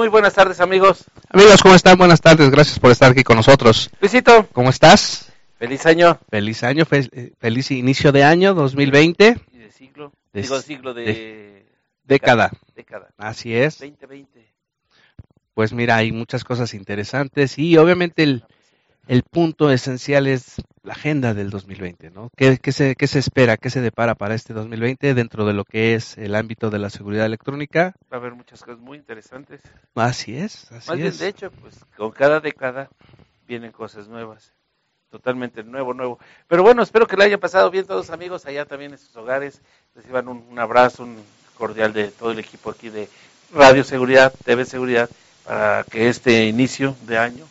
Muy 0.00 0.08
buenas 0.08 0.32
tardes, 0.32 0.60
amigos. 0.60 1.04
Amigos, 1.28 1.60
¿cómo 1.62 1.74
están? 1.74 1.98
Buenas 1.98 2.22
tardes. 2.22 2.48
Gracias 2.48 2.78
por 2.78 2.90
estar 2.90 3.10
aquí 3.12 3.22
con 3.22 3.36
nosotros. 3.36 3.90
Luisito, 4.00 4.48
¿Cómo 4.54 4.70
estás? 4.70 5.30
feliz 5.58 5.84
año. 5.84 6.18
Feliz 6.30 6.62
año, 6.64 6.86
eh, 6.90 7.32
feliz 7.38 7.70
inicio 7.70 8.10
de 8.10 8.24
año 8.24 8.54
2020. 8.54 9.36
Y 9.52 9.58
de 9.58 9.70
siglo. 9.70 10.10
De- 10.32 10.40
Digo, 10.40 10.58
siglo 10.62 10.94
de... 10.94 11.66
Década. 12.04 12.50
Década. 12.74 13.08
Así 13.18 13.54
es. 13.54 13.78
2020. 13.78 14.50
Pues 15.52 15.74
mira, 15.74 15.96
hay 15.96 16.12
muchas 16.12 16.44
cosas 16.44 16.72
interesantes 16.72 17.58
y 17.58 17.76
obviamente 17.76 18.22
el, 18.22 18.44
el 19.06 19.22
punto 19.22 19.70
esencial 19.70 20.26
es 20.28 20.54
la 20.82 20.94
agenda 20.94 21.34
del 21.34 21.50
2020, 21.50 22.10
¿no? 22.10 22.30
¿Qué, 22.36 22.58
qué 22.58 22.72
se, 22.72 22.96
¿Qué 22.96 23.06
se 23.06 23.18
espera, 23.18 23.56
qué 23.56 23.70
se 23.70 23.80
depara 23.80 24.14
para 24.14 24.34
este 24.34 24.54
2020 24.54 25.14
dentro 25.14 25.44
de 25.44 25.52
lo 25.52 25.64
que 25.64 25.94
es 25.94 26.16
el 26.16 26.34
ámbito 26.34 26.70
de 26.70 26.78
la 26.78 26.90
seguridad 26.90 27.26
electrónica? 27.26 27.94
Va 28.12 28.16
a 28.16 28.20
haber 28.20 28.34
muchas 28.34 28.62
cosas 28.62 28.80
muy 28.80 28.96
interesantes. 28.98 29.60
Así 29.94 30.36
es, 30.36 30.70
así 30.72 30.88
Más 30.88 30.96
bien, 30.96 31.08
es. 31.08 31.18
de 31.18 31.28
hecho, 31.28 31.50
pues 31.50 31.76
con 31.96 32.10
cada 32.10 32.40
década 32.40 32.88
vienen 33.46 33.72
cosas 33.72 34.08
nuevas. 34.08 34.52
Totalmente 35.10 35.64
nuevo, 35.64 35.92
nuevo. 35.92 36.18
Pero 36.46 36.62
bueno, 36.62 36.82
espero 36.82 37.06
que 37.06 37.16
le 37.16 37.24
hayan 37.24 37.40
pasado 37.40 37.70
bien 37.70 37.84
todos 37.84 38.10
amigos 38.10 38.46
allá 38.46 38.64
también 38.64 38.92
en 38.92 38.98
sus 38.98 39.14
hogares. 39.16 39.60
Reciban 39.94 40.28
un, 40.28 40.46
un 40.48 40.58
abrazo, 40.58 41.02
un 41.02 41.16
cordial 41.58 41.92
de 41.92 42.08
todo 42.08 42.30
el 42.30 42.38
equipo 42.38 42.70
aquí 42.70 42.88
de 42.90 43.08
Radio 43.52 43.82
Seguridad, 43.82 44.32
TV 44.44 44.64
Seguridad, 44.64 45.10
para 45.44 45.84
que 45.84 46.08
este 46.08 46.46
inicio 46.46 46.96
de 47.06 47.18
año, 47.18 47.44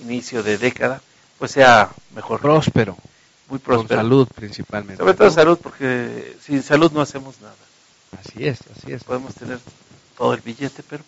inicio 0.00 0.42
de 0.42 0.56
década, 0.56 1.02
pues 1.42 1.50
sea 1.50 1.90
mejor, 2.14 2.40
Próspero, 2.40 2.96
muy 3.48 3.58
con 3.58 3.60
próspero. 3.60 4.00
salud 4.00 4.28
principalmente. 4.32 5.02
Sobre 5.02 5.14
todo 5.14 5.26
¿no? 5.26 5.34
salud, 5.34 5.58
porque 5.60 6.36
sin 6.40 6.62
salud 6.62 6.92
no 6.92 7.00
hacemos 7.00 7.40
nada. 7.40 7.56
Así 8.12 8.46
es, 8.46 8.60
así 8.78 8.92
es. 8.92 9.02
Podemos 9.02 9.34
tener 9.34 9.58
todo 10.16 10.34
el 10.34 10.40
billete, 10.40 10.84
pero 10.88 11.02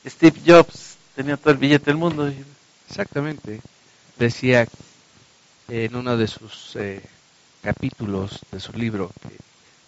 pues 0.00 0.14
Steve 0.14 0.40
Jobs 0.46 0.96
tenía 1.14 1.36
todo 1.36 1.50
el 1.50 1.58
billete 1.58 1.84
del 1.84 1.98
mundo. 1.98 2.26
y- 2.30 2.42
Exactamente. 2.88 3.60
Decía 4.18 4.66
en 5.68 5.94
uno 5.94 6.16
de 6.16 6.26
sus 6.26 6.74
eh, 6.76 7.02
capítulos 7.62 8.40
de 8.50 8.60
su 8.60 8.72
libro 8.72 9.10
que 9.20 9.36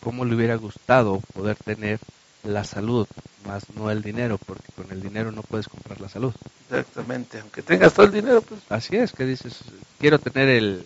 cómo 0.01 0.27
le 0.27 0.35
hubiera 0.35 0.57
gustado 0.57 1.23
poder 1.33 1.57
tener 1.57 1.99
la 2.45 2.65
salud, 2.65 3.07
más 3.47 3.65
no 3.75 3.91
el 3.91 4.03
dinero, 4.03 4.39
porque 4.39 4.73
con 4.75 4.91
el 4.91 5.01
dinero 5.01 5.33
no 5.33 5.43
puedes 5.43 5.69
comprar 5.69 6.01
la 6.01 6.09
salud. 6.09 6.33
Exactamente, 6.71 7.41
aunque 7.41 7.63
tengas 7.63 7.93
todo 7.93 8.07
el 8.07 8.13
dinero, 8.13 8.43
pues 8.43 8.61
Así 8.69 8.97
es, 8.97 9.13
que 9.13 9.25
dices, 9.25 9.59
quiero 9.99 10.19
tener 10.19 10.49
el, 10.49 10.85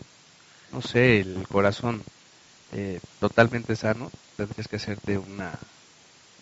no 0.72 0.82
sé, 0.82 1.20
el 1.20 1.46
corazón 1.48 2.02
eh, 2.72 3.00
totalmente 3.20 3.76
sano, 3.76 4.10
tendrías 4.36 4.68
que 4.68 4.76
hacerte 4.76 5.18
una, 5.18 5.52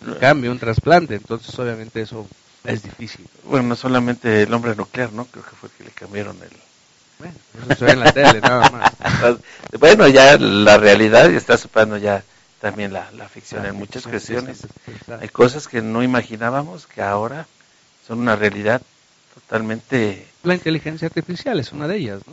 un 0.06 0.15
cambio, 0.15 0.51
un 0.51 0.59
trasplante, 0.59 1.15
entonces 1.15 1.56
obviamente 1.59 2.01
eso 2.01 2.27
es 2.65 2.83
difícil. 2.83 3.27
bueno, 3.45 3.69
no 3.69 3.77
solamente 3.77 4.43
el 4.43 4.55
hombre 4.55 4.75
nuclear, 4.75 5.12
¿no? 5.12 5.27
Creo 5.27 5.45
que 5.45 5.56
fue 5.56 5.71
que 5.71 5.84
le 5.84 5.91
cambiaron 5.91 6.37
el... 6.43 6.51
Bueno, 7.19 7.34
eso 7.62 7.78
se 7.78 7.84
ve 7.84 7.93
en 7.93 8.01
la 8.01 8.12
tele, 8.12 8.41
nada 8.41 8.71
más. 8.71 8.93
Bueno, 9.78 10.09
ya 10.09 10.37
la 10.39 10.78
realidad 10.78 11.31
está 11.31 11.56
superando 11.56 11.97
ya 11.97 12.25
también 12.65 12.95
la, 12.95 13.11
la 13.12 13.29
ficción 13.29 13.67
en 13.67 13.75
muchas 13.75 14.05
cuestiones. 14.05 14.67
Hay 15.20 15.29
cosas 15.29 15.69
que 15.69 15.83
no 15.83 16.03
imaginábamos 16.03 16.87
que 16.87 17.03
ahora 17.03 17.47
son 18.09 18.21
una 18.21 18.37
realidad 18.37 18.81
totalmente... 19.34 20.27
La 20.44 20.55
inteligencia 20.55 21.09
artificial 21.09 21.61
es 21.61 21.72
una 21.72 21.87
de 21.87 21.99
ellas, 21.99 22.22
¿no? 22.27 22.33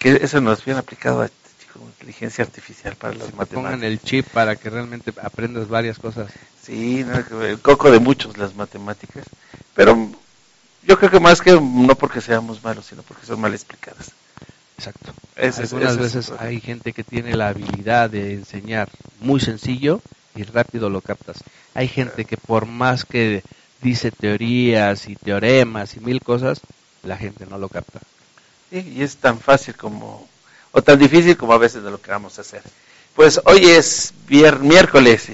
que 0.00 0.18
eso 0.22 0.40
nos 0.40 0.64
bien 0.64 0.76
aplicado 0.76 1.20
a 1.20 1.26
este 1.26 1.50
chico, 1.60 1.78
inteligencia 1.86 2.42
artificial 2.42 2.96
para 2.96 3.14
las 3.14 3.26
Que 3.26 3.32
te 3.32 3.36
pongan 3.36 3.78
matemáticas. 3.78 3.90
el 3.92 4.02
chip 4.02 4.26
para 4.32 4.56
que 4.56 4.70
realmente 4.70 5.12
aprendas 5.22 5.68
varias 5.68 6.00
cosas. 6.00 6.32
Sí, 6.60 7.04
no, 7.04 7.44
el 7.44 7.60
coco 7.60 7.92
de 7.92 8.00
muchos 8.00 8.38
las 8.38 8.56
matemáticas, 8.56 9.24
pero 9.76 10.10
yo 10.82 10.98
creo 10.98 11.12
que 11.12 11.20
más 11.20 11.40
que 11.40 11.52
no 11.52 11.94
porque 11.94 12.20
seamos 12.20 12.64
malos, 12.64 12.86
sino 12.86 13.02
porque 13.02 13.24
son 13.24 13.40
mal 13.40 13.54
explicadas. 13.54 14.10
Exacto. 14.80 15.12
Ese 15.36 15.62
Algunas 15.62 15.92
ese 15.92 16.00
veces 16.00 16.32
hay 16.38 16.58
gente 16.58 16.94
que 16.94 17.04
tiene 17.04 17.36
la 17.36 17.48
habilidad 17.48 18.08
de 18.08 18.32
enseñar 18.32 18.88
muy 19.20 19.38
sencillo 19.38 20.00
y 20.34 20.44
rápido 20.44 20.88
lo 20.88 21.02
captas. 21.02 21.44
Hay 21.74 21.86
gente 21.86 22.24
que 22.24 22.38
por 22.38 22.64
más 22.64 23.04
que 23.04 23.42
dice 23.82 24.10
teorías 24.10 25.06
y 25.06 25.16
teoremas 25.16 25.96
y 25.96 26.00
mil 26.00 26.22
cosas, 26.22 26.62
la 27.02 27.18
gente 27.18 27.44
no 27.44 27.58
lo 27.58 27.68
capta. 27.68 28.00
Sí, 28.70 28.94
y 28.96 29.02
es 29.02 29.16
tan 29.16 29.38
fácil 29.38 29.76
como, 29.76 30.26
o 30.72 30.80
tan 30.80 30.98
difícil 30.98 31.36
como 31.36 31.52
a 31.52 31.58
veces 31.58 31.82
de 31.82 31.90
lo 31.90 32.00
que 32.00 32.10
vamos 32.10 32.38
a 32.38 32.40
hacer. 32.40 32.62
Pues 33.14 33.38
hoy 33.44 33.66
es 33.66 34.14
vier, 34.28 34.60
miércoles. 34.60 35.28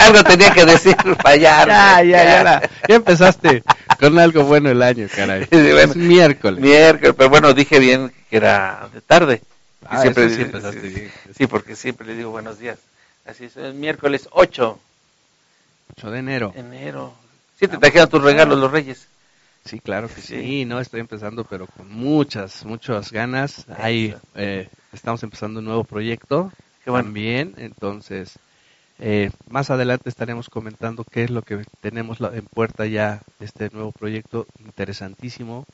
Algo 0.00 0.22
tenía 0.24 0.52
que 0.52 0.64
decir, 0.64 0.96
fallar. 1.22 1.68
Ya, 1.68 2.02
ya, 2.02 2.24
ya, 2.24 2.42
la- 2.44 2.70
ya 2.88 2.94
empezaste 2.94 3.62
con 3.98 4.18
algo 4.18 4.44
bueno 4.44 4.70
el 4.70 4.82
año, 4.82 5.06
caray. 5.14 5.44
Sí, 5.50 5.56
bueno. 5.72 5.78
Es 5.92 5.96
miércoles. 5.96 6.60
Miércoles, 6.60 7.14
pero 7.16 7.30
bueno, 7.30 7.52
dije 7.54 7.78
bien 7.78 8.12
que 8.30 8.36
era 8.36 8.88
de 8.92 9.00
tarde. 9.00 9.42
Ah, 9.86 10.00
siempre, 10.00 10.28
sí 10.28 10.36
sí, 10.36 10.42
empezaste 10.42 10.80
bien. 10.80 11.12
sí, 11.36 11.46
porque 11.46 11.74
siempre 11.76 12.06
le 12.06 12.14
digo 12.14 12.30
buenos 12.30 12.58
días. 12.58 12.78
Así 13.26 13.44
es, 13.44 13.56
es 13.56 13.74
miércoles 13.74 14.28
8 14.32 14.78
8 15.96 16.10
de 16.10 16.18
enero. 16.18 16.52
enero. 16.56 17.12
Sí, 17.58 17.68
te 17.68 17.78
trajeron 17.78 18.08
tus 18.08 18.22
regalos 18.22 18.58
los 18.58 18.70
reyes. 18.70 19.06
Sí, 19.64 19.78
claro 19.78 20.08
que 20.08 20.20
sí. 20.20 20.40
Sí. 20.40 20.64
no, 20.64 20.80
estoy 20.80 21.00
empezando, 21.00 21.44
pero 21.44 21.66
con 21.66 21.88
muchas, 21.88 22.64
muchas 22.64 23.12
ganas. 23.12 23.66
Ahí 23.78 24.14
eh, 24.34 24.68
estamos 24.92 25.22
empezando 25.22 25.60
un 25.60 25.66
nuevo 25.66 25.84
proyecto 25.84 26.52
Qué 26.84 26.90
bueno. 26.90 27.04
también, 27.06 27.54
entonces 27.58 28.38
eh, 29.04 29.30
más 29.50 29.68
adelante 29.70 30.08
estaremos 30.08 30.48
comentando 30.48 31.04
qué 31.04 31.24
es 31.24 31.30
lo 31.30 31.42
que 31.42 31.64
tenemos 31.80 32.18
en 32.20 32.46
puerta 32.46 32.86
ya 32.86 33.20
de 33.40 33.46
este 33.46 33.68
nuevo 33.72 33.90
proyecto 33.92 34.46
interesantísimo. 34.64 35.64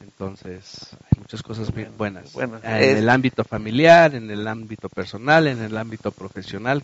Entonces, 0.00 0.90
hay 1.10 1.18
muchas 1.20 1.42
cosas 1.42 1.72
bien 1.74 1.96
buenas. 1.96 2.32
Bueno, 2.34 2.60
en 2.62 2.96
el 2.98 3.08
ámbito 3.08 3.42
familiar, 3.42 4.14
en 4.14 4.30
el 4.30 4.46
ámbito 4.46 4.88
personal, 4.90 5.46
en 5.46 5.62
el 5.62 5.76
ámbito 5.78 6.10
profesional. 6.12 6.82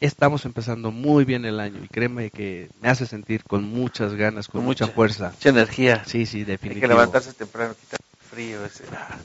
Estamos 0.00 0.44
empezando 0.44 0.90
muy 0.90 1.24
bien 1.24 1.44
el 1.46 1.58
año 1.58 1.80
y 1.82 1.88
créeme 1.88 2.30
que 2.30 2.68
me 2.82 2.88
hace 2.90 3.06
sentir 3.06 3.44
con 3.44 3.64
muchas 3.64 4.14
ganas, 4.14 4.46
con, 4.46 4.60
Con 4.60 4.66
mucha, 4.66 4.84
mucha- 4.86 4.94
fuerza. 4.94 5.30
Mucha 5.34 5.48
energía. 5.48 6.02
Sí, 6.06 6.26
sí, 6.26 6.38
Hay 6.40 6.44
definitivo. 6.44 6.82
que 6.82 6.88
levantarse 6.88 7.32
temprano, 7.32 7.74
quitar 7.74 8.00
el 8.02 8.28
frío. 8.28 8.64
Ese, 8.64 8.84
ah, 8.92 9.16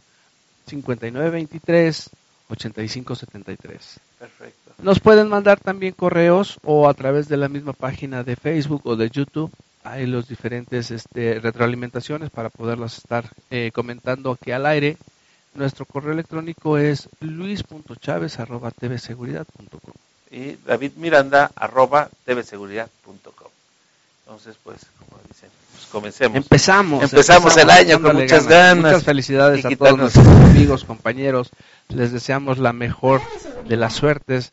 5923 0.67 2.11
8573. 2.51 4.01
Perfecto. 4.19 4.73
Nos 4.83 5.01
pueden 5.01 5.29
mandar 5.29 5.61
también 5.61 5.93
correos 5.93 6.59
o 6.65 6.89
a 6.89 6.95
través 6.95 7.29
de 7.29 7.37
la 7.37 7.49
misma 7.49 7.73
página 7.73 8.23
de 8.23 8.37
Facebook 8.37 8.83
o 8.85 8.97
de 8.97 9.11
YouTube. 9.11 9.53
Hay 9.85 10.07
los 10.07 10.29
diferentes 10.29 10.91
este, 10.91 11.41
retroalimentaciones 11.41 12.31
para 12.31 12.51
poderlas 12.51 12.99
estar 12.99 13.31
eh, 13.51 13.71
comentando 13.73 14.33
aquí 14.33 14.53
al 14.53 14.67
aire. 14.67 14.97
Nuestro 15.59 15.85
correo 15.87 16.13
electrónico 16.13 16.79
es 16.79 17.09
luis.chaves.tvseguridad.com. 17.19 19.93
Y 20.31 20.53
David 20.65 20.93
Miranda, 20.95 21.51
arroba 21.57 22.09
tvseguridad.com. 22.25 23.49
Entonces, 24.25 24.55
pues, 24.63 24.87
como 25.01 25.21
dicen, 25.27 25.51
pues 25.73 25.87
comencemos. 25.87 26.37
Empezamos. 26.37 27.03
Empezamos 27.03 27.57
el 27.57 27.71
año 27.71 28.01
con 28.01 28.15
muchas 28.15 28.47
ganas. 28.47 28.93
Muchas 28.93 29.03
felicidades 29.03 29.65
a 29.65 29.71
todos 29.71 29.99
nuestros 29.99 30.29
amigos, 30.29 30.85
compañeros. 30.85 31.51
Les 31.89 32.13
deseamos 32.13 32.59
la 32.59 32.73
mejor 32.73 33.21
de 33.67 33.77
las 33.77 33.95
suertes. 33.95 34.51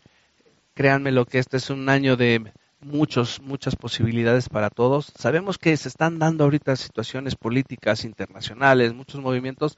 Créanme 0.74 1.12
lo 1.12 1.26
que 1.26 1.38
este 1.38 1.58
es 1.58 1.70
un 1.70 1.88
año 1.88 2.18
de 2.18 2.52
muchos, 2.86 3.42
muchas 3.42 3.76
posibilidades 3.76 4.50
para 4.50 4.70
todos. 4.70 5.12
Sabemos 5.18 5.58
que 5.58 5.76
se 5.76 5.90
están 5.90 6.20
dando 6.20 6.46
ahorita 6.46 6.76
situaciones 6.76 7.36
políticas 7.36 8.06
internacionales, 8.06 8.94
muchos 8.94 9.22
movimientos, 9.22 9.76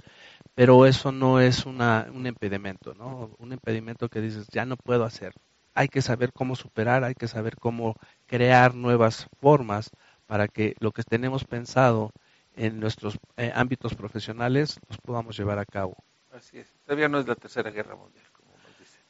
pero 0.58 0.88
eso 0.88 1.12
no 1.12 1.40
es 1.40 1.68
una, 1.68 2.08
un 2.12 2.26
impedimento, 2.26 2.96
¿no? 2.96 3.30
Un 3.38 3.54
impedimento 3.54 4.10
que 4.10 4.22
dices, 4.22 4.48
ya 4.52 4.66
no 4.66 4.76
puedo 4.76 5.04
hacer. 5.04 5.36
hay 5.76 5.88
que 5.88 6.02
saber 6.02 6.34
cómo 6.34 6.56
superar, 6.56 7.04
hay 7.04 7.14
que 7.14 7.28
saber 7.28 7.58
cómo 7.58 7.96
crear 8.26 8.74
nuevas 8.74 9.28
formas 9.40 9.92
para 10.26 10.48
que 10.48 10.74
lo 10.80 10.92
que 10.92 11.04
tenemos 11.04 11.44
pensado 11.44 12.12
en 12.56 12.80
nuestros 12.80 13.20
eh, 13.36 13.52
ámbitos 13.54 13.94
profesionales 13.94 14.80
los 14.90 14.98
podamos 14.98 15.38
llevar 15.38 15.60
a 15.60 15.66
cabo. 15.66 15.96
Así 16.34 16.58
es. 16.58 16.74
Todavía 16.86 17.08
no 17.08 17.20
es 17.20 17.28
la 17.28 17.36
tercera 17.36 17.70
guerra 17.70 17.96
mundial, 17.96 18.26
como 18.32 18.54
nos 18.54 18.80
dicen. 18.80 19.04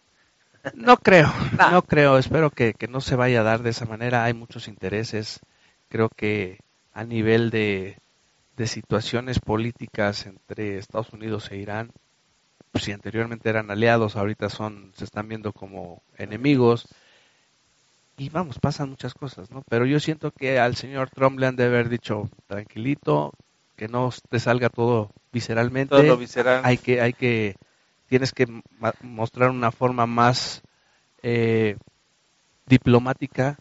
No 0.86 0.98
creo, 0.98 1.34
no 1.72 1.82
creo. 1.82 2.18
Espero 2.18 2.50
que, 2.50 2.74
que 2.74 2.90
no 2.90 3.00
se 3.00 3.16
vaya 3.16 3.40
a 3.40 3.44
dar 3.44 3.64
de 3.64 3.70
esa 3.70 3.86
manera. 3.86 4.26
Hay 4.26 4.34
muchos 4.34 4.68
intereses. 4.68 5.40
Creo 5.88 6.10
que 6.10 6.60
a 6.92 7.06
nivel 7.06 7.52
de, 7.52 8.00
de 8.58 8.68
situaciones 8.68 9.40
políticas 9.40 10.26
entre 10.26 10.80
Estados 10.80 11.14
Unidos 11.14 11.50
e 11.52 11.58
Irán, 11.58 11.92
pues 12.72 12.84
si 12.84 12.92
anteriormente 12.92 13.50
eran 13.50 13.72
aliados, 13.72 14.16
ahorita 14.16 14.50
son, 14.50 14.92
se 14.96 15.06
están 15.06 15.30
viendo 15.30 15.54
como 15.54 16.02
enemigos. 16.18 16.88
Y 18.18 18.30
vamos, 18.30 18.58
pasan 18.60 18.90
muchas 18.90 19.14
cosas, 19.14 19.52
¿no? 19.52 19.64
Pero 19.70 19.86
yo 19.86 20.00
siento 20.00 20.32
que 20.32 20.60
al 20.60 20.76
señor 20.76 21.12
Trump 21.12 21.40
le 21.40 21.46
han 21.46 21.56
de 21.56 21.66
haber 21.66 21.88
dicho, 21.88 22.30
tranquilito, 22.48 23.32
que 23.76 23.88
no 23.88 24.12
te 24.28 24.40
salga 24.40 24.70
todo 24.70 25.12
visceralmente. 25.32 25.90
Todo 25.90 26.02
lo 26.02 26.18
visceral. 26.18 26.62
Hay 26.66 26.80
que, 26.80 27.00
hay 27.00 27.14
que, 27.14 27.56
tienes 28.08 28.32
que 28.32 28.48
mostrar 29.02 29.52
una 29.52 29.72
forma 29.72 30.08
más 30.08 30.64
eh, 31.22 31.78
diplomática. 32.66 33.60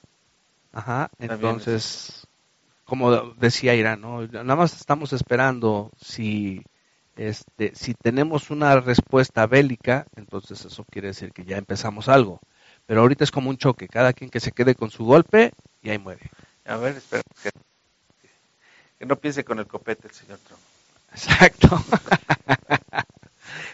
Ajá, 0.73 1.11
entonces, 1.19 2.26
como 2.87 3.35
decía 3.35 3.75
Irán, 3.75 4.01
¿no? 4.01 4.27
Nada 4.27 4.57
más 4.57 4.75
estamos 4.75 5.13
esperando 5.13 5.91
si 6.01 6.65
este, 7.17 7.75
si 7.75 7.95
tenemos 7.95 8.51
una 8.51 8.79
respuesta 8.81 9.47
bélica, 9.47 10.07
entonces 10.17 10.65
eso 10.65 10.85
quiere 10.85 11.09
decir 11.09 11.33
que 11.33 11.45
ya 11.45 11.57
empezamos 11.57 12.09
algo. 12.09 12.41
Pero 12.87 13.01
ahorita 13.01 13.25
es 13.25 13.31
como 13.31 13.51
un 13.51 13.57
choque, 13.57 13.89
cada 13.89 14.13
quien 14.13 14.31
que 14.31 14.41
se 14.41 14.53
quede 14.53 14.75
con 14.75 14.91
su 14.91 15.05
golpe 15.05 15.53
y 15.83 15.91
ahí 15.91 15.99
muere. 15.99 16.31
A 16.65 16.77
ver, 16.77 16.97
espera. 16.97 17.23
Que, 17.43 17.51
que 18.99 19.07
no 19.07 19.17
piense 19.17 19.45
con 19.45 19.59
el 19.59 19.67
copete 19.67 20.09
el 20.09 20.15
señor 20.15 20.39
Trump. 20.47 20.63
Exacto. 21.13 21.85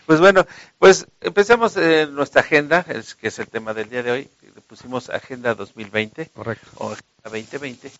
Pues 0.06 0.20
bueno, 0.20 0.46
pues 0.78 1.06
empecemos 1.20 1.76
en 1.76 2.14
nuestra 2.14 2.42
agenda, 2.42 2.84
es, 2.88 3.14
que 3.14 3.28
es 3.28 3.38
el 3.38 3.48
tema 3.48 3.72
del 3.72 3.88
día 3.88 4.02
de 4.02 4.10
hoy. 4.10 4.30
Le 4.42 4.60
pusimos 4.60 5.08
Agenda 5.08 5.54
2020 5.54 6.26
Correcto. 6.26 6.68
o 6.76 6.92
Agenda 6.92 7.22
2020. 7.24 7.92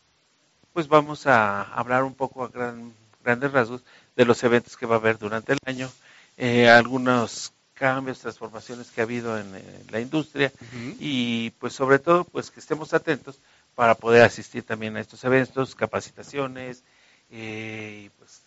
Pues 0.73 0.89
vamos 0.89 1.27
a 1.27 1.63
hablar 1.63 2.03
un 2.05 2.15
poco 2.15 2.45
a 2.45 2.49
gran- 2.49 2.95
grandes 3.23 3.53
rasgos 3.53 3.83
de 4.17 4.25
los 4.25 4.43
eventos 4.43 4.77
que 4.77 4.87
va 4.87 4.97
a 4.97 4.99
haber 4.99 5.19
durante 5.19 5.53
el 5.53 5.59
año, 5.67 5.91
eh, 6.37 6.69
algunos 6.69 7.53
cambios, 7.75 8.21
transformaciones 8.21 8.91
que 8.91 9.01
ha 9.01 9.05
habido 9.05 9.39
en, 9.39 9.53
la 9.91 10.01
industria 10.01 10.53
y 11.01 11.51
pues 11.59 11.73
sobre 11.73 11.99
todo 11.99 12.25
pues 12.25 12.51
que 12.51 12.61
estemos 12.61 12.95
atentos 12.95 13.39
para 13.75 13.95
poder 13.95 14.23
asistir 14.23 14.63
también 14.63 14.97
a 14.97 15.01
estos 15.01 15.25
eventos, 15.25 15.75
capacitaciones 15.75 16.85
eh, 17.31 18.05
y 18.07 18.09
pues 18.19 18.41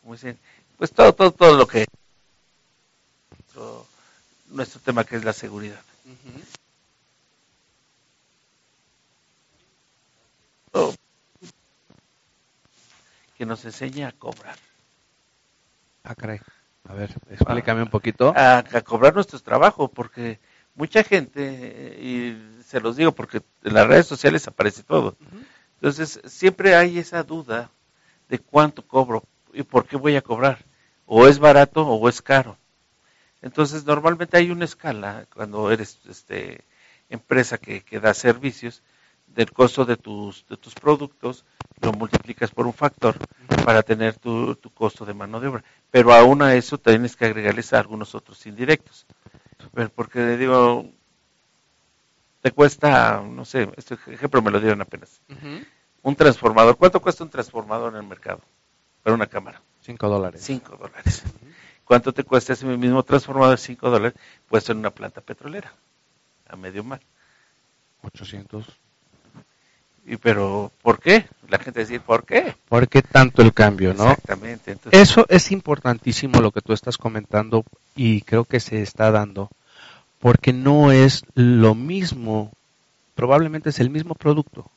como 0.00 0.14
dicen, 0.14 0.38
pues 0.78 0.92
todo 0.92 1.12
todo 1.12 1.32
todo 1.32 1.56
lo 1.56 1.66
que 1.66 1.86
nuestro, 3.30 3.86
nuestro 4.48 4.80
tema 4.80 5.04
que 5.04 5.16
es 5.16 5.24
la 5.24 5.32
seguridad. 5.32 5.80
Que 13.42 13.46
nos 13.46 13.64
enseña 13.64 14.06
a 14.06 14.12
cobrar, 14.12 14.56
Ah, 16.04 16.14
caray. 16.14 16.38
A 16.88 16.94
ver, 16.94 17.10
explícame 17.28 17.82
un 17.82 17.88
poquito. 17.90 18.32
a, 18.36 18.58
a 18.58 18.80
cobrar 18.82 19.14
nuestro 19.16 19.40
trabajo, 19.40 19.88
porque 19.88 20.38
mucha 20.76 21.02
gente, 21.02 21.40
eh, 21.42 21.98
y 22.00 22.62
se 22.62 22.80
los 22.80 22.94
digo 22.94 23.10
porque 23.10 23.42
en 23.64 23.74
las 23.74 23.88
redes 23.88 24.06
sociales 24.06 24.46
aparece 24.46 24.84
todo, 24.84 25.16
Entonces, 25.74 26.20
siempre 26.26 26.76
hay 26.76 26.98
esa 26.98 27.24
duda 27.24 27.68
de 28.28 28.38
cuánto 28.38 28.86
cobro 28.86 29.24
y 29.52 29.64
por 29.64 29.86
qué 29.86 29.96
voy 29.96 30.14
a 30.14 30.22
cobrar. 30.22 30.64
O 31.06 31.26
es 31.26 31.40
barato 31.40 31.84
o 31.84 32.08
es 32.08 32.22
caro. 32.22 32.56
Entonces, 33.42 33.84
normalmente 33.84 34.36
hay 34.36 34.52
una 34.52 34.66
escala 34.66 35.26
cuando 35.34 35.72
eres 35.72 35.98
este, 36.08 36.64
empresa 37.10 37.58
que, 37.58 37.80
que 37.82 37.98
da 37.98 38.14
servicios 38.14 38.82
del 39.34 39.52
costo 39.52 39.84
de 39.84 39.96
tus, 39.96 40.46
de 40.48 40.56
tus 40.56 40.74
productos, 40.74 41.44
lo 41.80 41.92
multiplicas 41.92 42.50
por 42.50 42.66
un 42.66 42.74
factor 42.74 43.16
para 43.64 43.82
tener 43.82 44.16
tu, 44.18 44.54
tu 44.56 44.70
costo 44.70 45.04
de 45.04 45.14
mano 45.14 45.40
de 45.40 45.48
obra. 45.48 45.64
Pero 45.90 46.12
aún 46.12 46.42
a 46.42 46.54
eso 46.54 46.78
tienes 46.78 47.16
que 47.16 47.26
agregarles 47.26 47.72
algunos 47.72 48.14
otros 48.14 48.46
indirectos. 48.46 49.06
Porque 49.94 50.18
le 50.20 50.36
digo, 50.36 50.86
te 52.40 52.50
cuesta, 52.50 53.22
no 53.22 53.44
sé, 53.44 53.70
este 53.76 53.94
ejemplo 54.06 54.42
me 54.42 54.50
lo 54.50 54.60
dieron 54.60 54.80
apenas 54.80 55.20
un 56.02 56.16
transformador. 56.16 56.76
¿Cuánto 56.76 57.00
cuesta 57.00 57.24
un 57.24 57.30
transformador 57.30 57.92
en 57.92 58.00
el 58.00 58.06
mercado? 58.06 58.40
Para 59.02 59.14
una 59.14 59.26
cámara. 59.26 59.62
Cinco 59.80 60.08
dólares. 60.08 60.42
5 60.44 60.76
dólares. 60.76 61.24
¿Cuánto 61.84 62.12
te 62.12 62.22
cuesta 62.24 62.52
ese 62.52 62.66
mismo 62.66 63.02
transformador? 63.02 63.58
5 63.58 63.90
dólares. 63.90 64.18
Puesto 64.48 64.72
en 64.72 64.78
una 64.78 64.90
planta 64.90 65.20
petrolera. 65.20 65.72
A 66.48 66.56
medio 66.56 66.84
mar. 66.84 67.00
800. 68.02 68.64
Y 70.04 70.16
pero, 70.16 70.72
¿por 70.82 70.98
qué? 71.00 71.26
La 71.48 71.58
gente 71.58 71.80
dice, 71.80 72.00
¿por 72.00 72.24
qué? 72.24 72.54
¿Por 72.68 72.88
qué 72.88 73.02
tanto 73.02 73.42
el 73.42 73.52
cambio, 73.52 73.94
no? 73.94 74.10
Exactamente. 74.10 74.72
Entonces, 74.72 75.00
Eso 75.00 75.26
es 75.28 75.52
importantísimo 75.52 76.40
lo 76.40 76.50
que 76.50 76.60
tú 76.60 76.72
estás 76.72 76.98
comentando 76.98 77.64
y 77.94 78.22
creo 78.22 78.44
que 78.44 78.60
se 78.60 78.82
está 78.82 79.10
dando 79.10 79.50
porque 80.22 80.52
no 80.52 80.92
es 80.92 81.24
lo 81.34 81.74
mismo, 81.74 82.52
probablemente 83.16 83.70
es 83.70 83.80
el 83.80 83.90
mismo 83.90 84.14
producto, 84.14 84.70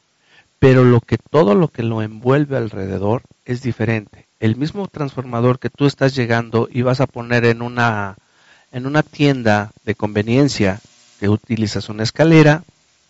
pero 0.58 0.84
lo 0.84 1.02
que 1.02 1.20
todo 1.20 1.54
lo 1.54 1.68
que 1.68 1.84
lo 1.84 2.02
envuelve 2.02 2.58
alrededor 2.58 3.22
es 3.46 3.62
diferente. 3.62 4.26
El 4.40 4.56
mismo 4.56 4.88
transformador 4.88 5.60
que 5.60 5.70
tú 5.70 5.86
estás 5.86 6.16
llegando 6.16 6.68
y 6.72 6.82
vas 6.82 7.00
a 7.00 7.06
poner 7.06 7.46
en 7.46 7.62
una 7.62 8.16
en 8.72 8.88
una 8.88 9.04
tienda 9.04 9.72
de 9.86 9.94
conveniencia 9.94 10.82
que 11.20 11.30
utilizas 11.30 11.90
una 11.90 12.04
escalera, 12.04 12.64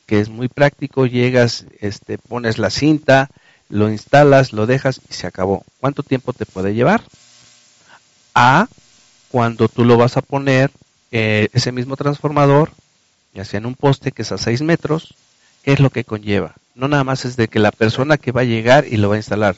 que 0.05 0.19
es 0.19 0.29
muy 0.29 0.47
práctico, 0.47 1.05
llegas, 1.05 1.65
este 1.79 2.17
pones 2.17 2.57
la 2.57 2.69
cinta, 2.69 3.29
lo 3.69 3.89
instalas, 3.89 4.53
lo 4.53 4.67
dejas 4.67 5.01
y 5.09 5.13
se 5.13 5.27
acabó. 5.27 5.63
¿Cuánto 5.79 6.03
tiempo 6.03 6.33
te 6.33 6.45
puede 6.45 6.73
llevar? 6.73 7.01
A 8.33 8.67
cuando 9.29 9.67
tú 9.67 9.83
lo 9.83 9.97
vas 9.97 10.17
a 10.17 10.21
poner 10.21 10.71
eh, 11.11 11.49
ese 11.53 11.71
mismo 11.71 11.95
transformador, 11.95 12.71
ya 13.33 13.45
sea 13.45 13.57
en 13.57 13.65
un 13.65 13.75
poste 13.75 14.11
que 14.11 14.21
es 14.21 14.31
a 14.31 14.37
6 14.37 14.61
metros, 14.61 15.15
¿qué 15.63 15.73
es 15.73 15.79
lo 15.79 15.89
que 15.89 16.03
conlleva? 16.03 16.55
No 16.75 16.87
nada 16.87 17.03
más 17.03 17.25
es 17.25 17.35
de 17.35 17.47
que 17.47 17.59
la 17.59 17.71
persona 17.71 18.17
que 18.17 18.31
va 18.31 18.41
a 18.41 18.45
llegar 18.45 18.85
y 18.87 18.97
lo 18.97 19.09
va 19.09 19.15
a 19.15 19.19
instalar, 19.19 19.55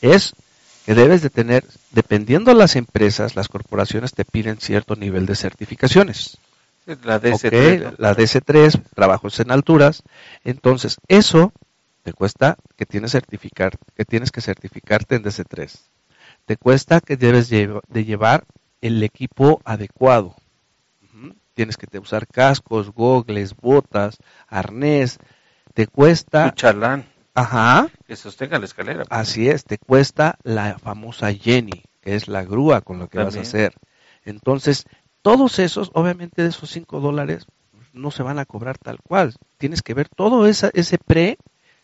es 0.00 0.34
que 0.86 0.94
debes 0.94 1.20
de 1.22 1.30
tener, 1.30 1.64
dependiendo 1.90 2.50
de 2.50 2.56
las 2.56 2.76
empresas, 2.76 3.36
las 3.36 3.48
corporaciones 3.48 4.14
te 4.14 4.24
piden 4.24 4.58
cierto 4.58 4.96
nivel 4.96 5.26
de 5.26 5.36
certificaciones. 5.36 6.38
La 7.04 7.20
DS3, 7.20 7.74
Ok, 7.76 7.82
¿no? 7.82 7.94
la 7.98 8.16
DC3, 8.16 8.82
trabajos 8.94 9.38
en 9.40 9.50
alturas. 9.50 10.02
Entonces, 10.44 10.98
eso 11.08 11.52
te 12.02 12.12
cuesta 12.12 12.56
que 12.76 12.86
tienes, 12.86 13.12
certificar, 13.12 13.76
que 13.96 14.04
tienes 14.04 14.30
que 14.30 14.40
certificarte 14.40 15.16
en 15.16 15.24
DC3. 15.24 15.78
Te 16.46 16.56
cuesta 16.56 17.00
que 17.00 17.16
debes 17.16 17.50
de 17.50 18.04
llevar 18.04 18.44
el 18.80 19.02
equipo 19.02 19.60
adecuado. 19.64 20.34
Tienes 21.54 21.76
que 21.76 21.98
usar 21.98 22.26
cascos, 22.28 22.92
gogles, 22.92 23.54
botas, 23.56 24.18
arnés. 24.46 25.18
Te 25.74 25.88
cuesta, 25.88 26.44
Un 26.44 26.52
chalán 26.52 27.04
ajá, 27.34 27.88
que 28.06 28.16
sostenga 28.16 28.58
la 28.58 28.64
escalera. 28.64 29.04
Así 29.10 29.48
es, 29.48 29.64
te 29.64 29.76
cuesta 29.76 30.38
la 30.44 30.78
famosa 30.78 31.32
Jenny, 31.32 31.82
que 32.00 32.14
es 32.14 32.28
la 32.28 32.44
grúa 32.44 32.80
con 32.80 32.98
lo 32.98 33.08
que 33.08 33.18
vas 33.18 33.36
a 33.36 33.40
hacer. 33.40 33.74
Entonces, 34.24 34.84
todos 35.28 35.58
esos, 35.58 35.90
obviamente 35.92 36.40
de 36.40 36.48
esos 36.48 36.70
5 36.70 37.00
dólares, 37.00 37.44
pues, 37.70 37.86
no 37.92 38.10
se 38.10 38.22
van 38.22 38.38
a 38.38 38.46
cobrar 38.46 38.78
tal 38.78 38.98
cual. 39.02 39.34
Tienes 39.58 39.82
que 39.82 39.92
ver 39.92 40.08
todo 40.08 40.46
esa, 40.46 40.70
ese 40.72 40.96
pre, 40.96 41.36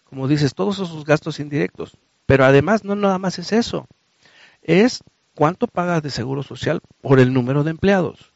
como 0.05 0.29
dices, 0.29 0.55
todos 0.55 0.77
esos 0.77 1.05
gastos 1.05 1.41
indirectos. 1.41 1.99
Pero 2.25 2.47
además, 2.47 2.85
no 2.85 2.95
nada 2.95 3.19
más 3.19 3.39
es 3.39 3.53
eso. 3.53 3.87
Es 4.63 5.05
cuánto 5.35 5.67
pagas 5.67 6.03
de 6.03 6.09
seguro 6.09 6.43
social 6.43 6.81
por 7.03 7.21
el 7.21 7.35
número 7.35 7.65
de 7.65 7.73
empleados. 7.73 8.33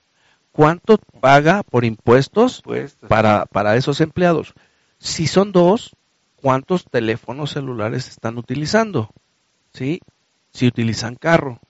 ¿Cuánto 0.52 0.98
paga 0.98 1.62
por 1.62 1.86
impuestos 1.86 2.60
Pues, 2.60 2.98
para, 3.08 3.46
para 3.46 3.76
esos 3.76 4.02
empleados. 4.02 4.52
Si 4.98 5.26
son 5.26 5.52
dos, 5.52 5.96
¿cuántos 6.36 6.84
teléfonos 6.84 7.52
celulares 7.52 8.08
están 8.08 8.36
utilizando? 8.36 9.08
¿Sí? 9.72 10.02
Si 10.52 10.66
utilizan 10.66 11.14
carro. 11.14 11.60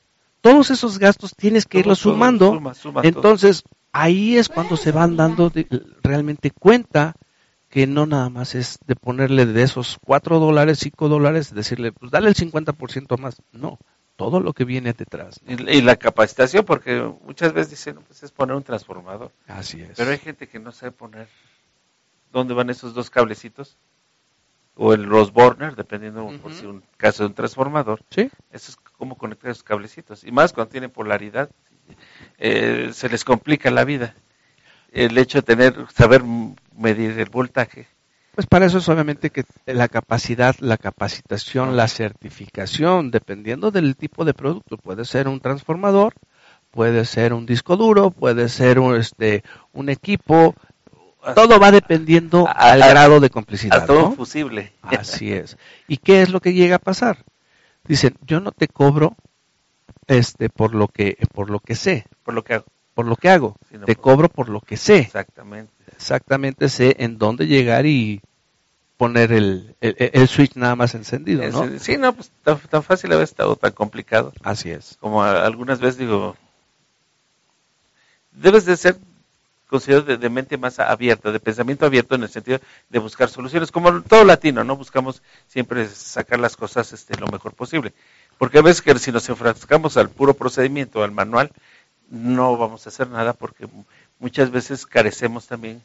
Todos 0.51 0.71
esos 0.71 0.99
gastos 0.99 1.35
tienes 1.37 1.67
que 1.67 1.81
irlos 1.81 1.99
sumando. 1.99 2.55
suma, 2.55 2.75
suma 2.75 3.03
todo. 3.03 3.09
Entonces, 3.09 3.63
ahí 3.93 4.37
es 4.37 4.49
cuando 4.49 4.77
se 4.77 4.93
van 4.93 5.17
dando 5.17 5.51
de- 5.51 5.67
realmente 6.03 6.51
cuenta 6.51 7.15
que 7.69 7.87
no 7.87 8.07
nada 8.07 8.31
más 8.31 8.55
es 8.55 8.79
de 8.87 8.97
ponerle 8.97 9.45
de 9.45 9.63
esos 9.63 9.99
cuatro 10.05 10.39
dólares, 10.39 10.79
cinco 10.81 11.09
dólares, 11.09 11.53
decirle, 11.55 11.93
pues 11.93 12.11
dale 12.11 12.29
el 12.29 12.35
50% 12.35 13.19
más. 13.19 13.43
No, 13.53 13.79
todo 14.17 14.41
lo 14.41 14.55
que 14.55 14.65
viene 14.65 14.95
detrás. 14.95 15.39
Y, 15.47 15.71
y 15.71 15.83
la 15.83 15.97
capacitación, 15.97 16.65
porque 16.65 17.03
muchas 17.27 17.53
veces 17.53 17.71
dicen, 17.71 17.97
pues 18.07 18.23
es 18.23 18.31
poner 18.33 18.57
un 18.57 18.63
transformador. 18.63 19.31
Así 19.47 19.83
es. 19.83 19.91
Pero 19.97 20.11
hay 20.11 20.19
gente 20.19 20.49
que 20.49 20.59
no 20.59 20.73
sabe 20.73 20.93
poner 20.93 21.29
dónde 22.33 22.55
van 22.55 22.71
esos 22.71 22.95
dos 22.95 23.11
cablecitos, 23.11 23.77
o 24.75 24.95
el 24.95 25.05
Rosborner, 25.07 25.75
dependiendo 25.77 26.27
por 26.41 26.53
si 26.55 26.65
un 26.65 26.83
caso 26.97 27.25
de 27.25 27.29
un 27.29 27.35
transformador. 27.35 28.01
Sí. 28.11 28.31
Eso 28.53 28.71
es 28.71 28.77
cómo 28.99 29.17
conectar 29.17 29.51
esos 29.51 29.63
cablecitos. 29.63 30.25
Y 30.25 30.33
más 30.33 30.53
cuando 30.53 30.73
tienen 30.73 30.91
polaridad, 30.91 31.49
eh, 32.39 32.91
se 32.93 33.09
les 33.09 33.25
complica 33.25 33.71
la 33.71 33.85
vida. 33.85 34.15
El 34.93 35.17
hecho 35.17 35.39
de 35.39 35.43
tener, 35.43 35.87
saber 35.95 36.23
medir 36.77 37.19
el 37.19 37.31
voltaje. 37.31 37.87
Pues 38.35 38.47
para 38.47 38.67
eso 38.67 38.79
es 38.79 38.89
obviamente 38.89 39.31
que 39.31 39.45
la 39.67 39.89
capacidad, 39.89 40.55
la 40.61 40.77
capacitación, 40.77 41.77
la 41.77 41.89
certificación, 41.89 43.11
dependiendo 43.11 43.71
del 43.71 43.97
tipo 43.97 44.25
de 44.25 44.35
producto, 44.35 44.77
puede 44.77 45.05
ser 45.05 45.27
un 45.27 45.41
transformador, 45.41 46.15
puede 46.71 47.05
ser 47.05 47.33
un 47.33 47.47
disco 47.47 47.77
duro, 47.77 48.11
puede 48.11 48.49
ser 48.49 48.79
un, 48.79 48.97
este, 48.97 49.43
un 49.73 49.89
equipo, 49.89 50.55
todo 51.35 51.59
va 51.59 51.73
dependiendo 51.73 52.47
al 52.49 52.79
grado 52.79 53.19
de 53.19 53.29
complicidad. 53.29 53.83
A 53.83 53.87
todo 53.87 54.13
fusible. 54.13 54.73
Así 54.83 55.33
es. 55.33 55.57
¿Y 55.89 55.97
qué 55.97 56.23
es 56.23 56.31
lo 56.31 56.41
que 56.41 56.53
llega 56.53 56.77
a 56.77 56.81
pasar? 56.81 57.25
Dicen, 57.89 58.17
yo 58.27 58.41
no 58.41 58.53
te 58.53 58.69
cobro 58.69 59.17
este 60.07 60.49
por 60.51 60.75
lo 60.75 60.89
que 60.89 61.17
por 61.33 61.51
lo 61.51 61.59
que 61.59 61.75
sé, 61.75 62.07
por 62.23 62.35
lo 62.35 62.45
que 62.45 62.55
hago, 62.55 62.67
por 62.95 63.07
lo 63.07 63.17
que 63.17 63.31
hago. 63.31 63.57
te 63.87 63.97
cobro 63.97 64.29
por 64.29 64.49
lo 64.49 64.61
que 64.61 64.77
sé. 64.77 64.99
Exactamente. 64.99 65.73
Exactamente 65.97 66.69
sé 66.69 66.97
en 66.99 67.19
dónde 67.19 67.47
llegar 67.47 67.87
y 67.87 68.21
poner 68.99 69.33
el, 69.33 69.77
el, 69.81 70.29
switch 70.29 70.57
nada 70.57 70.75
más 70.75 70.95
encendido, 70.95 71.49
¿no? 71.51 71.79
Sí, 71.79 71.97
no, 71.97 72.13
pues 72.13 72.31
tan, 72.43 72.83
fácil 72.83 73.13
a 73.13 73.17
veces 73.17 73.39
o 73.41 73.57
tan 73.57 73.73
complicado. 73.73 74.33
Así 74.43 74.71
es. 74.71 74.97
Como 75.01 75.23
algunas 75.23 75.79
veces 75.79 75.99
digo, 75.99 76.37
debes 78.33 78.65
de 78.65 78.77
ser 78.77 78.99
considerado 79.69 80.17
de, 80.17 80.29
mente 80.31 80.59
más 80.59 80.79
abierta, 80.81 81.31
de 81.31 81.39
pensamiento 81.39 81.87
abierto 81.87 82.15
en 82.15 82.25
el 82.25 82.29
sentido 82.29 82.59
de 82.89 82.99
buscar 82.99 83.29
soluciones, 83.29 83.71
como 83.71 84.03
todo 84.03 84.25
latino, 84.25 84.65
¿no? 84.65 84.77
Buscamos 84.77 85.23
siempre 85.47 85.87
sacar 85.89 86.41
las 86.41 86.57
cosas 86.57 86.93
este, 86.93 87.17
lo 87.19 87.29
mejor 87.29 87.53
posible. 87.53 87.93
Porque 88.39 88.59
a 88.59 88.63
veces 88.63 88.83
que 88.83 88.99
si 88.99 89.13
nos 89.13 89.29
enfrascamos 89.29 89.97
al 89.97 90.09
puro 90.09 90.35
procedimiento, 90.35 91.05
al 91.05 91.13
manual, 91.13 91.53
no 92.11 92.57
vamos 92.57 92.87
a 92.87 92.89
hacer 92.89 93.09
nada 93.09 93.35
porque 93.35 93.69
muchas 94.19 94.51
veces 94.51 94.87
carecemos 94.87 95.47
también 95.47 95.83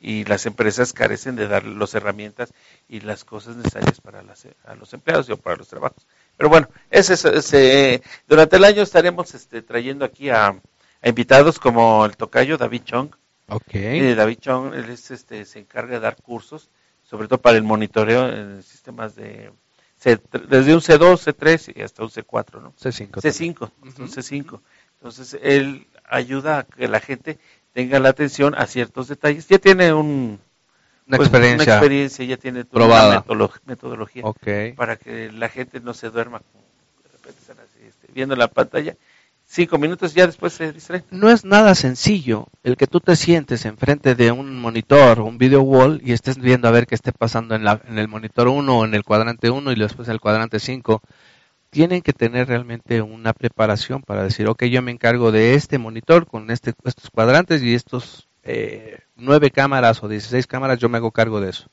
y 0.00 0.24
las 0.24 0.46
empresas 0.46 0.92
carecen 0.92 1.36
de 1.36 1.48
dar 1.48 1.64
las 1.64 1.94
herramientas 1.94 2.52
y 2.88 3.00
las 3.00 3.24
cosas 3.24 3.56
necesarias 3.56 4.00
para 4.00 4.20
a 4.20 4.74
los 4.74 4.94
empleados 4.94 5.28
o 5.28 5.36
para 5.36 5.56
los 5.56 5.68
trabajos. 5.68 6.06
Pero 6.36 6.48
bueno, 6.48 6.68
ese, 6.90 7.14
ese, 7.14 8.02
durante 8.26 8.56
el 8.56 8.64
año 8.64 8.82
estaremos 8.82 9.34
este, 9.34 9.60
trayendo 9.60 10.04
aquí 10.04 10.30
a, 10.30 10.54
invitados 11.02 11.58
como 11.58 12.04
el 12.04 12.16
tocayo 12.16 12.56
David 12.56 12.82
Chong. 12.84 13.10
Okay. 13.48 14.14
David 14.14 14.38
Chong 14.40 14.74
él 14.74 14.90
es, 14.90 15.10
este, 15.10 15.44
se 15.44 15.60
encarga 15.60 15.94
de 15.94 16.00
dar 16.00 16.16
cursos, 16.16 16.68
sobre 17.02 17.28
todo 17.28 17.40
para 17.40 17.56
el 17.56 17.62
monitoreo 17.62 18.28
en 18.28 18.62
sistemas 18.62 19.14
de 19.14 19.50
desde 20.04 20.74
un 20.74 20.80
C2, 20.80 21.34
C3 21.34 21.72
y 21.76 21.82
hasta 21.82 22.04
un 22.04 22.08
C4, 22.08 22.62
¿no? 22.62 22.72
C5. 22.74 23.10
C5, 23.10 23.70
un 23.82 24.08
C5. 24.08 24.60
Entonces 24.94 25.38
él 25.42 25.88
ayuda 26.04 26.58
a 26.58 26.62
que 26.64 26.86
la 26.86 27.00
gente 27.00 27.38
tenga 27.72 27.98
la 27.98 28.10
atención 28.10 28.54
a 28.56 28.66
ciertos 28.66 29.08
detalles. 29.08 29.48
Ya 29.48 29.58
tiene 29.58 29.92
un, 29.92 30.38
una, 31.06 31.16
pues, 31.16 31.28
experiencia, 31.28 31.74
experiencia, 31.74 32.24
ya 32.24 32.36
tiene 32.36 32.64
toda 32.64 33.24
una 33.26 33.50
metodología 33.64 34.22
okay. 34.24 34.72
para 34.72 34.96
que 34.96 35.32
la 35.32 35.48
gente 35.48 35.80
no 35.80 35.94
se 35.94 36.10
duerma 36.10 36.38
de 36.38 37.08
repente 37.10 37.40
están 37.40 37.56
así, 37.58 37.86
este, 37.86 38.12
viendo 38.12 38.36
la 38.36 38.48
pantalla 38.48 38.96
cinco 39.48 39.78
minutos 39.78 40.14
ya 40.14 40.26
después 40.26 40.52
se 40.52 40.72
distrae. 40.72 41.04
No 41.10 41.30
es 41.30 41.44
nada 41.44 41.74
sencillo 41.74 42.46
el 42.62 42.76
que 42.76 42.86
tú 42.86 43.00
te 43.00 43.16
sientes 43.16 43.64
enfrente 43.64 44.14
de 44.14 44.30
un 44.30 44.60
monitor, 44.60 45.20
un 45.20 45.38
video 45.38 45.62
wall 45.62 46.00
y 46.04 46.12
estés 46.12 46.38
viendo 46.38 46.68
a 46.68 46.70
ver 46.70 46.86
qué 46.86 46.94
esté 46.94 47.12
pasando 47.12 47.54
en, 47.54 47.64
la, 47.64 47.80
en 47.88 47.98
el 47.98 48.08
monitor 48.08 48.48
1 48.48 48.78
o 48.78 48.84
en 48.84 48.94
el 48.94 49.02
cuadrante 49.02 49.50
1 49.50 49.72
y 49.72 49.74
después 49.74 50.08
en 50.08 50.12
el 50.12 50.20
cuadrante 50.20 50.60
5. 50.60 51.02
Tienen 51.70 52.02
que 52.02 52.12
tener 52.12 52.48
realmente 52.48 53.02
una 53.02 53.32
preparación 53.32 54.02
para 54.02 54.22
decir, 54.22 54.46
ok, 54.48 54.64
yo 54.64 54.80
me 54.80 54.90
encargo 54.90 55.32
de 55.32 55.54
este 55.54 55.78
monitor 55.78 56.26
con 56.26 56.50
este, 56.50 56.72
estos 56.84 57.10
cuadrantes 57.10 57.62
y 57.62 57.74
estos 57.74 58.28
eh, 58.42 59.00
nueve 59.16 59.50
cámaras 59.50 60.02
o 60.02 60.08
16 60.08 60.46
cámaras, 60.46 60.78
yo 60.78 60.88
me 60.88 60.96
hago 60.96 61.10
cargo 61.10 61.40
de 61.40 61.50
eso. 61.50 61.68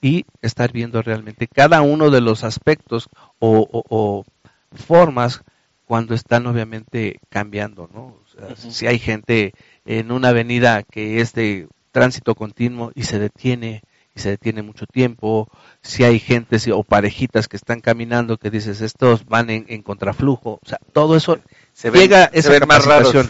Y 0.00 0.24
estar 0.40 0.72
viendo 0.72 1.02
realmente 1.02 1.48
cada 1.48 1.80
uno 1.82 2.10
de 2.10 2.20
los 2.20 2.44
aspectos 2.44 3.08
o 3.40 4.24
formas 4.72 5.42
cuando 5.90 6.14
están 6.14 6.46
obviamente 6.46 7.18
cambiando, 7.30 7.90
¿no? 7.92 8.16
Si 8.54 8.86
hay 8.86 9.00
gente 9.00 9.54
en 9.84 10.12
una 10.12 10.28
avenida 10.28 10.84
que 10.84 11.20
es 11.20 11.32
de 11.32 11.66
tránsito 11.90 12.36
continuo 12.36 12.92
y 12.94 13.02
se 13.02 13.18
detiene 13.18 13.82
y 14.14 14.20
se 14.20 14.28
detiene 14.28 14.62
mucho 14.62 14.86
tiempo, 14.86 15.48
si 15.82 16.04
hay 16.04 16.20
gente 16.20 16.58
o 16.72 16.84
parejitas 16.84 17.48
que 17.48 17.56
están 17.56 17.80
caminando 17.80 18.36
que 18.36 18.50
dices 18.50 18.82
estos 18.82 19.26
van 19.26 19.50
en, 19.50 19.82
contraflujo, 19.82 20.60
o 20.62 20.68
sea, 20.68 20.78
todo 20.92 21.16
eso 21.16 21.40
se 21.72 21.90
llega 21.90 22.30
esa 22.32 22.52
se 22.52 22.66
más 22.66 22.84
raros. 22.84 23.28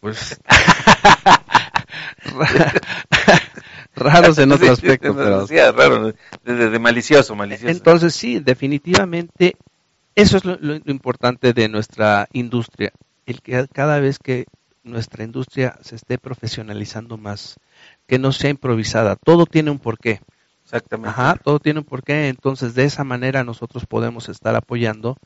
Pues 0.00 0.40
raros 3.96 4.38
en 4.38 4.50
otro 4.52 4.72
aspecto, 4.72 5.14
pero 5.14 5.46
raro, 5.72 6.14
de, 6.42 6.78
malicioso, 6.78 7.34
malicioso. 7.34 7.70
Entonces 7.70 8.14
sí, 8.14 8.40
definitivamente 8.40 9.56
eso 10.16 10.38
es 10.38 10.44
lo, 10.44 10.74
importante 10.86 11.52
de 11.52 11.68
nuestra 11.68 12.26
industria, 12.32 12.92
el 13.26 13.42
que 13.42 13.68
cada 13.72 14.00
vez 14.00 14.18
que 14.18 14.46
nuestra 14.82 15.24
industria 15.24 15.78
se 15.82 15.94
esté 15.94 16.16
profesionalizando 16.16 17.18
más, 17.18 17.56
que 18.06 18.18
no 18.18 18.32
sea 18.32 18.50
improvisada, 18.50 19.16
todo 19.16 19.44
tiene 19.44 19.70
un 19.70 19.78
porqué. 19.78 20.20
Exactamente. 20.64 21.10
Ajá, 21.10 21.36
todo 21.36 21.60
tiene 21.60 21.80
un 21.80 21.84
porqué, 21.84 22.28
entonces 22.28 22.74
de 22.74 22.84
esa 22.84 23.04
manera 23.04 23.44
nosotros 23.44 23.84
podemos 23.84 24.30
estar 24.30 24.56
apoyando, 24.56 25.16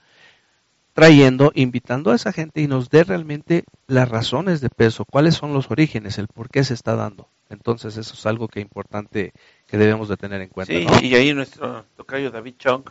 trayendo, 0.92 1.52
invitando 1.54 2.10
a 2.10 2.16
esa 2.16 2.32
gente 2.32 2.60
y 2.60 2.66
nos 2.66 2.90
dé 2.90 3.04
realmente 3.04 3.64
las 3.86 4.08
razones 4.08 4.60
de 4.60 4.70
peso, 4.70 5.04
cuáles 5.04 5.36
son 5.36 5.54
los 5.54 5.70
orígenes, 5.70 6.18
el 6.18 6.26
por 6.26 6.50
qué 6.50 6.64
se 6.64 6.74
está 6.74 6.96
dando. 6.96 7.28
Entonces 7.48 7.96
eso 7.96 8.14
es 8.14 8.26
algo 8.26 8.48
que 8.48 8.58
es 8.58 8.66
importante 8.66 9.32
que 9.68 9.78
debemos 9.78 10.08
de 10.08 10.16
tener 10.16 10.40
en 10.40 10.48
cuenta. 10.48 10.72
Sí, 10.72 11.06
y 11.06 11.14
ahí 11.14 11.32
nuestro 11.32 11.84
tocayo 11.96 12.30
David 12.30 12.54
Chong 12.58 12.84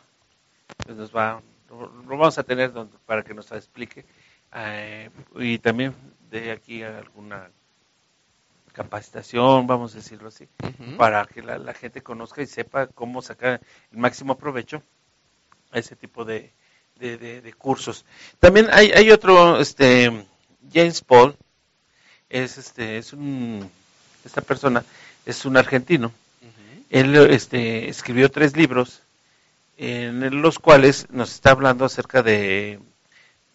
pues 0.85 0.97
nos 0.97 1.13
va 1.13 1.41
lo 1.69 2.17
vamos 2.17 2.37
a 2.37 2.43
tener 2.43 2.71
para 3.05 3.23
que 3.23 3.33
nos 3.33 3.51
explique 3.51 4.05
eh, 4.53 5.09
y 5.35 5.59
también 5.59 5.93
de 6.29 6.51
aquí 6.51 6.83
alguna 6.83 7.49
capacitación, 8.73 9.67
vamos 9.67 9.93
a 9.93 9.97
decirlo 9.97 10.29
así, 10.29 10.47
para 10.97 11.25
que 11.25 11.41
la, 11.41 11.73
gente 11.73 12.01
conozca 12.01 12.41
y 12.41 12.45
sepa 12.45 12.87
cómo 12.87 13.21
sacar 13.21 13.59
el 13.91 13.97
máximo 13.97 14.37
provecho 14.37 14.81
a 15.71 15.79
ese 15.79 15.95
tipo 15.95 16.23
de, 16.23 16.53
de, 16.95 17.53
cursos. 17.57 18.05
También 18.39 18.67
hay, 18.71 18.91
hay 18.91 19.11
otro, 19.11 19.59
este, 19.59 20.25
James 20.71 21.01
Paul, 21.01 21.35
es 22.29 22.57
este, 22.57 22.99
es 22.99 23.11
un, 23.11 23.69
esta 24.23 24.41
persona 24.41 24.83
es 25.25 25.45
un 25.45 25.57
argentino. 25.57 26.11
Él 26.89 27.15
este, 27.29 27.89
escribió 27.89 28.31
tres 28.31 28.55
libros 28.55 29.03
en 29.79 30.41
los 30.41 30.59
cuales 30.59 31.07
nos 31.09 31.31
está 31.31 31.51
hablando 31.51 31.85
acerca 31.85 32.21
de, 32.21 32.79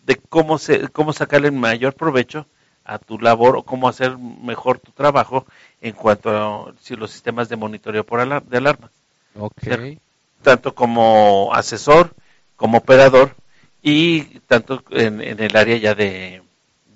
de 0.07 0.17
cómo, 0.17 0.59
se, 0.59 0.89
cómo 0.89 1.13
sacarle 1.13 1.51
mayor 1.51 1.93
provecho 1.95 2.47
a 2.83 2.99
tu 2.99 3.19
labor 3.19 3.57
o 3.57 3.63
cómo 3.63 3.89
hacer 3.89 4.17
mejor 4.17 4.79
tu 4.79 4.91
trabajo 4.93 5.47
en 5.83 5.93
cuanto 5.93 6.31
a 6.31 6.75
si 6.81 6.97
los 6.97 7.11
sistemas 7.11 7.51
de 7.51 7.57
monitoreo 7.57 8.05
por 8.05 8.21
de 8.43 8.57
alarma. 8.57 8.91
Okay. 9.37 10.01
Tanto 10.43 10.75
como 10.75 11.51
asesor, 11.53 12.15
como 12.57 12.79
operador 12.79 13.35
y 13.83 14.23
tanto 14.47 14.83
en, 14.91 15.21
el 15.21 15.57
área 15.57 15.77
ya 15.77 15.95
de, 15.95 16.43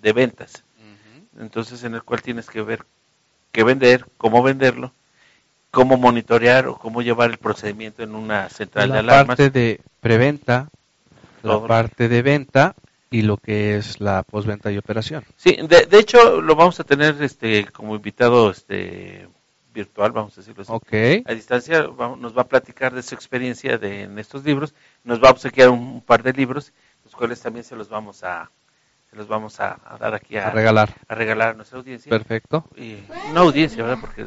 de 0.01 0.13
ventas. 0.15 0.65
Entonces 1.39 1.85
en 1.85 1.95
el 1.95 2.03
cual 2.03 2.23
tienes 2.23 2.49
que 2.49 2.63
ver 2.63 2.85
qué 3.53 3.63
vender, 3.63 4.07
cómo 4.17 4.43
venderlo 4.43 4.93
cómo 5.71 5.97
monitorear 5.97 6.67
o 6.67 6.79
cómo 6.79 7.03
llevar 7.03 7.31
el 7.31 7.39
procedimiento 7.39 8.03
en 8.03 8.15
una 8.15 8.49
central 8.49 8.91
de 8.91 8.99
alarmas. 8.99 9.19
La 9.19 9.27
parte 9.27 9.51
de 9.51 9.81
preventa, 10.01 10.69
la 11.43 11.67
parte 11.67 12.09
de 12.09 12.23
venta 12.23 12.75
y 13.11 13.23
lo 13.23 13.37
que 13.37 13.77
es 13.77 14.01
la 14.01 14.23
postventa 14.23 14.71
y 14.71 14.79
operación. 14.79 15.25
Sí, 15.37 15.57
de, 15.63 15.87
de, 15.87 15.99
hecho 15.99 16.41
lo 16.41 16.55
vamos 16.57 16.79
a 16.81 16.85
tener 16.85 17.23
este 17.23 17.67
como 17.67 17.95
invitado 17.95 18.51
este 18.51 19.29
virtual, 19.73 20.13
vamos 20.13 20.33
a 20.37 20.41
decirlo 20.41 20.63
así. 20.63 20.73
Okay. 20.73 21.25
A 21.27 21.35
distancia 21.35 21.89
nos 22.19 22.37
va 22.37 22.43
a 22.43 22.49
platicar 22.49 22.95
de 22.95 23.03
su 23.03 23.15
experiencia 23.15 23.79
de, 23.79 24.03
en 24.03 24.19
estos 24.19 24.45
libros, 24.45 24.75
nos 25.05 25.23
va 25.23 25.29
a 25.29 25.33
obsequiar 25.33 25.69
un, 25.69 26.01
par 26.01 26.23
de 26.23 26.33
libros, 26.33 26.73
los 27.05 27.15
cuales 27.15 27.41
también 27.41 27.65
se 27.65 27.77
los 27.77 27.89
vamos 27.89 28.25
a 28.25 28.51
se 29.11 29.17
los 29.17 29.27
vamos 29.27 29.59
a, 29.59 29.79
dar 29.99 30.15
aquí 30.15 30.37
a, 30.37 30.49
a, 30.49 30.51
regalar 30.51 30.95
a 31.09 31.15
regalar 31.15 31.51
a 31.51 31.55
nuestra 31.55 31.79
audiencia. 31.79 32.11
Perfecto. 32.11 32.65
Y 32.77 32.99
no 33.33 33.41
audiencia, 33.41 33.83
¿verdad? 33.83 33.99
Porque 34.01 34.27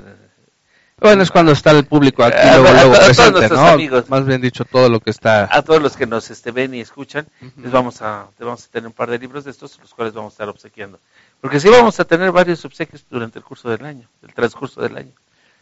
bueno, 1.01 1.23
es 1.23 1.31
cuando 1.31 1.51
está 1.51 1.71
el 1.71 1.85
público 1.85 2.23
aquí 2.23 2.37
luego, 2.47 2.71
luego 2.71 2.93
presente, 2.93 3.49
¿no? 3.49 4.03
Más 4.07 4.25
bien 4.25 4.39
dicho, 4.39 4.63
todo 4.65 4.87
lo 4.87 4.99
que 4.99 5.09
está... 5.09 5.49
A 5.51 5.61
todos 5.63 5.81
los 5.81 5.97
que 5.97 6.05
nos 6.05 6.29
este, 6.31 6.51
ven 6.51 6.73
y 6.73 6.79
escuchan, 6.81 7.27
les 7.57 7.71
vamos 7.71 8.01
a, 8.01 8.27
vamos 8.39 8.65
a 8.65 8.69
tener 8.71 8.87
un 8.87 8.93
par 8.93 9.09
de 9.09 9.17
libros 9.19 9.43
de 9.43 9.51
estos, 9.51 9.77
los 9.79 9.93
cuales 9.93 10.13
vamos 10.13 10.31
a 10.31 10.35
estar 10.35 10.49
obsequiando. 10.49 10.99
Porque 11.41 11.59
sí 11.59 11.69
vamos 11.69 11.99
a 11.99 12.05
tener 12.05 12.31
varios 12.31 12.63
obsequios 12.65 13.03
durante 13.09 13.39
el 13.39 13.43
curso 13.45 13.69
del 13.69 13.83
año, 13.85 14.07
el 14.21 14.33
transcurso 14.33 14.81
del 14.81 14.95
año. 14.95 15.11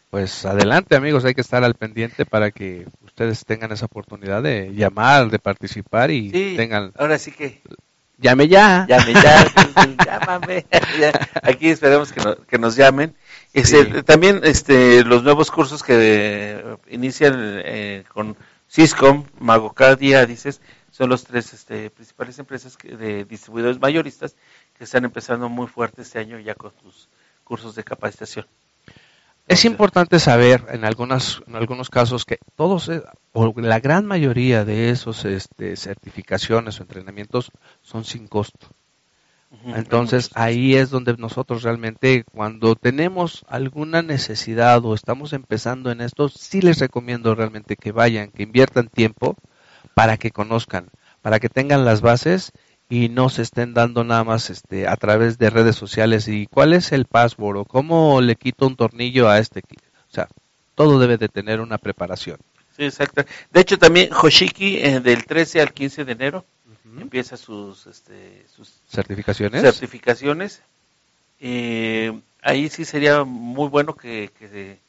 Pues 0.10 0.44
adelante 0.46 0.96
amigos, 0.96 1.24
hay 1.24 1.36
que 1.36 1.42
estar 1.42 1.64
al 1.64 1.76
pendiente 1.76 2.26
para 2.26 2.52
que 2.52 2.86
ustedes 3.06 3.46
tengan 3.46 3.72
esa 3.72 3.86
oportunidad 3.86 4.42
de 4.44 4.74
llamar, 4.74 5.30
de 5.30 5.40
participar 5.40 6.10
y 6.12 6.32
Sí, 6.32 6.54
tengan... 6.58 6.92
ahora 6.98 7.18
sí 7.20 7.32
que 7.32 7.62
Llame 8.22 8.50
ya. 8.50 8.86
llame 8.90 9.14
ya, 9.14 9.46
llámame. 10.06 10.66
Aquí 11.44 11.70
esperemos 11.70 12.12
que, 12.12 12.20
no- 12.22 12.36
que 12.36 12.58
nos 12.58 12.76
llamen. 12.76 13.16
Este, 13.54 13.84
Sí. 13.94 14.04
También 14.04 14.42
este, 14.44 15.04
los 15.04 15.24
nuevos 15.24 15.50
cursos 15.52 15.82
que 15.84 15.96
eh, 15.98 16.78
inician 16.90 17.34
eh, 17.66 18.04
con 18.14 18.36
Syscom, 18.68 19.26
Mago 19.40 19.74
cada 19.74 19.96
día, 19.96 20.26
dices, 20.26 20.62
son 20.92 21.10
los 21.10 21.24
tres 21.24 21.54
este, 21.54 21.90
principales 21.90 22.38
empresas 22.40 22.78
que- 22.78 22.96
de 22.96 23.26
distribuidores 23.26 23.80
mayoristas 23.80 24.36
que 24.78 24.84
están 24.84 25.04
empezando 25.06 25.50
muy 25.50 25.68
fuerte 25.68 26.04
este 26.04 26.20
año 26.20 26.40
ya 26.40 26.54
con 26.54 26.72
sus 26.84 27.10
cursos 27.44 27.74
de 27.76 27.84
capacitación. 27.84 28.46
Es 29.48 29.66
importante 29.66 30.20
saber 30.20 30.66
en 30.70 30.86
algunas 30.86 31.42
en 31.48 31.56
algunos 31.56 31.90
casos 31.90 32.24
que 32.24 32.38
todos 32.56 32.88
eh, 32.90 33.02
o 33.34 33.52
la 33.60 33.80
gran 33.80 34.06
mayoría 34.06 34.64
de 34.64 34.92
esos 34.92 35.26
este, 35.26 35.76
certificaciones 35.76 36.80
o 36.80 36.84
entrenamientos 36.84 37.52
son 37.82 38.06
sin 38.06 38.28
costo. 38.28 38.68
Entonces 39.66 40.30
ahí 40.36 40.76
es 40.76 40.92
donde 40.92 41.16
nosotros 41.18 41.64
realmente 41.64 42.24
cuando 42.32 42.76
tenemos 42.76 43.46
alguna 43.48 44.02
necesidad 44.04 44.86
o 44.86 44.94
estamos 44.94 45.34
empezando 45.34 45.92
en 45.92 46.02
esto, 46.02 46.30
sí 46.30 46.62
les 46.62 46.80
recomiendo 46.80 47.34
realmente 47.34 47.76
que 47.76 47.92
vayan, 47.92 48.30
que 48.30 48.44
inviertan 48.44 48.90
tiempo 48.90 49.36
para 49.96 50.18
que 50.18 50.32
conozcan, 50.32 50.90
para 51.22 51.40
que 51.40 51.50
tengan 51.50 51.84
las 51.84 52.02
bases 52.02 52.52
y 52.90 53.10
no 53.10 53.30
se 53.30 53.42
estén 53.42 53.74
dando 53.74 54.04
nada 54.04 54.24
más 54.24 54.50
este 54.50 54.88
a 54.88 54.96
través 54.98 55.38
de 55.38 55.50
redes 55.50 55.76
sociales 55.76 56.28
y 56.28 56.48
cuál 56.48 56.74
es 56.74 56.92
el 56.92 57.06
password 57.06 57.58
o 57.58 57.66
cómo 57.66 58.22
le 58.22 58.36
quito 58.36 58.68
un 58.68 58.76
tornillo 58.76 59.30
a 59.30 59.40
este, 59.40 59.62
o 59.62 60.14
sea, 60.14 60.28
todo 60.76 61.00
debe 61.00 61.18
de 61.18 61.28
tener 61.28 61.60
una 61.60 61.78
preparación. 61.78 62.38
Sí, 62.78 62.86
exacto. 62.86 63.26
De 63.52 63.60
hecho, 63.60 63.78
también 63.78 64.10
Hoshiki 64.14 64.78
eh, 64.78 65.00
del 65.02 65.26
13 65.26 65.62
al 65.62 65.74
15 65.74 66.06
de 66.06 66.12
enero 66.14 66.46
empieza 66.98 67.38
sus, 67.38 67.88
este, 67.88 68.46
sus 68.54 68.82
Certificaciones. 68.90 69.62
certificaciones. 69.62 70.62
Eh, 71.40 72.20
ahí 72.42 72.70
sí 72.70 72.86
sería 72.86 73.24
muy 73.24 73.70
bueno 73.70 73.96
que, 73.96 74.32
que, 74.38 74.48
se, 74.48 74.80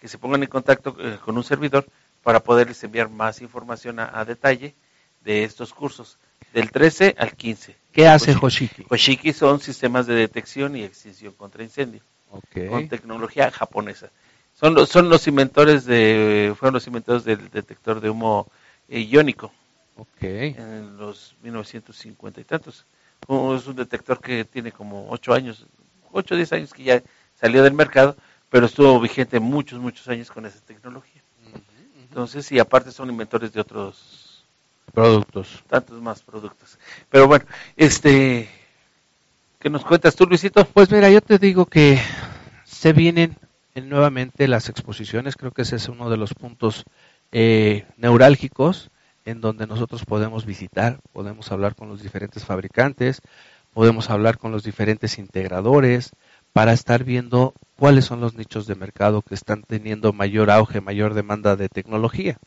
que 0.00 0.08
se 0.08 0.18
pongan 0.18 0.42
en 0.42 0.48
contacto 0.48 0.96
eh, 0.98 1.18
con 1.24 1.36
un 1.36 1.44
servidor 1.44 1.86
para 2.22 2.40
poderles 2.40 2.82
enviar 2.84 3.08
más 3.08 3.40
información 3.40 3.98
a, 4.00 4.10
a 4.18 4.24
detalle 4.24 4.74
de 5.24 5.44
estos 5.44 5.72
cursos, 5.72 6.18
del 6.52 6.70
13 6.70 7.16
al 7.18 7.34
15. 7.34 7.76
¿Qué 7.92 8.06
hace 8.06 8.32
Hoshiki. 8.32 8.82
Hoshiki? 8.82 8.86
Hoshiki 8.88 9.32
son 9.32 9.60
sistemas 9.60 10.06
de 10.06 10.14
detección 10.14 10.76
y 10.76 10.84
extinción 10.84 11.32
contra 11.32 11.62
incendio, 11.62 12.00
con 12.68 12.88
tecnología 12.88 13.50
japonesa. 13.50 14.10
Son 14.54 14.74
los, 14.74 14.88
son 14.88 15.08
los 15.08 15.26
inventores 15.26 15.84
de, 15.84 16.54
fueron 16.58 16.74
los 16.74 16.86
inventores 16.86 17.24
del 17.24 17.50
detector 17.50 18.00
de 18.00 18.10
humo 18.10 18.46
eh, 18.88 19.00
iónico 19.00 19.52
Ok. 19.96 20.22
en 20.22 20.96
los 20.96 21.36
1950 21.42 22.40
y 22.40 22.44
tantos. 22.44 22.86
Es 23.28 23.66
un 23.66 23.76
detector 23.76 24.20
que 24.20 24.44
tiene 24.44 24.72
como 24.72 25.08
8 25.10 25.32
años, 25.32 25.66
8 26.12 26.34
o 26.34 26.36
10 26.36 26.52
años 26.52 26.72
que 26.72 26.84
ya 26.84 27.02
salió 27.34 27.62
del 27.62 27.72
mercado, 27.74 28.16
pero 28.50 28.66
estuvo 28.66 29.00
vigente 29.00 29.40
muchos, 29.40 29.80
muchos 29.80 30.06
años 30.08 30.30
con 30.30 30.46
esa 30.46 30.60
tecnología. 30.60 31.22
Entonces, 32.02 32.50
y 32.52 32.58
aparte 32.58 32.92
son 32.92 33.10
inventores 33.10 33.52
de 33.52 33.60
otros 33.60 34.44
Productos. 34.92 35.62
tantos 35.68 36.00
más 36.00 36.22
productos. 36.22 36.78
Pero 37.10 37.26
bueno, 37.26 37.44
este, 37.76 38.48
¿qué 39.58 39.68
nos 39.68 39.84
cuentas 39.84 40.14
tú, 40.14 40.24
Luisito? 40.26 40.64
Pues 40.66 40.90
mira, 40.90 41.10
yo 41.10 41.20
te 41.20 41.38
digo 41.38 41.66
que 41.66 42.00
se 42.64 42.92
vienen 42.92 43.36
nuevamente 43.74 44.48
las 44.48 44.68
exposiciones, 44.68 45.36
creo 45.36 45.50
que 45.52 45.62
ese 45.62 45.76
es 45.76 45.88
uno 45.88 46.08
de 46.08 46.16
los 46.16 46.32
puntos 46.32 46.84
eh, 47.32 47.84
neurálgicos 47.96 48.90
en 49.26 49.40
donde 49.40 49.66
nosotros 49.66 50.04
podemos 50.06 50.46
visitar, 50.46 51.00
podemos 51.12 51.52
hablar 51.52 51.74
con 51.74 51.88
los 51.88 52.02
diferentes 52.02 52.44
fabricantes, 52.44 53.20
podemos 53.74 54.08
hablar 54.08 54.38
con 54.38 54.52
los 54.52 54.62
diferentes 54.62 55.18
integradores 55.18 56.12
para 56.52 56.72
estar 56.72 57.04
viendo 57.04 57.52
cuáles 57.76 58.06
son 58.06 58.20
los 58.20 58.34
nichos 58.34 58.66
de 58.66 58.76
mercado 58.76 59.20
que 59.20 59.34
están 59.34 59.62
teniendo 59.62 60.14
mayor 60.14 60.50
auge, 60.50 60.80
mayor 60.80 61.12
demanda 61.12 61.56
de 61.56 61.68
tecnología. 61.68 62.38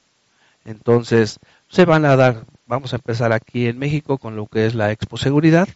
Entonces, 0.65 1.39
se 1.67 1.85
van 1.85 2.05
a 2.05 2.15
dar, 2.15 2.45
vamos 2.65 2.93
a 2.93 2.95
empezar 2.95 3.33
aquí 3.33 3.67
en 3.67 3.77
México 3.77 4.17
con 4.17 4.35
lo 4.35 4.47
que 4.47 4.65
es 4.65 4.73
la 4.73 4.91
Expo 4.91 5.17
Seguridad. 5.17 5.67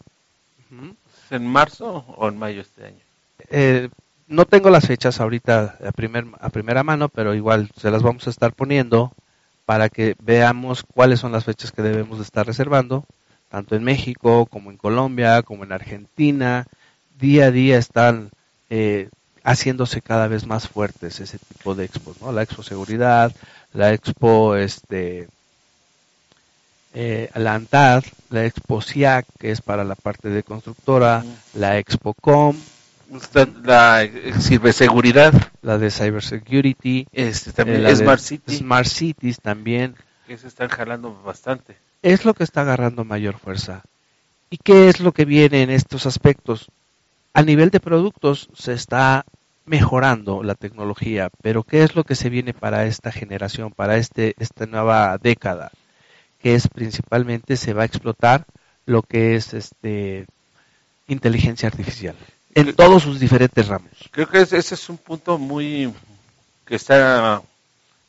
Ujú. 0.72 0.96
¿Es 1.26 1.32
en 1.32 1.46
marzo 1.46 2.06
o 2.18 2.28
en 2.30 2.39
mayo 2.39 2.62
este 2.62 2.86
año? 2.86 3.00
Eh, 3.50 3.89
no 4.28 4.46
tengo 4.46 4.70
las 4.70 4.88
fechas 4.88 5.20
ahorita 5.20 5.78
a, 5.86 5.92
primer, 5.92 6.26
a 6.39 6.50
primera 6.50 6.84
mano, 6.84 7.10
pero 7.10 7.36
igual 7.36 7.70
se 7.76 7.92
las 7.92 8.02
vamos 8.02 8.26
a 8.26 8.30
estar 8.30 8.54
poniendo 8.54 9.13
para 9.65 9.89
que 9.89 10.15
veamos 10.21 10.84
cuáles 10.84 11.19
son 11.19 11.32
las 11.32 11.45
fechas 11.45 11.71
que 11.71 11.82
debemos 11.82 12.17
de 12.17 12.23
estar 12.23 12.45
reservando, 12.45 13.06
tanto 13.49 13.76
en 13.76 13.84
México 13.84 14.45
como 14.45 14.71
en 14.71 14.78
Colombia, 14.78 15.41
como 15.43 15.63
en 15.63 15.71
Argentina. 15.71 16.65
Día 17.19 17.45
a 17.45 17.52
día 17.52 17.78
están 17.78 18.32
eh, 18.69 19.10
haciéndose 19.43 20.02
cada 20.02 20.28
vez 20.28 20.47
más 20.47 20.67
fuertes 20.67 21.19
ese 21.19 21.38
tipo 21.38 21.76
de 21.76 21.86
expos, 21.86 22.21
¿no? 22.21 22.32
La 22.32 22.43
Expo 22.43 22.63
Seguridad, 22.63 23.32
la 23.73 23.93
Expo 23.93 24.56
este, 24.56 25.28
eh, 26.93 27.30
la 27.36 27.56
ANTAD, 27.56 28.04
la 28.30 28.45
Expo 28.45 28.82
SIAC, 28.82 29.26
que 29.39 29.52
es 29.52 29.62
para 29.62 29.84
la 29.84 29.95
parte 29.95 30.30
de 30.30 30.43
constructora, 30.43 31.23
la 31.54 31.78
Expo 31.78 32.13
Com, 32.13 32.56
la 33.63 34.04
eh, 34.04 34.34
ciberseguridad, 34.39 35.34
la 35.62 35.78
de 35.78 35.91
Cybersecurity, 35.91 37.08
este, 37.12 37.49
eh, 37.49 37.54
también 37.54 37.84
la 37.84 37.89
de 37.89 37.95
Smart 37.95 38.19
City, 38.19 38.58
Smart 38.58 38.88
Cities 38.88 39.39
también. 39.39 39.95
que 40.28 40.38
se 40.38 40.47
están 40.47 40.69
jalando 40.69 41.21
bastante. 41.23 41.78
Es 42.02 42.26
lo 42.26 42.34
que 42.34 42.43
está 42.43 42.62
agarrando 42.62 43.06
mayor 43.06 43.38
fuerza. 43.38 43.84
¿Y 44.49 44.58
qué 44.58 44.89
es 44.89 44.99
lo 44.99 45.12
que 45.12 45.26
viene 45.26 45.63
en 45.63 45.69
estos 45.69 46.06
aspectos? 46.06 46.69
A 47.34 47.41
nivel 47.41 47.69
de 47.69 47.80
productos 47.80 48.49
se 48.54 48.73
está 48.73 49.26
mejorando 49.65 50.43
la 50.43 50.56
tecnología, 50.56 51.30
pero 51.41 51.63
¿qué 51.63 51.84
es 51.84 51.95
lo 51.95 52.04
que 52.04 52.15
se 52.15 52.30
viene 52.30 52.54
para 52.54 52.86
esta 52.86 53.12
generación, 53.12 53.71
para 53.71 53.97
este, 53.97 54.36
esta 54.39 54.65
nueva 54.65 55.17
década? 55.17 55.71
Que 56.39 56.56
es 56.56 56.67
principalmente 56.67 57.56
se 57.56 57.73
va 57.73 57.84
a 57.84 57.86
explotar 57.86 58.45
lo 58.86 59.02
que 59.02 59.36
es 59.36 59.54
este 59.54 60.26
inteligencia 61.08 61.67
artificial 61.67 62.15
en 62.56 62.74
todos 62.76 63.04
sus 63.04 63.20
diferentes 63.20 63.68
ramos. 63.68 63.92
Creo 64.12 64.28
que 64.30 64.42
ese 64.42 64.58
es 64.60 64.89
un 64.89 64.98
punto 64.98 65.38
muy 65.38 65.92
que 66.66 66.76
está 66.76 67.42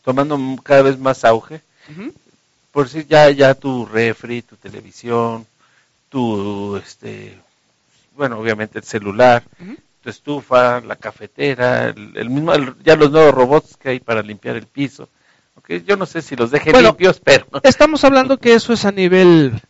tomando 0.04 0.38
cada 0.62 0.82
vez 0.82 0.98
más 0.98 1.24
auge. 1.24 1.60
Por 2.72 2.88
si 2.88 3.04
ya 3.04 3.30
ya 3.30 3.54
tu 3.54 3.86
refri, 3.86 4.42
tu 4.42 4.56
televisión, 4.56 5.46
tu 6.08 6.76
este 6.76 7.38
bueno, 8.16 8.38
obviamente 8.38 8.78
el 8.78 8.84
celular, 8.84 9.42
tu 10.02 10.10
estufa, 10.10 10.80
la 10.80 10.96
cafetera, 10.96 11.88
el, 11.88 12.12
el 12.16 12.30
mismo 12.30 12.52
el- 12.52 12.74
ya 12.84 12.96
los 12.96 13.10
nuevos 13.10 13.34
robots 13.34 13.76
que 13.76 13.90
hay 13.90 14.00
para 14.00 14.22
limpiar 14.22 14.56
el 14.56 14.66
piso. 14.66 15.08
Okay, 15.56 15.82
yo 15.86 15.96
no 15.96 16.04
sé 16.04 16.20
si 16.20 16.36
los 16.36 16.50
dejen 16.50 16.72
Bueno, 16.72 16.88
limpios, 16.90 17.20
pero 17.20 17.46
Estamos 17.62 18.04
hablando 18.04 18.38
que 18.38 18.54
eso 18.54 18.72
es 18.72 18.84
a 18.84 18.92
nivel 18.92 19.60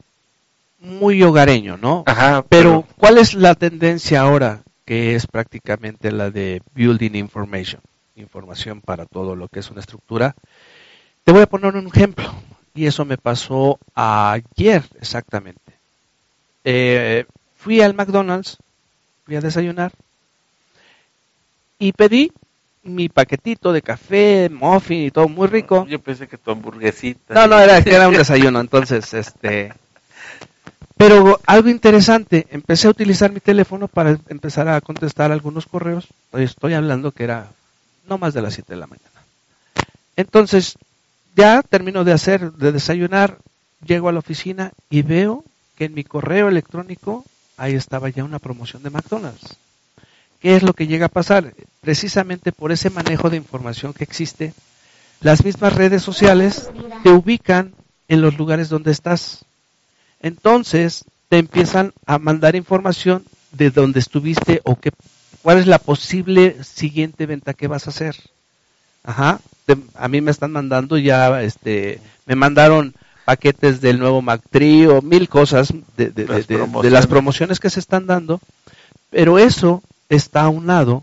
muy 0.79 1.23
hogareño, 1.23 1.77
¿no? 1.77 2.03
ajá, 2.07 2.45
Pero, 2.49 2.85
¿cuál 2.99 3.19
es 3.19 3.35
la 3.35 3.55
tendencia 3.55 4.21
ahora? 4.23 4.63
Que 4.85 5.14
es 5.14 5.27
prácticamente 5.27 6.12
la 6.12 6.31
de 6.31 6.62
Building 6.75 7.14
Information, 7.14 7.81
información 8.16 8.81
para 8.81 9.07
todo 9.07 9.35
lo 9.35 9.49
que 9.49 9.61
es 9.61 9.70
una 9.70 9.81
estructura. 9.81 10.35
Te 11.25 11.33
voy 11.33 11.42
a 11.42 11.47
poner 11.47 11.75
un 11.75 11.87
ejemplo, 11.87 12.31
y 12.75 12.87
eso 12.87 13.05
me 13.05 13.16
pasó 13.16 13.79
ayer 13.94 14.85
exactamente. 15.01 15.61
Eh, 16.64 17.25
fui 17.57 17.81
al 17.81 17.94
McDonald's, 17.94 18.59
fui 19.25 19.37
a 19.37 19.40
desayunar, 19.40 19.92
y 21.79 21.92
pedí 21.92 22.31
mi 22.83 23.09
paquetito 23.09 23.73
de 23.73 23.81
café, 23.81 24.51
muffin 24.51 25.07
y 25.07 25.11
todo 25.11 25.29
muy 25.29 25.49
rico. 25.49 25.87
Yo 25.87 25.99
pensé 25.99 26.29
que 26.29 26.37
tu 26.37 26.51
hamburguesita. 26.51 27.35
No, 27.35 27.47
no, 27.47 27.59
era, 27.59 27.79
era 27.79 28.09
un 28.09 28.14
desayuno, 28.14 28.61
entonces, 28.61 29.14
este... 29.14 29.73
Pero 31.07 31.38
algo 31.45 31.69
interesante, 31.69 32.47
empecé 32.51 32.87
a 32.87 32.90
utilizar 32.90 33.31
mi 33.31 33.40
teléfono 33.40 33.88
para 33.88 34.19
empezar 34.29 34.69
a 34.69 34.81
contestar 34.81 35.33
algunos 35.33 35.67
correos. 35.67 36.07
Estoy 36.33 36.73
hablando 36.73 37.12
que 37.12 37.25
era 37.25 37.51
no 38.09 38.17
más 38.17 38.33
de 38.33 38.40
las 38.40 38.55
7 38.55 38.73
de 38.73 38.81
la 38.81 38.87
mañana. 38.87 39.11
Entonces, 40.17 40.79
ya 41.37 41.61
termino 41.61 42.05
de 42.05 42.12
hacer, 42.12 42.53
de 42.53 42.73
desayunar, 42.73 43.37
llego 43.87 44.09
a 44.09 44.12
la 44.12 44.21
oficina 44.21 44.73
y 44.88 45.03
veo 45.03 45.45
que 45.77 45.85
en 45.85 45.95
mi 45.95 46.05
correo 46.05 46.49
electrónico 46.49 47.27
ahí 47.59 47.75
estaba 47.75 48.09
ya 48.09 48.25
una 48.25 48.38
promoción 48.38 48.83
de 48.83 48.88
McDonald's. 48.88 49.59
¿Qué 50.40 50.57
es 50.57 50.62
lo 50.62 50.73
que 50.73 50.87
llega 50.87 51.07
a 51.07 51.11
pasar? 51.11 51.53
Precisamente 51.83 52.51
por 52.51 52.73
ese 52.73 52.88
manejo 52.88 53.29
de 53.29 53.37
información 53.37 53.93
que 53.93 54.05
existe, 54.05 54.55
las 55.21 55.45
mismas 55.45 55.75
redes 55.75 56.03
sociales 56.03 56.71
te 57.03 57.11
ubican 57.11 57.75
en 58.09 58.23
los 58.23 58.38
lugares 58.38 58.71
donde 58.71 58.90
estás. 58.90 59.45
Entonces 60.25 61.05
te 61.29 61.37
empiezan 61.37 61.93
a 62.07 62.19
mandar 62.19 62.57
información 62.57 63.25
de 63.53 63.69
dónde 63.69 64.01
estuviste 64.01 64.63
o 64.65 64.75
qué, 64.81 64.91
cuál 65.43 65.59
es 65.59 65.67
la 65.67 65.79
posible 65.79 66.57
siguiente 66.65 67.27
venta 67.27 67.53
que 67.53 67.69
vas 67.69 67.87
a 67.87 67.91
hacer. 67.91 68.17
Ajá. 69.05 69.39
a 69.95 70.09
mí 70.09 70.23
me 70.23 70.31
están 70.31 70.51
mandando 70.51 70.97
ya, 70.97 71.43
este, 71.43 72.01
me 72.25 72.37
mandaron 72.37 72.95
paquetes 73.27 73.83
del 73.83 73.99
nuevo 73.99 74.23
Mac 74.23 74.41
o 74.89 75.03
mil 75.03 75.29
cosas 75.29 75.75
de, 75.99 76.09
de, 76.09 76.91
las 76.91 77.07
promociones 77.07 77.61
que 77.61 77.69
se 77.69 77.81
están 77.81 78.07
dando, 78.07 78.41
pero 79.11 79.39
eso 79.39 79.83
está 80.09 80.45
aunado 80.45 81.03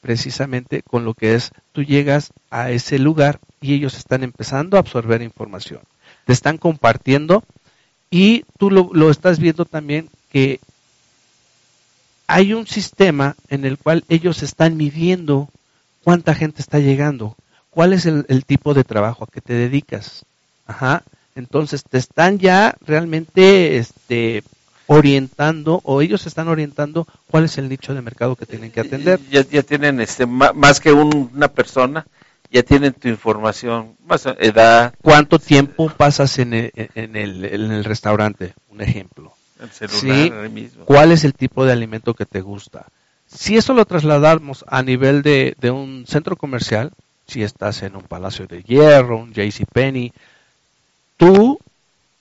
precisamente 0.00 0.82
con 0.82 1.04
lo 1.04 1.14
que 1.14 1.34
es, 1.34 1.50
tú 1.72 1.82
llegas 1.82 2.30
a 2.50 2.70
ese 2.70 3.00
lugar 3.00 3.40
y 3.60 3.74
ellos 3.74 3.96
están 3.96 4.22
empezando 4.22 4.76
a 4.76 4.80
absorber 4.80 5.20
información, 5.20 5.80
te 6.26 6.32
están 6.32 6.58
compartiendo 6.58 7.42
y 8.12 8.44
tú 8.58 8.70
lo, 8.70 8.90
lo 8.92 9.10
estás 9.10 9.40
viendo 9.40 9.64
también 9.64 10.08
que 10.30 10.60
hay 12.26 12.52
un 12.52 12.66
sistema 12.66 13.34
en 13.48 13.64
el 13.64 13.78
cual 13.78 14.04
ellos 14.08 14.42
están 14.42 14.76
midiendo 14.76 15.48
cuánta 16.04 16.34
gente 16.34 16.60
está 16.60 16.78
llegando, 16.78 17.36
cuál 17.70 17.94
es 17.94 18.04
el, 18.04 18.26
el 18.28 18.44
tipo 18.44 18.74
de 18.74 18.84
trabajo 18.84 19.24
a 19.24 19.26
que 19.32 19.40
te 19.40 19.54
dedicas. 19.54 20.24
Ajá. 20.66 21.02
Entonces 21.34 21.84
te 21.84 21.96
están 21.96 22.38
ya 22.38 22.76
realmente 22.82 23.78
este, 23.78 24.44
orientando 24.86 25.80
o 25.84 26.02
ellos 26.02 26.26
están 26.26 26.48
orientando 26.48 27.06
cuál 27.30 27.44
es 27.44 27.56
el 27.56 27.70
nicho 27.70 27.94
de 27.94 28.02
mercado 28.02 28.36
que 28.36 28.44
tienen 28.44 28.70
que 28.70 28.80
atender. 28.80 29.20
Ya, 29.30 29.40
ya 29.48 29.62
tienen 29.62 30.00
este 30.00 30.26
más 30.26 30.80
que 30.80 30.92
una 30.92 31.48
persona, 31.48 32.06
ya 32.52 32.62
tienen 32.62 32.92
tu 32.92 33.08
información, 33.08 33.96
más 34.06 34.26
edad. 34.38 34.94
¿Cuánto 35.02 35.38
tiempo 35.38 35.88
pasas 35.88 36.38
en 36.38 36.52
el, 36.52 36.72
en 36.74 37.16
el, 37.16 37.44
en 37.46 37.72
el 37.72 37.84
restaurante? 37.84 38.52
Un 38.68 38.82
ejemplo. 38.82 39.32
El 39.60 39.70
celular 39.70 40.50
mismo. 40.50 40.84
¿Cuál 40.84 41.12
es 41.12 41.24
el 41.24 41.32
tipo 41.32 41.64
de 41.64 41.72
alimento 41.72 42.14
que 42.14 42.26
te 42.26 42.42
gusta? 42.42 42.86
Si 43.26 43.56
eso 43.56 43.72
lo 43.72 43.86
trasladamos 43.86 44.64
a 44.68 44.82
nivel 44.82 45.22
de, 45.22 45.56
de 45.58 45.70
un 45.70 46.04
centro 46.06 46.36
comercial, 46.36 46.92
si 47.26 47.42
estás 47.42 47.82
en 47.82 47.96
un 47.96 48.02
Palacio 48.02 48.46
de 48.46 48.62
Hierro, 48.62 49.18
un 49.18 49.32
JCPenney, 49.32 50.12
tú 51.16 51.58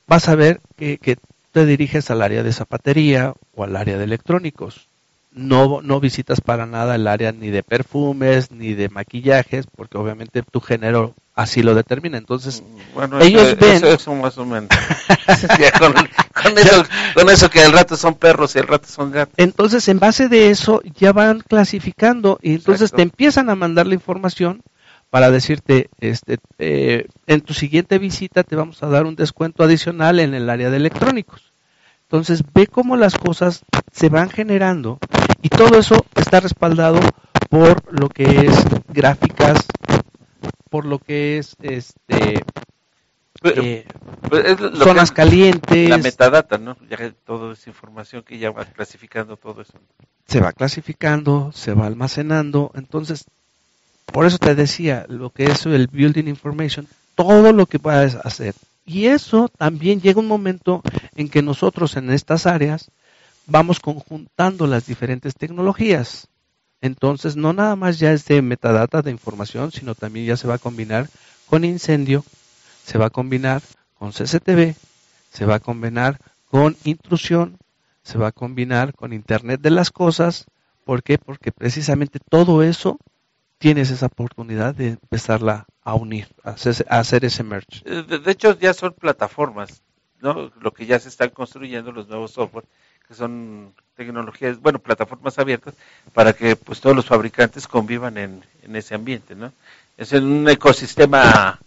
vas 0.08 0.30
a 0.30 0.36
ver 0.36 0.62
que, 0.78 0.98
que 0.98 1.18
te 1.52 1.66
diriges 1.66 2.10
al 2.10 2.22
área 2.22 2.44
de 2.44 2.54
zapatería 2.54 3.34
o 3.56 3.66
al 3.66 3.76
área 3.76 3.98
de 3.98 4.06
electrónicos. 4.06 4.88
No, 5.34 5.82
no 5.82 6.02
visitas 6.02 6.42
para 6.42 6.66
nada 6.66 6.96
el 6.96 7.08
área 7.08 7.32
ni 7.32 7.52
de 7.52 7.64
perfumes 7.64 8.52
ni 8.52 8.74
de 8.74 8.90
maquillajes, 8.90 9.66
porque 9.66 9.98
obviamente 9.98 10.44
tu 10.44 10.60
género 10.60 11.16
así 11.34 11.64
lo 11.64 11.74
determina. 11.74 12.18
Entonces, 12.18 12.64
bueno, 12.94 13.20
ellos 13.22 13.58
ven. 13.58 13.84
Eso, 13.86 14.14
más 14.16 14.38
o 14.38 14.46
menos. 14.46 14.70
con, 17.14 17.30
eso, 17.30 17.50
que 17.50 17.64
el 17.64 17.72
rato 17.72 17.96
son 17.96 18.16
perros 18.16 18.56
y 18.56 18.60
el 18.60 18.68
rato 18.68 18.88
son 18.88 19.12
gatos. 19.12 19.34
Entonces, 19.38 19.88
en 19.88 20.00
base 20.00 20.28
de 20.28 20.50
eso, 20.50 20.82
ya 21.00 21.14
van 21.14 21.40
clasificando 21.40 22.38
y 22.42 22.56
entonces 22.56 22.92
te 22.92 23.02
empiezan 23.02 23.50
a 23.50 23.56
mandar 23.56 23.88
la 23.88 23.94
información 23.94 24.62
para 25.10 25.30
decirte, 25.30 25.90
este, 26.00 26.40
eh, 26.58 27.08
en 27.28 27.42
tu 27.42 27.54
siguiente 27.54 28.00
visita 28.00 28.44
te 28.44 28.56
vamos 28.56 28.82
a 28.82 28.88
dar 28.88 29.06
un 29.06 29.18
descuento 29.18 29.64
adicional 29.64 30.20
en 30.20 30.34
el 30.34 30.50
área 30.50 30.70
de 30.70 30.78
electrónicos. 30.78 31.52
Entonces 32.04 32.44
ve 32.54 32.68
cómo 32.68 32.96
las 32.96 33.18
cosas 33.18 33.64
se 33.92 34.10
van 34.10 34.30
generando 34.30 35.00
y 35.42 35.50
todo 35.50 35.78
eso 35.78 36.06
está 36.16 36.40
respaldado 36.40 37.00
por 37.50 38.00
lo 38.00 38.10
que 38.10 38.24
es 38.24 38.56
gráficas, 38.88 39.66
por 40.70 40.86
lo 40.86 41.00
que 41.00 41.38
es 41.38 41.56
este 41.62 42.44
pues, 43.42 43.58
eh, 43.58 43.86
pues, 44.30 44.58
zonas 44.78 45.12
calientes. 45.12 45.90
La 45.90 45.98
metadata, 45.98 46.58
¿no? 46.58 46.78
Ya 46.90 46.98
que 46.98 47.12
toda 47.12 47.54
esa 47.54 47.70
información 47.70 48.24
que 48.24 48.38
ya 48.38 48.52
va 48.52 48.66
clasificando 48.66 49.36
todo 49.36 49.62
eso. 49.62 49.74
Se 50.28 50.40
va 50.40 50.54
clasificando, 50.54 51.52
se 51.54 51.74
va 51.74 51.88
almacenando, 51.88 52.72
entonces 52.76 53.26
por 54.06 54.26
eso 54.26 54.38
te 54.38 54.56
decía, 54.56 55.06
lo 55.08 55.30
que 55.30 55.46
es 55.46 55.66
el 55.66 55.88
Building 55.88 56.28
Information, 56.28 56.88
todo 57.16 57.54
lo 57.54 57.66
que 57.66 57.80
puedes 57.80 58.16
hacer. 58.16 58.54
Y 58.86 59.08
eso 59.08 59.50
también 59.58 60.02
llega 60.02 60.20
un 60.20 60.28
momento 60.28 60.82
en 61.16 61.30
que 61.30 61.42
nosotros 61.42 61.96
en 61.96 62.12
estas 62.12 62.46
áreas 62.46 62.92
vamos 63.52 63.80
conjuntando 63.80 64.66
las 64.66 64.86
diferentes 64.86 65.36
tecnologías. 65.36 66.28
Entonces, 66.80 67.36
no 67.36 67.54
nada 67.54 67.76
más 67.76 68.00
ya 68.00 68.12
es 68.12 68.26
de 68.26 68.42
metadata 68.42 69.02
de 69.02 69.12
información, 69.12 69.72
sino 69.72 69.94
también 69.94 70.26
ya 70.26 70.38
se 70.38 70.48
va 70.48 70.56
a 70.56 70.60
combinar 70.60 71.08
con 71.48 71.64
incendio, 71.64 72.24
se 72.84 72.98
va 72.98 73.08
a 73.08 73.10
combinar 73.12 73.62
con 73.94 74.12
CCTV, 74.12 74.76
se 75.32 75.46
va 75.46 75.56
a 75.56 75.60
combinar 75.60 76.18
con 76.50 76.76
intrusión, 76.84 77.58
se 78.04 78.18
va 78.18 78.28
a 78.28 78.32
combinar 78.32 78.96
con 78.96 79.14
Internet 79.14 79.62
de 79.62 79.70
las 79.70 79.92
Cosas. 79.92 80.46
¿Por 80.86 81.04
qué? 81.04 81.20
Porque 81.20 81.52
precisamente 81.52 82.20
todo 82.20 82.64
eso 82.64 82.98
tienes 83.60 83.92
esa 83.92 84.08
oportunidad 84.08 84.74
de 84.74 84.88
empezarla 84.90 85.68
a 85.84 85.94
unir, 85.94 86.28
a 86.44 86.52
hacer, 86.52 87.26
ese 87.26 87.44
merge. 87.44 87.84
Eh, 87.86 88.04
de, 88.04 88.32
hecho, 88.32 88.58
ya 88.58 88.74
son 88.74 88.94
plataformas, 88.94 89.84
¿no? 90.20 90.52
Lo 90.60 90.74
que 90.74 90.88
ya 90.88 91.00
se 91.00 91.10
están 91.10 91.30
construyendo, 91.30 91.92
los 91.92 92.08
nuevos 92.08 92.32
software, 92.32 92.66
que 93.12 93.18
son 93.18 93.74
tecnologías, 93.98 94.62
bueno, 94.62 94.80
plataformas 94.80 95.38
abiertas, 95.38 95.74
para 96.14 96.32
que 96.32 96.56
pues 96.56 96.80
todos 96.80 96.96
los 96.96 97.06
fabricantes 97.06 97.68
convivan 97.68 98.18
en, 98.18 98.42
en 98.64 98.76
ese 98.78 98.96
ambiente, 98.96 99.36
¿no? 99.36 99.52
Es 99.98 100.14
un 100.14 100.48
ecosistema 100.48 101.60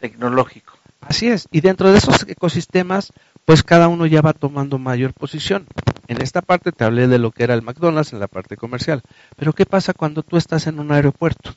tecnológico. 0.00 0.72
Así 1.02 1.28
es, 1.28 1.46
y 1.50 1.60
dentro 1.60 1.92
de 1.92 1.98
esos 1.98 2.26
ecosistemas, 2.26 3.12
pues 3.44 3.62
cada 3.62 3.88
uno 3.88 4.06
ya 4.06 4.22
va 4.22 4.32
tomando 4.32 4.78
mayor 4.78 5.12
posición. 5.12 5.66
En 6.06 6.22
esta 6.22 6.40
parte 6.40 6.72
te 6.72 6.84
hablé 6.84 7.06
de 7.06 7.18
lo 7.18 7.32
que 7.32 7.44
era 7.44 7.52
el 7.52 7.60
McDonald's 7.60 8.14
en 8.14 8.20
la 8.20 8.26
parte 8.26 8.56
comercial. 8.56 9.02
Pero 9.36 9.52
¿qué 9.52 9.66
pasa 9.66 9.92
cuando 9.92 10.22
tú 10.22 10.38
estás 10.38 10.68
en 10.68 10.80
un 10.80 10.90
aeropuerto? 10.90 11.52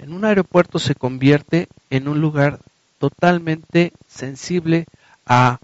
En 0.00 0.14
un 0.14 0.24
aeropuerto 0.24 0.78
se 0.78 0.94
convierte 0.94 1.68
en 1.90 2.08
un 2.08 2.22
lugar 2.22 2.58
totalmente 2.98 3.92
sensible 4.08 4.86
a 5.26 5.58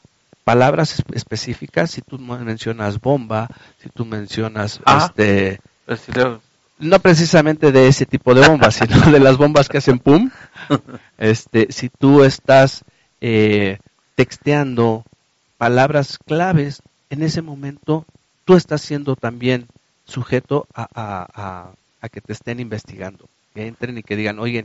palabras 0.49 1.05
específicas. 1.13 1.91
Si 1.91 2.01
tú 2.01 2.19
mencionas 2.19 2.99
bomba, 3.03 3.49
si 3.83 3.91
tú 3.91 4.07
mencionas 4.07 4.81
ah, 4.87 5.05
este, 5.05 5.61
pues 5.85 6.07
no 6.79 6.99
precisamente 7.01 7.71
de 7.71 7.87
ese 7.87 8.07
tipo 8.07 8.33
de 8.33 8.49
bombas, 8.49 8.77
sino 8.83 9.13
de 9.13 9.21
las 9.21 9.37
bombas 9.37 9.69
que 9.69 9.77
hacen 9.77 9.99
pum. 9.99 10.31
Este, 11.19 11.67
si 11.71 11.91
tú 11.91 12.25
estás 12.25 12.83
eh, 13.21 13.77
texteando 14.15 15.05
palabras 15.59 16.17
claves, 16.17 16.81
en 17.11 17.23
ese 17.23 17.43
momento 17.43 18.07
tú 18.47 18.57
estás 18.57 18.81
siendo 18.81 19.17
también 19.17 19.67
sujeto 20.07 20.67
a, 20.75 21.73
que 22.11 22.23
te 22.23 22.33
estén 22.33 22.59
investigando, 22.59 23.29
que 23.55 23.67
entren 23.67 23.99
y 23.99 24.03
que 24.03 24.17
digan, 24.17 24.39
oye, 24.39 24.65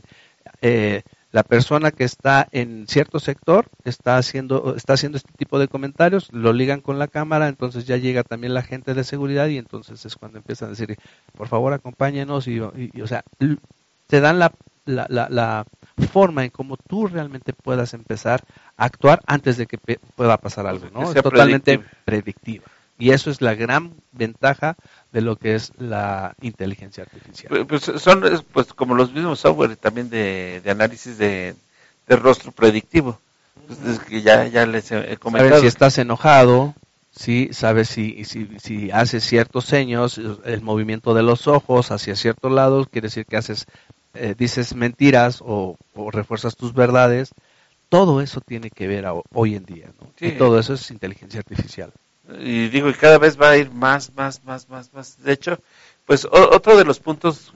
eh, 0.62 1.02
la 1.34 1.42
persona 1.42 1.90
que 1.90 2.04
está 2.04 2.48
en 2.52 2.86
cierto 2.88 3.20
sector 3.20 3.66
está 3.86 4.18
haciendo, 4.18 4.76
está 4.78 4.94
haciendo 4.94 5.18
este 5.18 5.34
tipo 5.36 5.58
de 5.58 5.68
comentarios, 5.68 6.32
lo 6.32 6.54
ligan 6.54 6.80
con 6.80 7.00
la 7.00 7.08
cámara, 7.08 7.48
entonces 7.48 7.86
ya 7.86 7.98
llega 7.98 8.22
también 8.24 8.54
la 8.54 8.62
gente 8.62 8.94
de 8.94 9.04
seguridad 9.04 9.48
y 9.48 9.58
entonces 9.58 10.06
es 10.06 10.16
cuando 10.16 10.38
empiezan 10.38 10.68
a 10.68 10.70
decir, 10.70 10.96
por 11.36 11.48
favor 11.48 11.74
acompáñenos 11.74 12.48
y, 12.48 12.60
o 12.60 12.72
sea, 13.08 13.24
te 14.06 14.22
dan 14.22 14.38
la, 14.38 14.54
la, 14.86 15.08
la, 15.10 15.66
forma 16.12 16.44
en 16.44 16.52
cómo 16.52 16.78
tú 16.78 17.08
realmente 17.08 17.52
puedas 17.52 17.96
empezar 17.96 18.44
a 18.78 18.86
actuar 18.86 19.20
antes 19.26 19.58
de 19.58 19.66
que 19.66 19.80
pueda 20.16 20.38
pasar 20.38 20.68
algo, 20.68 20.88
¿no? 20.94 21.12
Es 21.12 21.22
totalmente 21.24 21.82
predictiva. 22.06 22.66
Y 23.04 23.12
eso 23.12 23.30
es 23.32 23.42
la 23.42 23.54
gran 23.54 23.96
ventaja 24.14 24.78
de 25.12 25.20
lo 25.20 25.36
que 25.36 25.56
es 25.56 25.74
la 25.78 26.36
inteligencia 26.40 27.04
artificial. 27.04 27.66
Pues, 27.68 27.84
son 27.98 28.24
pues 28.54 28.72
como 28.72 28.96
los 28.96 29.12
mismos 29.12 29.42
software 29.42 29.76
también 29.76 30.10
de, 30.10 30.62
análisis 30.66 31.18
de, 31.18 31.54
rostro 32.08 32.54
predictivo. 32.54 33.20
Pues 33.68 34.00
que 34.00 34.22
ya, 34.22 34.48
ya 34.48 34.66
les 34.66 34.90
he 34.94 35.18
comentado. 35.18 35.50
Sabes 35.50 35.62
si 35.64 35.68
estás 35.68 35.98
enojado, 35.98 36.76
sí, 37.12 37.50
sabes 37.52 37.90
si, 37.90 38.24
si, 38.24 38.48
si 38.62 38.90
haces 38.90 39.26
ciertos 39.26 39.66
seños, 39.66 40.18
el 40.46 40.62
movimiento 40.62 41.14
de 41.14 41.24
los 41.24 41.48
ojos 41.48 41.92
hacia 41.92 42.16
ciertos 42.16 42.54
lados, 42.54 42.88
quiere 42.90 43.08
decir 43.08 43.26
que 43.26 43.36
haces, 43.36 43.66
eh, 44.14 44.34
dices 44.38 44.76
mentiras 44.76 45.44
o, 45.46 45.76
refuerzas 46.10 46.56
tus 46.56 46.74
verdades. 46.74 47.32
Todo 47.90 48.22
eso 48.22 48.40
tiene 48.40 48.70
que 48.70 48.88
ver 48.88 49.06
hoy 49.34 49.56
en 49.56 49.66
día, 49.66 49.88
¿no? 50.00 50.08
Y 50.26 50.32
todo 50.38 50.58
eso 50.58 50.76
es 50.76 50.90
inteligencia 50.90 51.42
artificial 51.42 51.92
y 52.40 52.70
digo, 52.70 52.90
y 52.90 52.94
cada 52.94 53.18
vez 53.18 53.40
va 53.40 53.52
a 53.52 53.58
ir 53.58 53.72
más, 53.72 54.14
más, 54.16 54.44
más, 54.44 54.70
más, 54.70 54.94
más. 54.94 55.24
De 55.24 55.34
hecho, 55.34 55.60
pues 56.06 56.26
otro 56.26 56.78
de 56.78 56.86
los 56.86 57.00
puntos 57.00 57.54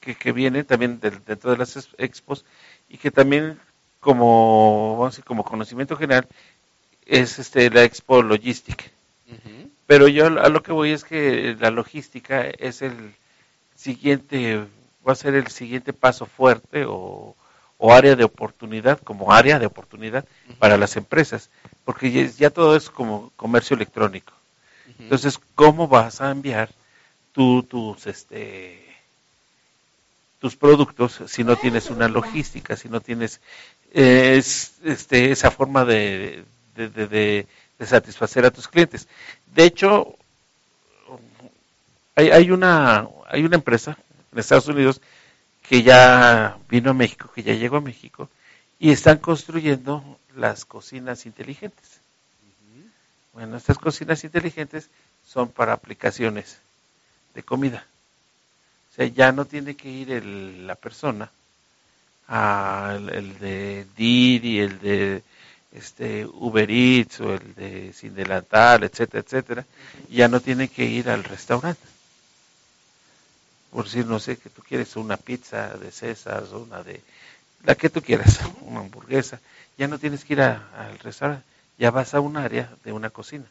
que, 0.00 0.14
que 0.14 0.32
viene 0.32 0.64
también 0.64 1.00
dentro 1.00 1.50
de 1.50 1.56
las 1.56 1.88
expos 1.98 2.44
y 2.88 2.98
que 2.98 3.10
también 3.10 3.58
como, 4.00 4.92
vamos 4.92 5.06
a 5.06 5.10
decir, 5.10 5.24
como 5.24 5.44
conocimiento 5.44 5.96
general 5.96 6.26
es 7.06 7.38
este 7.38 7.70
la 7.70 7.84
Expo 7.84 8.22
Logistic. 8.22 8.92
Pero 9.86 10.06
yo 10.06 10.26
a 10.26 10.48
lo 10.50 10.62
que 10.62 10.72
voy 10.72 10.90
es 10.90 11.02
que 11.02 11.56
la 11.58 11.70
logística 11.70 12.42
es 12.42 12.82
el 12.82 13.14
siguiente, 13.74 14.66
va 15.06 15.12
a 15.12 15.16
ser 15.16 15.34
el 15.34 15.48
siguiente 15.48 15.94
paso 15.94 16.26
fuerte 16.26 16.84
o, 16.86 17.34
o 17.78 17.92
área 17.92 18.16
de 18.16 18.24
oportunidad, 18.24 19.00
como 19.00 19.32
área 19.32 19.58
de 19.58 19.66
oportunidad 19.66 20.24
para 20.58 20.76
las 20.76 20.96
empresas 20.96 21.48
porque 21.88 22.28
ya, 22.36 22.50
todo 22.50 22.76
es 22.76 22.90
como 22.90 23.32
comercio 23.34 23.74
electrónico. 23.74 24.34
Entonces, 24.98 25.40
¿cómo 25.54 25.88
vas 25.88 26.20
a 26.20 26.30
enviar 26.30 26.68
tú 27.32 27.62
tus 27.62 28.06
este 28.06 28.84
tus 30.38 30.54
productos 30.54 31.22
si 31.28 31.44
no 31.44 31.56
tienes 31.56 31.88
una 31.88 32.06
logística, 32.06 32.76
si 32.76 32.90
no 32.90 33.00
tienes 33.00 33.40
eh, 33.94 34.38
este, 34.84 35.32
esa 35.32 35.50
forma 35.50 35.86
de, 35.86 36.44
de, 36.76 37.46
satisfacer 37.86 38.44
a 38.44 38.50
tus 38.50 38.68
clientes. 38.68 39.08
De 39.54 39.64
hecho, 39.64 40.14
hay, 42.14 42.30
hay, 42.32 42.50
una, 42.50 43.08
hay 43.28 43.44
una 43.44 43.56
empresa 43.56 43.96
en 44.30 44.38
Estados 44.40 44.68
Unidos 44.68 45.00
que 45.68 45.82
ya 45.82 46.56
vino 46.70 46.90
a 46.90 46.94
México, 46.94 47.30
que 47.34 47.42
ya 47.42 47.52
llegó 47.52 47.76
a 47.76 47.82
México, 47.82 48.30
y 48.78 48.90
están 48.90 49.18
construyendo 49.18 50.18
las 50.34 50.64
cocinas 50.64 51.26
inteligentes. 51.26 52.00
Bueno, 53.34 53.58
estas 53.58 53.76
cocinas 53.76 54.24
inteligentes 54.24 54.88
son 55.26 55.48
para 55.48 55.74
aplicaciones 55.74 56.58
de 57.34 57.42
comida. 57.42 57.84
O 58.90 58.94
sea, 58.94 59.06
ya 59.06 59.30
no 59.30 59.44
tiene 59.44 59.76
que 59.76 59.90
ir 59.90 60.24
la 60.24 60.74
persona, 60.74 61.30
al 62.26 63.10
el 63.10 63.38
de 63.38 63.86
Didi, 63.96 64.60
el 64.60 64.80
de 64.80 65.22
este 65.72 66.24
Uber 66.26 66.70
Eats 66.70 67.20
o 67.20 67.34
el 67.34 67.54
de 67.54 67.92
Sin 67.92 68.14
Delantal, 68.14 68.84
etcétera, 68.84 69.22
etcétera, 69.24 69.66
ya 70.08 70.28
no 70.28 70.40
tiene 70.40 70.68
que 70.68 70.84
ir 70.84 71.10
al 71.10 71.24
restaurante. 71.24 71.97
Por 73.70 73.84
decir, 73.84 74.06
no 74.06 74.18
sé, 74.18 74.36
que 74.36 74.50
tú 74.50 74.62
quieres 74.62 74.96
una 74.96 75.16
pizza 75.16 75.68
de 75.76 75.90
César 75.90 76.44
una 76.52 76.82
de 76.82 77.02
la 77.64 77.74
que 77.74 77.90
tú 77.90 78.00
quieras, 78.02 78.40
una 78.62 78.80
hamburguesa, 78.80 79.40
ya 79.76 79.88
no 79.88 79.98
tienes 79.98 80.24
que 80.24 80.34
ir 80.34 80.40
al 80.40 80.98
restaurante, 81.02 81.44
ya 81.78 81.90
vas 81.90 82.14
a 82.14 82.20
un 82.20 82.36
área 82.36 82.70
de 82.84 82.92
una 82.92 83.10
cocina. 83.10 83.44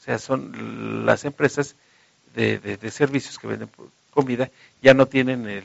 O 0.00 0.04
sea, 0.04 0.18
son 0.18 1.04
las 1.04 1.24
empresas 1.24 1.74
de, 2.34 2.58
de, 2.58 2.90
servicios 2.90 3.38
que 3.38 3.48
venden 3.48 3.68
comida, 4.10 4.50
ya 4.80 4.94
no 4.94 5.06
tienen 5.06 5.48
el, 5.48 5.64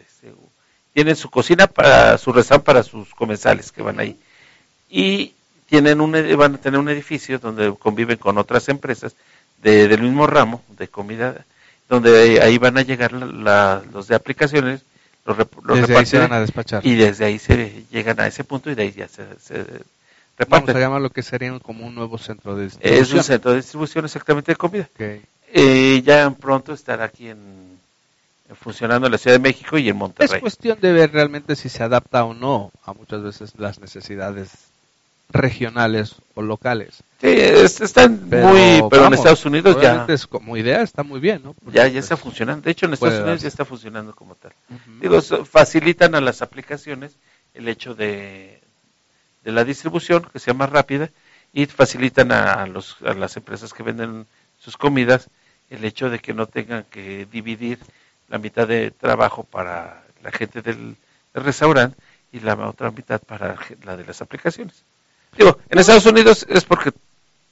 este, 0.00 0.32
tienen 0.94 1.16
su 1.16 1.30
cocina 1.30 1.66
para 1.66 2.16
su 2.18 2.32
restaurante 2.32 2.66
para 2.66 2.82
sus 2.82 3.14
comensales 3.14 3.70
que 3.70 3.82
van 3.82 4.00
ahí 4.00 4.18
y 4.88 5.34
tienen 5.66 6.00
un, 6.00 6.12
van 6.36 6.56
a 6.56 6.58
tener 6.58 6.80
un 6.80 6.88
edificio 6.88 7.38
donde 7.38 7.72
conviven 7.78 8.18
con 8.18 8.38
otras 8.38 8.68
empresas 8.68 9.14
de, 9.62 9.86
del 9.88 10.02
mismo 10.02 10.26
ramo 10.26 10.62
de 10.76 10.88
comida, 10.88 11.44
donde 11.90 12.40
ahí 12.40 12.56
van 12.56 12.78
a 12.78 12.82
llegar 12.82 13.12
los 13.12 14.06
de 14.06 14.14
aplicaciones, 14.14 14.82
los, 15.26 15.36
desde 15.36 16.18
van 16.20 16.32
a 16.32 16.40
despachar. 16.40 16.86
y 16.86 16.94
desde 16.94 17.24
ahí 17.24 17.38
se 17.38 17.84
llegan 17.90 18.20
a 18.20 18.28
ese 18.28 18.44
punto 18.44 18.70
y 18.70 18.76
de 18.76 18.82
ahí 18.84 18.92
ya 18.92 19.08
se, 19.08 19.24
reparten. 19.24 20.48
Vamos 20.48 20.68
a 20.70 20.78
llamar 20.78 21.02
lo 21.02 21.10
que 21.10 21.22
sería 21.22 21.58
como 21.58 21.84
un 21.84 21.94
nuevo 21.96 22.16
centro 22.16 22.54
de 22.54 22.64
distribución. 22.64 23.02
Es 23.02 23.12
un 23.12 23.24
centro 23.24 23.50
de 23.50 23.56
distribución 23.56 24.04
exactamente 24.04 24.52
de 24.52 24.56
comida. 24.56 24.88
Eh, 25.52 26.00
ya 26.06 26.30
pronto 26.30 26.72
estará 26.72 27.04
aquí 27.06 27.28
en, 27.28 27.38
funcionando 28.54 29.08
en 29.08 29.12
la 29.12 29.18
Ciudad 29.18 29.34
de 29.34 29.42
México 29.42 29.76
y 29.76 29.88
en 29.88 29.96
Monterrey. 29.96 30.36
Es 30.36 30.40
cuestión 30.40 30.80
de 30.80 30.92
ver 30.92 31.12
realmente 31.12 31.56
si 31.56 31.68
se 31.68 31.82
adapta 31.82 32.24
o 32.24 32.34
no 32.34 32.70
a 32.84 32.92
muchas 32.92 33.20
veces 33.20 33.52
las 33.58 33.80
necesidades 33.80 34.52
regionales 35.32 36.16
o 36.34 36.42
locales. 36.42 37.02
Sí, 37.20 37.28
están 37.28 38.28
muy, 38.28 38.82
pero 38.90 39.06
en 39.06 39.14
Estados 39.14 39.44
Unidos 39.44 39.76
ya. 39.80 40.06
como 40.28 40.56
idea 40.56 40.82
está 40.82 41.02
muy 41.02 41.20
bien, 41.20 41.42
¿no? 41.44 41.54
ya, 41.72 41.86
ya 41.88 42.00
está 42.00 42.16
funcionando. 42.16 42.62
De 42.62 42.70
hecho, 42.70 42.86
en 42.86 42.94
Estados 42.94 43.20
Unidos 43.20 43.42
ya 43.42 43.48
está 43.48 43.64
funcionando 43.64 44.14
como 44.14 44.34
tal. 44.34 44.52
Digo, 45.00 45.20
facilitan 45.20 46.14
a 46.14 46.20
las 46.20 46.42
aplicaciones 46.42 47.16
el 47.54 47.68
hecho 47.68 47.94
de, 47.94 48.60
de 49.44 49.52
la 49.52 49.64
distribución, 49.64 50.26
que 50.32 50.38
sea 50.38 50.54
más 50.54 50.70
rápida, 50.70 51.10
y 51.52 51.66
facilitan 51.66 52.32
a, 52.32 52.66
los, 52.66 52.96
a 53.02 53.14
las 53.14 53.36
empresas 53.36 53.72
que 53.72 53.82
venden 53.82 54.26
sus 54.58 54.76
comidas 54.76 55.28
el 55.68 55.84
hecho 55.84 56.10
de 56.10 56.18
que 56.18 56.34
no 56.34 56.46
tengan 56.46 56.84
que 56.84 57.26
dividir 57.30 57.78
la 58.28 58.38
mitad 58.38 58.66
de 58.66 58.90
trabajo 58.90 59.44
para 59.44 60.04
la 60.22 60.30
gente 60.30 60.62
del 60.62 60.96
restaurante 61.34 61.96
y 62.32 62.40
la 62.40 62.54
otra 62.68 62.90
mitad 62.90 63.20
para 63.20 63.56
la 63.84 63.96
de 63.96 64.04
las 64.04 64.20
aplicaciones. 64.20 64.84
Digo, 65.36 65.58
en 65.68 65.78
Estados 65.78 66.06
Unidos 66.06 66.46
es 66.48 66.64
porque 66.64 66.92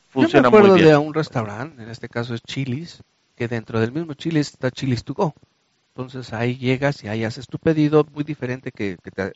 funciona 0.09 0.51
muy 0.51 0.63
bien. 0.63 0.77
Yo 0.77 0.85
me 0.85 0.91
de 0.91 0.97
un 0.97 1.15
restaurante, 1.15 1.83
en 1.83 1.91
este 1.91 2.09
caso 2.09 2.35
es 2.35 2.43
Chili's, 2.43 3.03
que 3.37 3.49
dentro 3.49 3.81
del 3.81 3.93
mismo 3.93 4.15
Chili's 4.15 4.49
está 4.49 4.71
Chili's 4.71 5.05
to 5.05 5.15
go. 5.15 5.35
Entonces 5.95 6.33
ahí 6.33 6.57
llegas 6.57 7.03
y 7.03 7.09
ahí 7.09 7.25
haces 7.25 7.47
tu 7.47 7.59
pedido, 7.59 8.07
muy 8.13 8.25
diferente 8.25 8.71
que, 8.71 8.97
te 9.03 9.33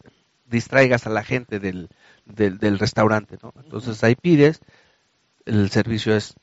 distraigas 0.46 1.06
a 1.06 1.10
la 1.10 1.24
gente 1.24 1.58
del, 1.58 1.88
del, 2.24 2.78
restaurante, 2.78 3.38
¿no? 3.42 3.52
Entonces 3.64 4.02
ahí 4.04 4.14
pides, 4.14 4.60
el 5.44 5.70
servicio 5.70 6.14
es 6.14 6.34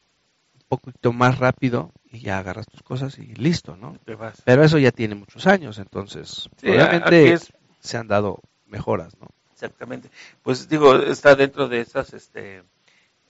un 0.55 0.77
poquito 0.77 1.13
más 1.13 1.37
rápido 1.37 1.91
y 2.11 2.19
ya 2.19 2.39
agarras 2.39 2.67
tus 2.67 2.81
cosas 2.83 3.17
y 3.17 3.33
listo, 3.35 3.77
¿no? 3.77 3.97
Pero 4.43 4.63
eso 4.63 4.77
ya 4.77 4.91
tiene 4.91 5.15
muchos 5.15 5.47
años, 5.47 5.77
entonces 5.77 6.49
obviamente 6.63 7.37
se 7.79 7.97
han 7.97 8.07
dado 8.07 8.41
mejoras, 8.65 9.13
¿no? 9.21 9.27
Exactamente. 9.59 10.09
Pues 10.41 10.69
digo, 10.69 10.95
está 10.95 11.35
dentro 11.35 11.67
de 11.67 11.81
esas, 11.81 12.13
este, 12.13 12.63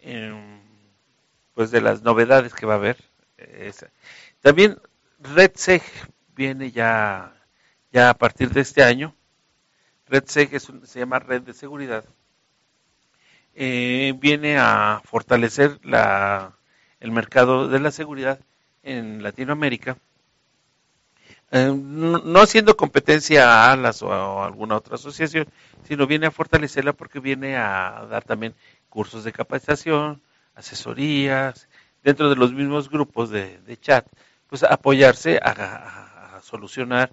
em, 0.01 0.61
pues 1.55 1.71
de 1.71 1.81
las 1.81 2.03
novedades 2.03 2.53
que 2.53 2.67
va 2.67 2.73
a 2.73 2.77
haber. 2.77 2.97
También 4.41 4.77
RedSeg 5.19 5.81
viene 6.35 6.71
ya, 6.71 7.33
ya 7.91 8.11
a 8.11 8.13
partir 8.13 8.51
de 8.51 8.61
este 8.61 8.83
año. 8.83 9.15
RedSeg 10.07 10.53
es 10.53 10.71
se 10.83 10.99
llama 10.99 11.17
Red 11.17 11.41
de 11.41 11.53
Seguridad. 11.53 12.05
Eh, 13.55 14.13
viene 14.19 14.57
a 14.59 15.01
fortalecer 15.03 15.79
la, 15.83 16.57
el 16.99 17.11
mercado 17.11 17.67
de 17.67 17.79
la 17.79 17.91
seguridad 17.91 18.39
en 18.83 19.23
Latinoamérica 19.23 19.97
eh, 21.51 21.73
no, 21.75 22.39
haciendo 22.39 22.77
competencia 22.77 23.49
a 23.49 23.71
ALAS 23.71 24.03
o 24.03 24.11
a, 24.11 24.45
alguna 24.45 24.77
otra 24.77 24.95
asociación, 24.95 25.47
sino 25.83 26.05
viene 26.07 26.27
a 26.27 26.31
fortalecerla 26.31 26.93
porque 26.93 27.19
viene 27.19 27.57
a 27.57 28.05
dar 28.09 28.23
también 28.23 28.53
cursos 28.89 29.23
de 29.23 29.31
capacitación, 29.31 30.21
asesorías, 30.55 31.67
dentro 32.03 32.29
de 32.29 32.35
los 32.35 32.53
mismos 32.53 32.89
grupos 32.89 33.29
de, 33.29 33.77
chat, 33.81 34.05
pues 34.47 34.63
apoyarse 34.63 35.39
a, 35.41 36.39
solucionar 36.43 37.11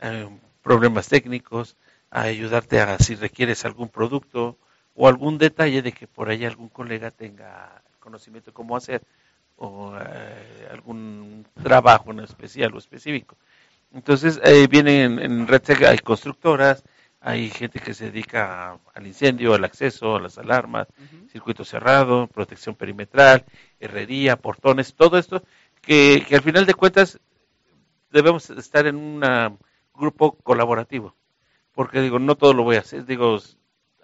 eh, 0.00 0.28
problemas 0.62 1.08
técnicos, 1.08 1.76
a 2.10 2.22
ayudarte 2.22 2.80
a 2.80 2.98
si 2.98 3.16
requieres 3.16 3.64
algún 3.64 3.88
producto 3.88 4.56
o 4.94 5.08
algún 5.08 5.38
detalle 5.38 5.82
de 5.82 5.92
que 5.92 6.06
por 6.06 6.28
ahí 6.28 6.44
algún 6.44 6.68
colega 6.68 7.10
tenga 7.10 7.82
conocimiento 7.98 8.50
de 8.50 8.54
cómo 8.54 8.76
hacer 8.76 9.02
o 9.56 9.92
eh, 9.98 10.68
algún 10.70 11.44
trabajo 11.62 12.12
en 12.12 12.20
especial 12.20 12.74
o 12.74 12.78
específico. 12.78 13.36
Entonces, 13.92 14.40
eh, 14.44 14.66
vienen 14.68 15.18
en 15.18 15.46
RedSec, 15.46 15.82
hay 15.82 15.98
constructoras, 15.98 16.84
hay 17.20 17.50
gente 17.50 17.80
que 17.80 17.94
se 17.94 18.06
dedica 18.06 18.78
al 18.94 19.06
incendio, 19.06 19.54
al 19.54 19.64
acceso, 19.64 20.16
a 20.16 20.20
las 20.20 20.38
alarmas, 20.38 20.88
circuito 21.32 21.64
cerrado, 21.64 22.26
protección 22.26 22.74
perimetral, 22.74 23.44
herrería, 23.80 24.36
portones, 24.36 24.94
todo 24.94 25.18
esto, 25.18 25.42
que, 25.80 26.24
al 26.30 26.42
final 26.42 26.66
de 26.66 26.74
cuentas 26.74 27.18
debemos 28.10 28.50
estar 28.50 28.86
en 28.86 28.96
un 28.96 29.58
grupo 29.94 30.32
colaborativo. 30.32 31.14
Porque 31.72 32.00
digo, 32.00 32.18
no 32.18 32.36
todo 32.36 32.54
lo 32.54 32.64
voy 32.64 32.76
a 32.76 32.80
hacer. 32.80 33.04
Digo, 33.04 33.38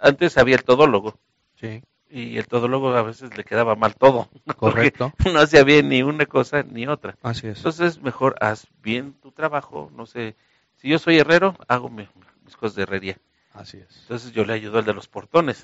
antes 0.00 0.38
había 0.38 0.56
el 0.56 0.64
todólogo. 0.64 1.18
Sí 1.56 1.82
y 2.14 2.38
el 2.38 2.46
todólogo 2.46 2.94
a 2.94 3.02
veces 3.02 3.36
le 3.36 3.42
quedaba 3.42 3.74
mal 3.74 3.96
todo. 3.96 4.28
Correcto. 4.56 5.12
No 5.32 5.40
hacía 5.40 5.64
bien 5.64 5.88
ni 5.88 6.04
una 6.04 6.26
cosa 6.26 6.62
ni 6.62 6.86
otra. 6.86 7.16
Así 7.22 7.48
es. 7.48 7.58
Entonces, 7.58 8.00
mejor 8.02 8.36
haz 8.40 8.68
bien 8.82 9.14
tu 9.14 9.32
trabajo. 9.32 9.90
No 9.96 10.06
sé, 10.06 10.36
si 10.76 10.88
yo 10.88 11.00
soy 11.00 11.18
herrero, 11.18 11.56
hago 11.66 11.90
mis 11.90 12.08
cosas 12.56 12.76
de 12.76 12.82
herrería. 12.84 13.18
Así 13.52 13.78
es. 13.78 14.02
Entonces, 14.02 14.30
yo 14.30 14.44
le 14.44 14.52
ayudo 14.52 14.78
al 14.78 14.84
de 14.84 14.94
los 14.94 15.08
portones. 15.08 15.62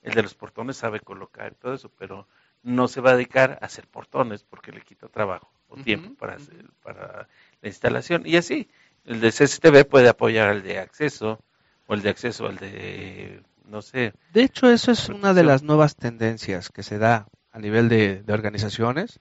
El 0.00 0.14
de 0.14 0.22
los 0.22 0.32
portones 0.32 0.78
sabe 0.78 1.00
colocar 1.00 1.54
todo 1.54 1.74
eso, 1.74 1.90
pero 1.98 2.26
no 2.62 2.88
se 2.88 3.02
va 3.02 3.10
a 3.10 3.16
dedicar 3.16 3.58
a 3.60 3.66
hacer 3.66 3.86
portones 3.86 4.42
porque 4.42 4.72
le 4.72 4.80
quita 4.80 5.08
trabajo 5.08 5.52
o 5.68 5.76
tiempo 5.76 6.14
para, 6.14 6.36
hacer, 6.36 6.64
para 6.82 7.28
la 7.60 7.68
instalación. 7.68 8.22
Y 8.24 8.36
así, 8.36 8.70
el 9.04 9.20
de 9.20 9.32
CCTV 9.32 9.84
puede 9.84 10.08
apoyar 10.08 10.48
al 10.48 10.62
de 10.62 10.78
acceso 10.78 11.38
o 11.86 11.92
el 11.92 12.00
de 12.00 12.08
acceso 12.08 12.46
al 12.46 12.56
de 12.56 13.42
no 13.70 13.82
sé. 13.82 14.12
De 14.32 14.42
hecho, 14.42 14.70
eso 14.70 14.90
es 14.90 15.08
una 15.08 15.32
de 15.32 15.44
las 15.44 15.62
nuevas 15.62 15.96
tendencias 15.96 16.68
que 16.68 16.82
se 16.82 16.98
da 16.98 17.28
a 17.52 17.58
nivel 17.58 17.88
de, 17.88 18.24
organizaciones, 18.28 19.20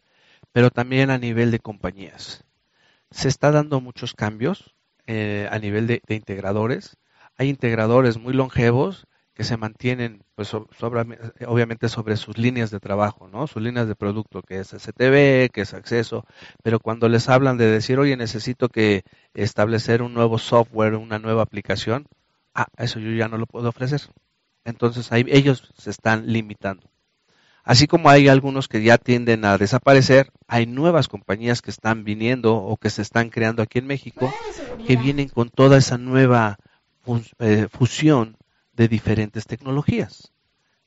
pero 0.51 0.69
también 0.71 1.09
a 1.09 1.17
nivel 1.17 1.51
de 1.51 1.59
compañías. 1.59 2.43
Se 3.11 3.27
está 3.27 3.51
dando 3.51 3.81
muchos 3.81 4.13
cambios 4.13 4.75
eh, 5.07 5.47
a 5.51 5.59
nivel 5.59 5.87
de, 5.87 6.01
integradores. 6.09 6.97
Hay 7.37 7.49
integradores 7.49 8.17
muy 8.17 8.33
longevos 8.33 9.05
que 9.33 9.45
se 9.45 9.55
mantienen, 9.55 10.23
pues, 10.35 10.53
obviamente 10.53 11.87
sobre 11.87 12.17
sus 12.17 12.37
líneas 12.37 12.71
de 12.71 12.81
trabajo, 12.81 13.29
¿no? 13.29 13.47
Sus 13.47 13.61
líneas 13.61 13.87
de 13.87 13.95
producto, 13.95 14.41
que 14.41 14.59
es 14.59 14.73
STV, 14.73 15.49
que 15.49 15.61
es 15.61 15.73
acceso, 15.73 16.25
pero 16.61 16.81
cuando 16.81 17.07
les 17.07 17.29
hablan 17.29 17.57
de 17.57 17.67
decir, 17.67 17.99
oye, 17.99 18.17
necesito 18.17 18.67
que 18.67 19.03
establecer 19.33 20.01
un 20.01 20.13
nuevo 20.13 20.39
software, 20.39 20.95
una 20.95 21.19
nueva 21.19 21.43
aplicación, 21.43 22.05
ah, 22.53 22.67
eso 22.77 22.99
yo 22.99 23.11
ya 23.11 23.29
no 23.29 23.37
lo 23.37 23.45
puedo 23.45 23.69
ofrecer. 23.69 24.01
Entonces 24.69 25.11
ahí 25.11 25.25
ellos 25.27 25.71
se 25.77 25.89
están 25.89 26.31
limitando. 26.31 26.89
Así 27.63 27.87
como 27.87 28.09
hay 28.09 28.27
algunos 28.27 28.67
que 28.67 28.81
ya 28.81 28.97
tienden 28.97 29.45
a 29.45 29.57
desaparecer, 29.57 30.31
hay 30.47 30.65
nuevas 30.65 31.07
compañías 31.07 31.61
que 31.61 31.69
están 31.71 32.03
viniendo 32.03 32.55
o 32.55 32.77
que 32.77 32.89
se 32.89 33.01
están 33.01 33.29
creando 33.29 33.61
aquí 33.61 33.79
en 33.79 33.87
México 33.87 34.33
que 34.87 34.95
vienen 34.95 35.29
con 35.29 35.49
toda 35.49 35.77
esa 35.77 35.97
nueva 35.97 36.57
eh, 37.39 37.67
fusión 37.69 38.37
de 38.73 38.87
diferentes 38.87 39.45
tecnologías. 39.45 40.31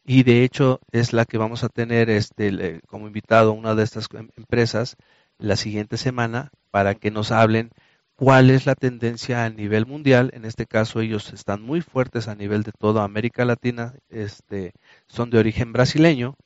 Y 0.04 0.24
de 0.24 0.42
hecho 0.42 0.80
es 0.90 1.12
la 1.12 1.24
que 1.24 1.38
vamos 1.38 1.62
a 1.62 1.68
tener 1.68 2.10
este, 2.10 2.80
como 2.88 3.06
invitado 3.06 3.52
una 3.52 3.74
de 3.74 3.84
estas 3.84 4.08
em, 4.14 4.28
empresas 4.36 4.96
la 5.38 5.56
siguiente 5.56 5.96
semana 5.96 6.50
para 6.70 6.94
que 6.94 7.10
nos 7.10 7.30
hablen 7.30 7.70
cuál 8.22 8.50
es 8.50 8.66
la 8.66 8.76
tendencia 8.76 9.44
a 9.44 9.50
nivel 9.50 9.84
mundial. 9.84 10.30
En 10.32 10.44
este 10.44 10.64
caso 10.64 11.00
ellos 11.00 11.32
están 11.32 11.60
muy 11.60 11.80
fuertes 11.80 12.28
a 12.28 12.36
nivel 12.36 12.62
de 12.62 12.70
toda 12.70 13.02
América 13.02 13.44
Latina, 13.44 13.96
este, 14.10 14.74
son 15.08 15.28
de 15.30 15.38
origen 15.38 15.72
brasileño 15.72 16.36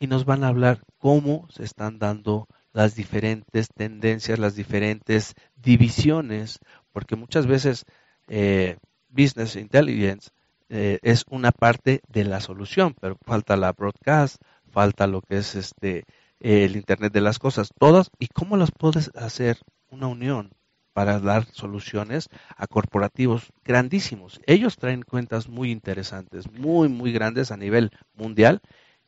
y 0.00 0.08
nos 0.08 0.24
van 0.24 0.42
a 0.42 0.48
hablar 0.48 0.80
cómo 0.98 1.46
se 1.48 1.62
están 1.62 2.00
dando 2.00 2.48
las 2.72 2.96
diferentes 2.96 3.68
tendencias, 3.68 4.40
las 4.40 4.56
diferentes 4.56 5.34
divisiones, 5.54 6.58
porque 6.90 7.14
muchas 7.14 7.46
veces 7.46 7.84
eh, 8.26 8.78
Business 9.08 9.54
Intelligence 9.54 10.30
eh, 10.68 10.98
es 11.02 11.22
una 11.30 11.52
parte 11.52 12.00
de 12.08 12.24
la 12.24 12.40
solución, 12.40 12.96
pero 13.00 13.16
falta 13.24 13.56
la 13.56 13.72
broadcast, 13.72 14.42
falta 14.68 15.06
lo 15.06 15.22
que 15.22 15.36
es 15.36 15.54
este 15.54 16.02
el 16.40 16.74
Internet 16.74 17.12
de 17.12 17.20
las 17.20 17.38
cosas, 17.38 17.68
todas, 17.78 18.10
y 18.18 18.26
cómo 18.26 18.56
las 18.56 18.72
puedes 18.72 19.12
hacer 19.14 19.58
una 19.90 20.08
unión 20.08 20.50
para 20.92 21.20
dar 21.20 21.46
soluciones 21.46 22.28
a 22.56 22.66
corporativos 22.66 23.52
grandísimos. 23.64 24.40
Ellos 24.46 24.76
traen 24.76 25.02
cuentas 25.02 25.48
muy 25.48 25.70
interesantes, 25.70 26.50
muy, 26.50 26.88
muy 26.88 27.12
grandes 27.12 27.50
a 27.50 27.56
nivel 27.56 27.90
mundial 28.14 28.60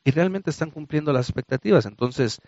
y 0.03 0.11
realmente 0.11 0.49
están 0.49 0.71
cumpliendo 0.71 1.13
las 1.13 1.29
expectativas. 1.29 1.85
Entonces, 1.85 2.39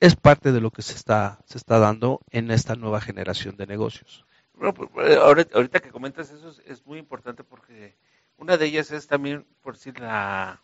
es 0.00 0.16
parte 0.16 0.52
de 0.52 0.60
lo 0.60 0.70
que 0.70 0.82
se 0.82 0.94
está, 0.94 1.38
se 1.44 1.58
está 1.58 1.78
dando 1.78 2.20
en 2.30 2.50
esta 2.50 2.74
nueva 2.74 3.00
generación 3.00 3.56
de 3.56 3.66
negocios. 3.66 4.24
Bueno, 4.54 4.74
pues, 4.74 5.10
eh, 5.10 5.16
ahorita, 5.16 5.80
que 5.80 5.90
comentas 5.90 6.30
eso 6.30 6.54
es, 6.66 6.86
muy 6.86 6.98
importante 6.98 7.44
porque 7.44 7.94
una 8.36 8.56
de 8.56 8.66
ellas 8.66 8.90
es 8.90 9.06
también, 9.06 9.46
por 9.62 9.74
decir, 9.74 9.98
la 10.00 10.62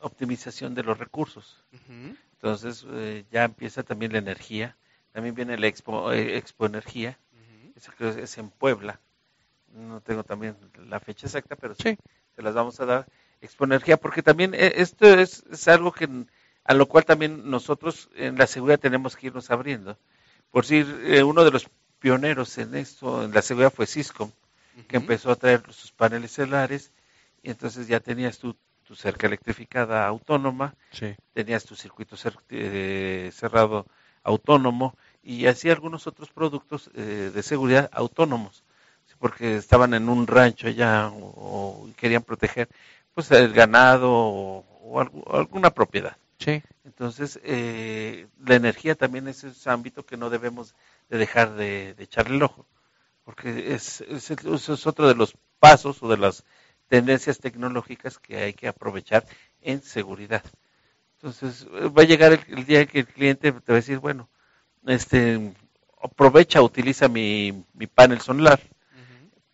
optimización 0.00 0.74
de 0.74 0.82
los 0.82 0.98
recursos. 0.98 1.62
Entonces, 2.32 2.84
eh, 2.90 3.24
ya 3.30 3.44
empieza 3.44 3.82
también 3.82 4.12
la 4.12 4.18
energía. 4.18 4.76
También 5.12 5.34
viene 5.34 5.58
la 5.58 5.66
Expo, 5.66 6.10
eh, 6.12 6.38
Expo 6.38 6.66
Energía, 6.66 7.18
es 7.76 8.38
en 8.38 8.50
Puebla. 8.50 9.00
No 9.74 10.00
tengo 10.00 10.24
también 10.24 10.56
la 10.86 11.00
fecha 11.00 11.26
exacta, 11.26 11.56
pero 11.56 11.74
sí, 11.74 11.96
se 12.34 12.42
las 12.42 12.54
vamos 12.54 12.78
a 12.80 12.86
dar 12.86 13.06
Expoenergía, 13.42 13.96
porque 13.96 14.22
también 14.22 14.54
eh, 14.54 14.74
esto 14.76 15.06
es, 15.18 15.42
algo 15.66 15.90
que 15.90 16.08
a 16.64 16.74
lo 16.74 16.86
cual 16.86 17.04
también 17.04 17.50
nosotros 17.50 18.08
en 18.14 18.38
la 18.38 18.46
seguridad 18.46 18.78
tenemos 18.78 19.16
que 19.16 19.26
irnos 19.26 19.50
abriendo. 19.50 19.98
Por 20.52 20.62
decir, 20.62 21.02
eh, 21.04 21.24
uno 21.24 21.44
de 21.44 21.50
los 21.50 21.68
pioneros 21.98 22.56
en 22.58 22.76
esto, 22.76 23.24
en 23.24 23.32
la 23.32 23.42
seguridad 23.42 23.72
fue 23.72 23.86
Cisco, 23.86 24.30
que 24.86 24.96
empezó 24.96 25.32
a 25.32 25.36
traer 25.36 25.60
sus 25.72 25.90
paneles 25.90 26.30
solares 26.30 26.92
y 27.42 27.50
entonces 27.50 27.88
ya 27.88 27.98
tenías 27.98 28.38
tu, 28.38 28.56
tu 28.84 28.94
cerca 28.94 29.26
electrificada 29.26 30.06
autónoma, 30.06 30.74
tenías 31.34 31.64
tu 31.64 31.74
circuito 31.74 32.16
eh, 32.48 33.30
cerrado 33.34 33.86
autónomo 34.22 34.96
y 35.22 35.46
así 35.46 35.70
algunos 35.70 36.06
otros 36.06 36.30
productos 36.30 36.90
de 36.94 37.42
seguridad 37.42 37.88
autónomos, 37.92 38.64
porque 39.18 39.56
estaban 39.56 39.94
en 39.94 40.08
un 40.08 40.26
rancho 40.26 40.66
allá 40.66 41.08
o 41.14 41.88
querían 41.96 42.22
proteger 42.22 42.68
pues 43.14 43.30
el 43.30 43.52
ganado 43.52 44.10
o, 44.12 45.00
alguna 45.30 45.70
propiedad. 45.70 46.16
Sí. 46.38 46.62
Entonces, 46.84 47.38
eh, 47.44 48.26
la 48.44 48.56
energía 48.56 48.94
también 48.94 49.28
es 49.28 49.44
ese 49.44 49.70
ámbito 49.70 50.04
que 50.04 50.16
no 50.16 50.28
debemos 50.28 50.74
de 51.08 51.18
dejar 51.18 51.54
de, 51.54 51.94
echarle 51.98 52.36
el 52.36 52.42
ojo, 52.42 52.66
porque 53.24 53.74
es, 53.74 54.00
es, 54.00 54.86
otro 54.86 55.06
de 55.06 55.14
los 55.14 55.36
pasos 55.60 56.02
o 56.02 56.08
de 56.08 56.16
las 56.16 56.44
tendencias 56.88 57.38
tecnológicas 57.38 58.18
que 58.18 58.38
hay 58.38 58.54
que 58.54 58.66
aprovechar 58.66 59.24
en 59.60 59.82
seguridad. 59.82 60.42
Entonces, 61.16 61.66
va 61.68 62.02
a 62.02 62.06
llegar 62.06 62.32
el, 62.48 62.64
día 62.66 62.84
que 62.86 63.00
el 63.00 63.06
cliente 63.06 63.52
te 63.52 63.72
va 63.72 63.76
a 63.76 63.80
decir, 63.80 63.98
bueno, 63.98 64.28
este, 64.86 65.52
aprovecha, 66.02 66.62
utiliza 66.62 67.08
mi, 67.08 67.64
mi 67.74 67.86
panel 67.86 68.20
solar 68.20 68.60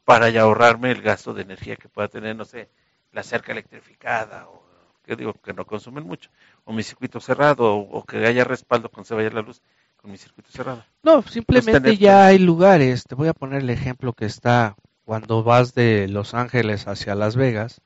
para 0.04 0.30
ya 0.30 0.42
ahorrarme 0.42 0.90
el 0.90 1.02
gasto 1.02 1.34
de 1.34 1.42
energía 1.42 1.76
que 1.76 1.90
pueda 1.90 2.08
tener, 2.08 2.34
no 2.34 2.46
sé, 2.46 2.70
la 3.12 3.22
cerca 3.22 3.52
electrificada, 3.52 4.48
o 4.48 4.62
que 5.04 5.16
digo 5.16 5.34
que 5.34 5.52
no 5.52 5.66
consumen 5.66 6.04
mucho, 6.04 6.30
o 6.64 6.72
mi 6.72 6.82
circuito 6.82 7.20
cerrado, 7.20 7.76
o, 7.76 8.04
que 8.04 8.26
haya 8.26 8.44
respaldo 8.44 8.88
cuando 8.88 9.06
se 9.06 9.14
vaya 9.14 9.28
la 9.28 9.42
luz 9.42 9.60
con 9.96 10.10
mi 10.10 10.16
circuito 10.16 10.50
cerrado. 10.50 10.82
No, 11.02 11.22
simplemente 11.22 11.98
ya 11.98 12.26
hay 12.26 12.38
lugares, 12.38 13.04
te 13.04 13.14
voy 13.14 13.28
a 13.28 13.34
poner 13.34 13.60
el 13.60 13.68
ejemplo 13.68 14.14
que 14.14 14.24
está 14.24 14.76
cuando 15.04 15.42
vas 15.42 15.74
de 15.74 16.08
Los 16.08 16.32
Ángeles 16.32 16.88
hacia 16.88 17.14
Las 17.14 17.36
Vegas, 17.36 17.82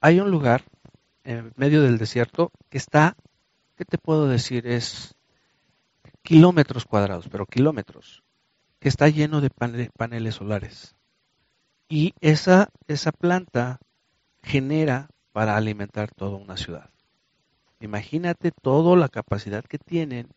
hay 0.00 0.20
un 0.20 0.30
lugar 0.30 0.62
en 1.24 1.52
medio 1.56 1.82
del 1.82 1.98
desierto 1.98 2.50
que 2.70 2.78
está, 2.78 3.14
¿qué 3.76 3.84
te 3.84 3.98
puedo 3.98 4.26
decir? 4.26 4.66
Es 4.66 5.14
kilómetros 6.28 6.84
cuadrados, 6.84 7.26
pero 7.30 7.46
kilómetros, 7.46 8.22
que 8.80 8.90
está 8.90 9.08
lleno 9.08 9.40
de 9.40 9.48
paneles 9.48 10.34
solares. 10.34 10.94
Y 11.88 12.12
esa, 12.20 12.68
esa 12.86 13.12
planta 13.12 13.78
genera 14.42 15.08
para 15.32 15.56
alimentar 15.56 16.10
toda 16.10 16.36
una 16.36 16.58
ciudad. 16.58 16.90
Imagínate 17.80 18.50
toda 18.50 18.94
la 18.94 19.08
capacidad 19.08 19.64
que 19.64 19.78
tienen 19.78 20.28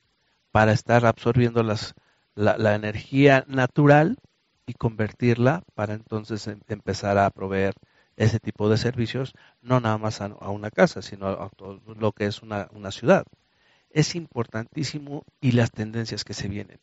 para 0.54 0.72
estar 0.72 1.06
absorbiendo 1.06 1.62
las, 1.62 1.94
la, 2.36 2.74
energía 2.74 3.44
natural 3.50 4.16
y 4.66 4.76
convertirla 4.76 5.62
para 5.76 5.94
entonces 5.94 6.48
em, 6.48 6.62
empezar 6.70 7.18
a 7.18 7.30
proveer 7.32 7.74
ese 8.16 8.40
tipo 8.40 8.70
de 8.70 8.78
servicios, 8.78 9.34
no 9.62 9.82
nada 9.82 9.98
más 9.98 10.22
a, 10.22 10.28
una 10.28 10.72
casa, 10.72 11.02
sino 11.02 11.28
a, 11.28 11.50
todo 11.50 11.82
lo 12.00 12.14
que 12.14 12.28
es 12.28 12.42
una, 12.42 12.70
una 12.72 12.92
ciudad. 12.92 13.26
Es 13.94 14.16
importantísimo 14.16 15.24
y 15.40 15.52
las 15.52 15.72
tendencias 15.72 16.24
que 16.24 16.34
se 16.34 16.48
vienen. 16.48 16.80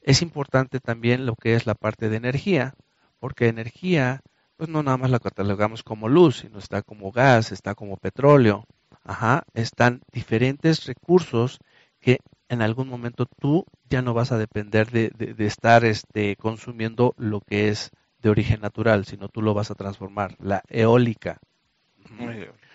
Es 0.00 0.22
importante 0.22 0.80
también 0.80 1.26
lo 1.26 1.34
que 1.34 1.54
es 1.54 1.66
la 1.66 1.74
parte 1.74 2.08
de 2.08 2.16
energía, 2.16 2.74
porque 3.18 3.48
energía 3.48 4.20
pues 4.56 4.68
no 4.68 4.82
nada 4.82 4.96
más 4.96 5.10
la 5.10 5.18
catalogamos 5.18 5.82
como 5.82 6.08
luz, 6.08 6.38
sino 6.40 6.58
está 6.58 6.82
como 6.82 7.10
gas, 7.10 7.52
está 7.52 7.74
como 7.74 7.96
petróleo. 7.96 8.64
Ajá, 9.02 9.44
están 9.54 10.00
diferentes 10.12 10.86
recursos 10.86 11.58
que 12.00 12.18
en 12.48 12.62
algún 12.62 12.88
momento 12.88 13.26
tú 13.26 13.64
ya 13.88 14.02
no 14.02 14.14
vas 14.14 14.32
a 14.32 14.38
depender 14.38 14.90
de, 14.90 15.10
de, 15.10 15.46
estar 15.46 15.84
este, 15.84 16.36
consumiendo 16.36 17.14
lo 17.16 17.40
que 17.40 17.68
es 17.68 17.90
de 18.20 18.30
origen 18.30 18.60
natural, 18.60 19.04
sino 19.06 19.28
tú 19.28 19.42
lo 19.42 19.54
vas 19.54 19.70
a 19.70 19.74
transformar, 19.74 20.36
la 20.38 20.62
eólica. 20.68 21.38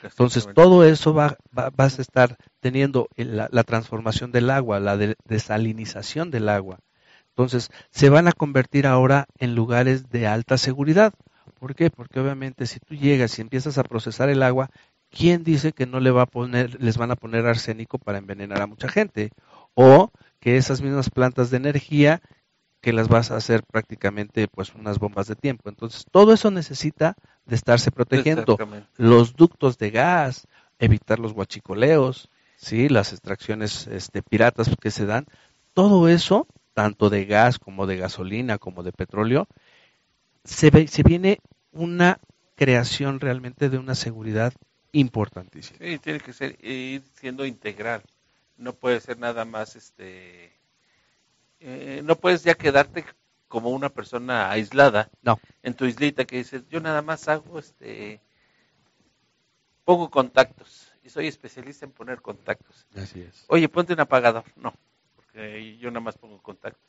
Entonces 0.04 0.48
todo 0.54 0.84
eso 0.84 1.14
va, 1.14 1.38
vas 1.52 2.00
a 2.00 2.02
estar 2.02 2.38
teniendo 2.60 3.10
la, 3.16 3.50
la 3.52 3.64
transformación 3.64 4.32
del 4.32 4.50
agua, 4.50 4.80
la 4.80 4.98
desalinización 5.26 6.32
del 6.32 6.50
agua. 6.50 6.80
Entonces 7.30 7.70
se 7.92 8.10
van 8.10 8.28
a 8.28 8.34
convertir 8.34 8.88
ahora 8.88 9.26
en 9.38 9.56
lugares 9.56 10.10
de 10.10 10.28
alta 10.28 10.58
seguridad. 10.58 11.14
¿Por 11.60 11.76
qué? 11.76 11.90
Porque 11.90 12.20
obviamente 12.20 12.66
si 12.66 12.80
tú 12.80 12.96
llegas 12.96 13.38
y 13.38 13.42
empiezas 13.42 13.78
a 13.78 13.84
procesar 13.84 14.30
el 14.30 14.44
agua, 14.44 14.70
¿quién 15.10 15.44
dice 15.44 15.72
que 15.74 15.86
no 15.86 16.00
le 16.00 16.12
va 16.12 16.24
a 16.24 16.28
poner, 16.28 16.82
les 16.82 16.98
van 16.98 17.12
a 17.12 17.16
poner 17.16 17.46
arsénico 17.46 17.98
para 17.98 18.18
envenenar 18.18 18.62
a 18.62 18.68
mucha 18.68 18.88
gente? 18.88 19.32
O 19.74 20.12
que 20.40 20.58
esas 20.58 20.82
mismas 20.82 21.10
plantas 21.10 21.50
de 21.50 21.58
energía 21.58 22.22
que 22.82 22.94
las 22.94 23.10
vas 23.10 23.32
a 23.32 23.36
hacer 23.36 23.64
prácticamente 23.64 24.48
pues 24.48 24.74
unas 24.74 25.00
bombas 25.00 25.28
de 25.28 25.36
tiempo. 25.36 25.70
Entonces, 25.70 26.06
todo 26.10 26.34
eso 26.34 26.50
necesita 26.50 27.16
de 27.50 27.56
estarse 27.56 27.92
protegiendo. 27.92 28.58
Los 28.98 29.36
ductos 29.36 29.78
de 29.78 29.92
gas, 29.92 30.48
evitar 30.80 31.20
los 31.20 31.34
guachicoleos, 31.34 32.30
sí, 32.56 32.90
las 32.90 33.12
extracciones 33.12 33.88
este, 33.88 34.22
piratas 34.22 34.70
que 34.80 34.92
se 34.92 35.06
dan, 35.06 35.26
todo 35.74 36.08
eso, 36.08 36.48
tanto 36.74 37.10
de 37.10 37.26
gas 37.26 37.60
como 37.60 37.88
de 37.88 37.98
gasolina 37.98 38.58
como 38.58 38.84
de 38.84 38.92
petróleo, 38.92 39.48
se, 40.44 40.70
ve, 40.70 40.88
se 40.88 41.04
viene 41.04 41.40
una 41.72 42.20
creación 42.56 43.20
realmente 43.20 43.70
de 43.70 43.78
una 43.78 43.96
seguridad 43.96 44.54
importantísima. 44.92 45.80
Sí, 45.80 46.00
tiene 46.00 46.20
que 46.20 46.34
ser 46.34 46.58
ir 46.64 47.04
siendo 47.14 47.46
integral. 47.46 48.02
No 48.58 48.74
puede 48.74 49.00
ser 49.00 49.18
nada 49.18 49.46
más, 49.46 49.76
este, 49.76 50.52
eh, 51.60 52.02
no 52.04 52.16
puedes 52.16 52.44
ya 52.44 52.56
quedarte 52.56 53.06
como 53.50 53.70
una 53.72 53.90
persona 53.90 54.50
aislada. 54.50 55.10
No. 55.22 55.40
En 55.62 55.74
tu 55.74 55.86
islita 55.86 56.24
que 56.24 56.38
dices, 56.38 56.64
yo 56.70 56.80
nada 56.80 57.02
más 57.02 57.28
hago, 57.28 57.60
este, 57.60 58.22
pongo 59.84 60.10
contactos 60.10 60.94
y 61.04 61.10
soy 61.10 61.28
especialista 61.28 61.86
en 61.86 61.92
poner 61.92 62.22
contactos. 62.22 62.88
Así 62.96 63.22
es. 63.22 63.44
Oye, 63.50 63.68
ponte 63.68 63.92
un 63.92 64.00
apagador. 64.00 64.46
No, 64.56 64.74
porque 65.18 65.78
yo 65.78 65.92
nada 65.92 66.00
más 66.00 66.18
pongo 66.18 66.42
contactos. 66.42 66.82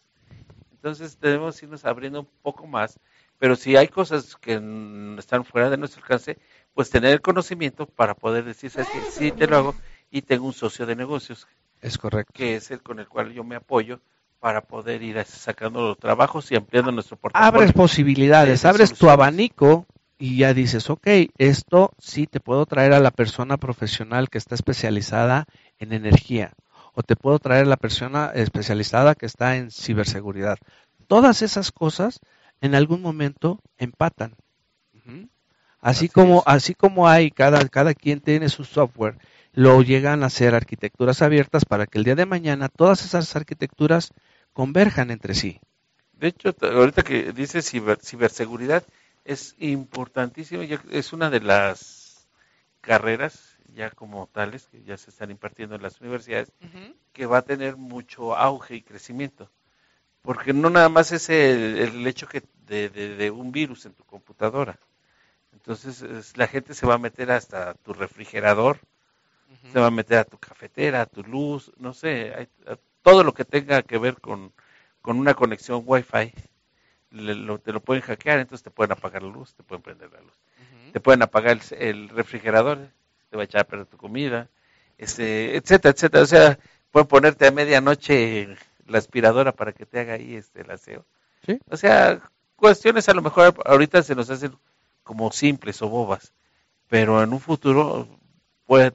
Entonces 0.71 1.19
debemos 1.21 1.61
irnos 1.61 1.85
abriendo 1.85 2.21
un 2.21 2.29
poco 2.43 2.67
más 2.67 3.01
pero 3.41 3.57
si 3.57 3.75
hay 3.75 3.89
cosas 3.89 4.37
que 4.37 4.53
están 5.19 5.47
fuera 5.47 5.71
de 5.71 5.79
nuestro 5.79 6.03
alcance, 6.03 6.39
pues 6.75 6.91
tener 6.91 7.13
el 7.13 7.23
conocimiento 7.23 7.87
para 7.87 8.15
poder 8.15 8.45
decir, 8.45 8.69
¿sabes 8.71 8.91
qué? 8.93 9.01
Sí, 9.11 9.33
te 9.33 9.47
lo 9.47 9.57
hago 9.57 9.75
y 10.11 10.21
tengo 10.21 10.45
un 10.45 10.53
socio 10.53 10.85
de 10.85 10.95
negocios. 10.95 11.49
Es 11.81 11.97
correcto. 11.97 12.35
Que 12.35 12.57
es 12.57 12.71
el 12.71 12.83
con 12.83 12.99
el 12.99 13.09
cual 13.09 13.33
yo 13.33 13.43
me 13.43 13.57
apoyo 13.57 14.03
para 14.41 14.63
poder 14.63 15.03
ir 15.03 15.23
sacando 15.25 15.89
los 15.89 15.99
trabajos 15.99 16.51
y 16.51 16.57
ampliando 16.57 16.91
nuestro 16.91 17.17
portafolio. 17.17 17.47
Abres 17.47 17.73
posibilidades, 17.73 18.65
abres 18.65 18.95
tu 18.95 19.11
abanico 19.11 19.87
y 20.19 20.39
ya 20.39 20.55
dices, 20.55 20.91
ok, 20.91 21.07
esto 21.39 21.93
sí 21.99 22.27
te 22.27 22.41
puedo 22.41 22.67
traer 22.67 22.95
a 22.95 23.01
la 23.01 23.11
persona 23.11 23.59
profesional 23.59 24.31
que 24.31 24.39
está 24.39 24.55
especializada 24.55 25.47
en 25.79 25.93
energía 25.93 26.53
o 26.95 27.03
te 27.03 27.17
puedo 27.17 27.39
traer 27.39 27.67
a 27.67 27.69
la 27.69 27.77
persona 27.77 28.33
especializada 28.35 29.15
que 29.15 29.27
está 29.27 29.57
en 29.57 29.71
ciberseguridad. 29.71 30.59
Todas 31.07 31.43
esas 31.43 31.71
cosas 31.71 32.21
en 32.61 32.75
algún 32.75 33.03
momento 33.03 33.61
empatan. 33.79 34.35
Así, 35.81 36.11
como, 36.11 36.43
así 36.45 36.75
como 36.75 37.09
hay, 37.09 37.31
cada, 37.31 37.67
cada 37.69 37.95
quien 37.95 38.21
tiene 38.21 38.51
su 38.51 38.65
software, 38.65 39.17
lo 39.53 39.81
llegan 39.83 40.23
a 40.23 40.27
hacer 40.27 40.55
arquitecturas 40.55 41.23
abiertas 41.23 41.65
para 41.65 41.87
que 41.87 41.99
el 41.99 42.05
día 42.05 42.15
de 42.15 42.27
mañana 42.27 42.69
todas 42.69 43.03
esas 43.05 43.35
arquitecturas 43.35 44.13
converjan 44.53 45.11
entre 45.11 45.35
sí. 45.35 45.61
De 46.13 46.29
hecho, 46.29 46.55
ahorita 46.61 47.03
que 47.03 47.33
dice 47.33 47.63
ciberseguridad, 47.63 48.85
es 49.25 49.55
importantísimo, 49.59 50.63
es 50.63 51.13
una 51.13 51.31
de 51.31 51.41
las 51.41 52.27
carreras 52.81 53.57
ya 53.75 53.91
como 53.91 54.27
tales 54.27 54.67
que 54.67 54.83
ya 54.83 54.97
se 54.97 55.11
están 55.11 55.31
impartiendo 55.31 55.77
en 55.77 55.83
las 55.83 56.01
universidades, 56.01 56.53
que 57.13 57.27
va 57.27 57.39
a 57.39 57.43
tener 57.43 57.77
mucho 57.77 58.37
auge 58.37 58.77
y 58.77 58.83
crecimiento. 58.83 59.51
Porque 60.23 60.53
no 60.53 60.71
nada 60.71 60.89
más 60.89 61.13
es 61.13 61.31
el, 61.31 62.07
hecho 62.07 62.29
que 62.29 62.43
de, 62.67 63.31
un 63.31 63.53
virus 63.53 63.87
en 63.87 63.95
tu 63.95 64.05
computadora. 64.05 64.79
Entonces 65.53 66.37
la 66.37 66.47
gente 66.47 66.75
se 66.75 66.87
va 66.87 66.95
a 66.95 66.99
meter 66.99 67.31
hasta 67.31 67.75
tu 67.75 67.93
refrigerador, 67.93 68.79
se 69.73 69.81
va 69.81 69.87
a 69.87 69.91
meter 69.91 70.19
a 70.19 70.25
tu 70.25 70.39
cafetera, 70.39 71.03
a 71.03 71.07
tu 71.07 71.23
luz, 71.23 71.73
no 71.79 71.93
sé, 71.93 72.49
todo 73.03 73.25
lo 73.25 73.35
que 73.35 73.45
tenga 73.45 73.83
que 73.83 73.99
ver 73.99 74.21
con, 74.21 74.53
con 75.01 75.19
una 75.19 75.35
conexión 75.35 75.83
Wi-Fi 75.85 76.33
te 77.11 77.73
lo 77.73 77.81
pueden 77.81 78.03
hackear, 78.03 78.39
entonces 78.39 78.63
te 78.63 78.71
pueden 78.71 78.93
apagar 78.93 79.23
la 79.23 79.31
luz, 79.31 79.55
te 79.55 79.63
pueden 79.63 79.83
prender 79.83 80.11
la 80.13 80.21
luz. 80.21 80.33
Te 80.93 81.01
pueden 81.01 81.23
apagar 81.23 81.59
el, 81.79 82.09
refrigerador, 82.09 82.79
te 83.31 83.37
va 83.37 83.43
a 83.43 83.45
echar 83.45 83.63
a 83.63 83.65
perder 83.65 83.87
tu 83.87 83.97
comida, 83.97 84.49
este, 84.99 85.57
etcétera, 85.57 85.93
etcétera. 85.93 86.23
O 86.23 86.27
sea, 86.27 86.59
pueden 86.91 87.09
ponerte 87.09 87.47
a 87.47 87.53
medianoche 87.53 88.57
la 88.87 88.99
aspiradora 88.99 89.53
para 89.53 89.73
que 89.73 89.87
te 89.87 90.01
haga 90.01 90.15
ahí 90.15 90.35
este, 90.35 90.63
el 90.63 90.71
aseo. 90.71 91.05
O 91.69 91.77
sea, 91.77 92.21
cuestiones 92.57 93.09
a 93.09 93.15
lo 93.15 93.23
mejor 93.23 93.55
ahorita 93.65 94.03
se 94.03 94.15
nos 94.15 94.31
hacen 94.31 94.57
como 95.03 95.33
simples 95.33 95.81
o 95.83 95.89
bobas, 95.89 96.33
pero 96.89 97.23
en 97.23 97.33
un 97.33 97.41
futuro 97.41 98.09
puede 98.67 98.93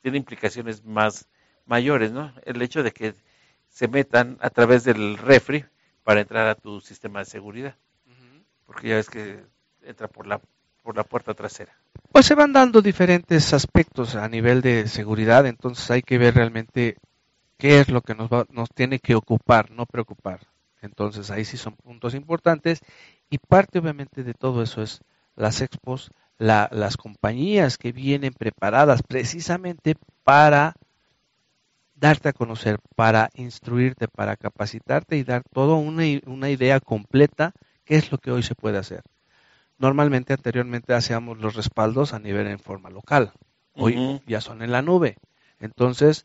tiene 0.00 0.18
implicaciones 0.18 0.84
más 0.84 1.28
mayores, 1.68 2.10
¿no? 2.10 2.32
El 2.44 2.60
hecho 2.62 2.82
de 2.82 2.92
que 2.92 3.14
se 3.68 3.86
metan 3.86 4.38
a 4.40 4.50
través 4.50 4.84
del 4.84 5.18
refri 5.18 5.64
para 6.02 6.20
entrar 6.20 6.48
a 6.48 6.54
tu 6.54 6.80
sistema 6.80 7.20
de 7.20 7.26
seguridad. 7.26 7.76
Porque 8.66 8.88
ya 8.88 8.96
ves 8.96 9.08
que 9.08 9.40
entra 9.82 10.08
por 10.08 10.26
la, 10.26 10.40
por 10.82 10.96
la 10.96 11.04
puerta 11.04 11.34
trasera. 11.34 11.72
Pues 12.12 12.26
se 12.26 12.34
van 12.34 12.52
dando 12.52 12.82
diferentes 12.82 13.52
aspectos 13.54 14.14
a 14.14 14.28
nivel 14.28 14.60
de 14.60 14.88
seguridad, 14.88 15.46
entonces 15.46 15.90
hay 15.90 16.02
que 16.02 16.18
ver 16.18 16.34
realmente 16.34 16.96
qué 17.56 17.80
es 17.80 17.88
lo 17.88 18.02
que 18.02 18.14
nos, 18.14 18.30
nos 18.50 18.68
tiene 18.70 18.98
que 18.98 19.14
ocupar, 19.14 19.70
no 19.70 19.86
preocupar. 19.86 20.40
Entonces 20.80 21.30
ahí 21.30 21.44
sí 21.44 21.56
son 21.56 21.74
puntos 21.76 22.14
importantes 22.14 22.80
y 23.30 23.38
parte 23.38 23.78
obviamente 23.78 24.22
de 24.22 24.34
todo 24.34 24.62
eso 24.62 24.82
es 24.82 25.00
las 25.34 25.60
expos, 25.60 26.10
las 26.38 26.96
compañías 26.96 27.78
que 27.78 27.92
vienen 27.92 28.32
preparadas 28.32 29.02
precisamente 29.02 29.96
para 30.24 30.74
darte 31.98 32.28
a 32.28 32.32
conocer, 32.32 32.78
para 32.94 33.30
instruirte, 33.34 34.08
para 34.08 34.36
capacitarte 34.36 35.16
y 35.16 35.24
dar 35.24 35.42
toda 35.52 35.74
una, 35.74 36.04
una 36.26 36.50
idea 36.50 36.80
completa 36.80 37.52
qué 37.84 37.96
es 37.96 38.12
lo 38.12 38.18
que 38.18 38.30
hoy 38.30 38.42
se 38.42 38.54
puede 38.54 38.78
hacer. 38.78 39.02
Normalmente, 39.78 40.32
anteriormente 40.32 40.94
hacíamos 40.94 41.38
los 41.38 41.54
respaldos 41.54 42.12
a 42.12 42.18
nivel 42.18 42.46
en 42.48 42.58
forma 42.58 42.90
local. 42.90 43.32
Hoy 43.74 44.20
ya 44.26 44.40
son 44.40 44.62
en 44.62 44.72
la 44.72 44.82
nube. 44.82 45.16
Entonces, 45.60 46.24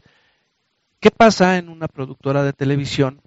¿qué 1.00 1.12
pasa 1.12 1.58
en 1.58 1.70
una 1.70 1.88
productora 1.88 2.44
de 2.44 2.54
televisión 2.54 3.22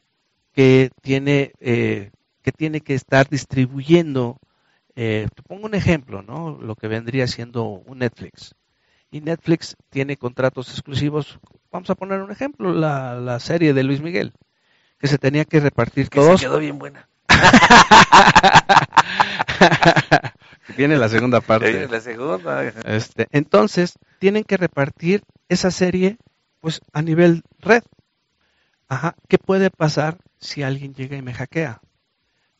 que 0.52 0.90
tiene, 1.00 1.52
eh, 1.60 2.10
que, 2.42 2.50
tiene 2.50 2.80
que 2.80 2.94
estar 2.94 3.28
distribuyendo? 3.28 4.38
Eh, 4.96 5.28
te 5.32 5.42
pongo 5.42 5.66
un 5.66 5.74
ejemplo, 5.74 6.22
¿no? 6.22 6.58
Lo 6.60 6.74
que 6.74 6.88
vendría 6.88 7.28
siendo 7.28 7.64
un 7.64 7.98
Netflix. 7.98 8.54
Y 9.16 9.22
Netflix 9.22 9.76
tiene 9.88 10.18
contratos 10.18 10.68
exclusivos 10.68 11.38
Vamos 11.72 11.88
a 11.90 11.94
poner 11.94 12.22
un 12.22 12.30
ejemplo, 12.30 12.72
la, 12.72 13.38
serie 13.40 13.74
de 13.74 13.82
Luis 13.82 14.00
Miguel, 14.00 14.32
que 14.98 15.08
se 15.08 15.18
tenía 15.18 15.44
que 15.44 15.60
repartir 15.60 16.08
que 16.08 16.20
todos. 16.20 16.40
Se 16.40 16.46
quedó 16.46 16.58
bien 16.58 16.78
buena. 16.78 17.06
Viene 20.76 20.96
la 20.96 21.10
segunda 21.10 21.42
parte. 21.42 21.70
Viene 21.70 21.88
la 21.88 22.00
segunda. 22.00 22.64
Este, 22.64 23.26
entonces, 23.30 23.98
tienen 24.18 24.44
que 24.44 24.56
repartir 24.56 25.22
esa 25.50 25.70
serie 25.70 26.16
pues 26.60 26.80
a 26.94 27.02
nivel 27.02 27.42
red. 27.58 27.82
Ajá. 28.88 29.14
¿Qué 29.28 29.36
puede 29.36 29.70
pasar 29.70 30.16
si 30.38 30.62
alguien 30.62 30.94
llega 30.94 31.16
y 31.16 31.22
me 31.22 31.34
hackea? 31.34 31.82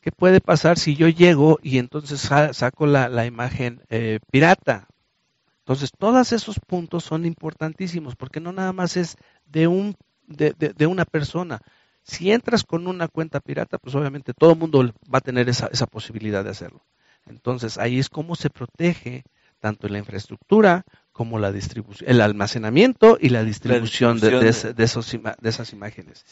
¿Qué 0.01 0.11
puede 0.11 0.41
pasar 0.41 0.77
si 0.77 0.95
yo 0.95 1.07
llego 1.07 1.57
y 1.63 1.79
entonces 1.79 2.29
saco 2.51 2.85
la, 2.85 3.25
imagen 3.25 3.81
eh, 3.89 4.19
pirata? 4.31 4.87
Entonces, 5.67 5.91
todos 5.97 6.31
esos 6.31 6.61
puntos 6.61 7.03
son 7.03 7.25
importantísimos 7.25 8.15
porque 8.15 8.39
no 8.39 8.53
nada 8.53 8.71
más 8.71 8.95
es 8.95 9.17
de, 9.45 9.67
un, 9.67 9.97
de, 10.25 10.53
de, 10.53 10.87
una 10.87 11.03
persona. 11.03 11.59
Si 12.03 12.31
entras 12.31 12.63
con 12.63 12.87
una 12.87 13.09
cuenta 13.09 13.41
pirata, 13.41 13.77
pues 13.77 13.93
obviamente 13.93 14.33
todo 14.33 14.53
el 14.53 14.59
mundo 14.59 14.93
va 15.13 15.17
a 15.17 15.21
tener 15.21 15.49
esa, 15.49 15.67
esa 15.67 15.85
posibilidad 15.85 16.41
de 16.45 16.51
hacerlo. 16.51 16.85
Entonces, 17.25 17.77
ahí 17.77 17.99
es 17.99 18.07
cómo 18.07 18.37
se 18.37 18.49
protege 18.49 19.25
tanto 19.59 19.89
la 19.89 19.97
infraestructura 19.97 20.85
como 21.11 21.37
la 21.37 21.51
distribución, 21.51 22.09
el 22.09 22.21
almacenamiento 22.21 23.17
y 23.19 23.27
la 23.27 23.43
distribución, 23.43 24.21
de, 24.21 24.39
de, 24.39 24.47
esos, 24.47 25.11
de, 25.11 25.49
esas 25.49 25.73
imágenes. 25.73 26.23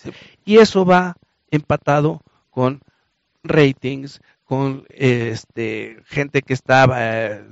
Y 0.45 0.59
eso 0.59 0.86
va 0.86 1.17
empatado 1.51 2.21
con 2.51 2.79
ratings, 3.43 4.21
con 4.45 4.86
este, 4.91 5.97
gente 6.05 6.41
que 6.41 6.53
estaba 6.53 7.25
eh, 7.25 7.43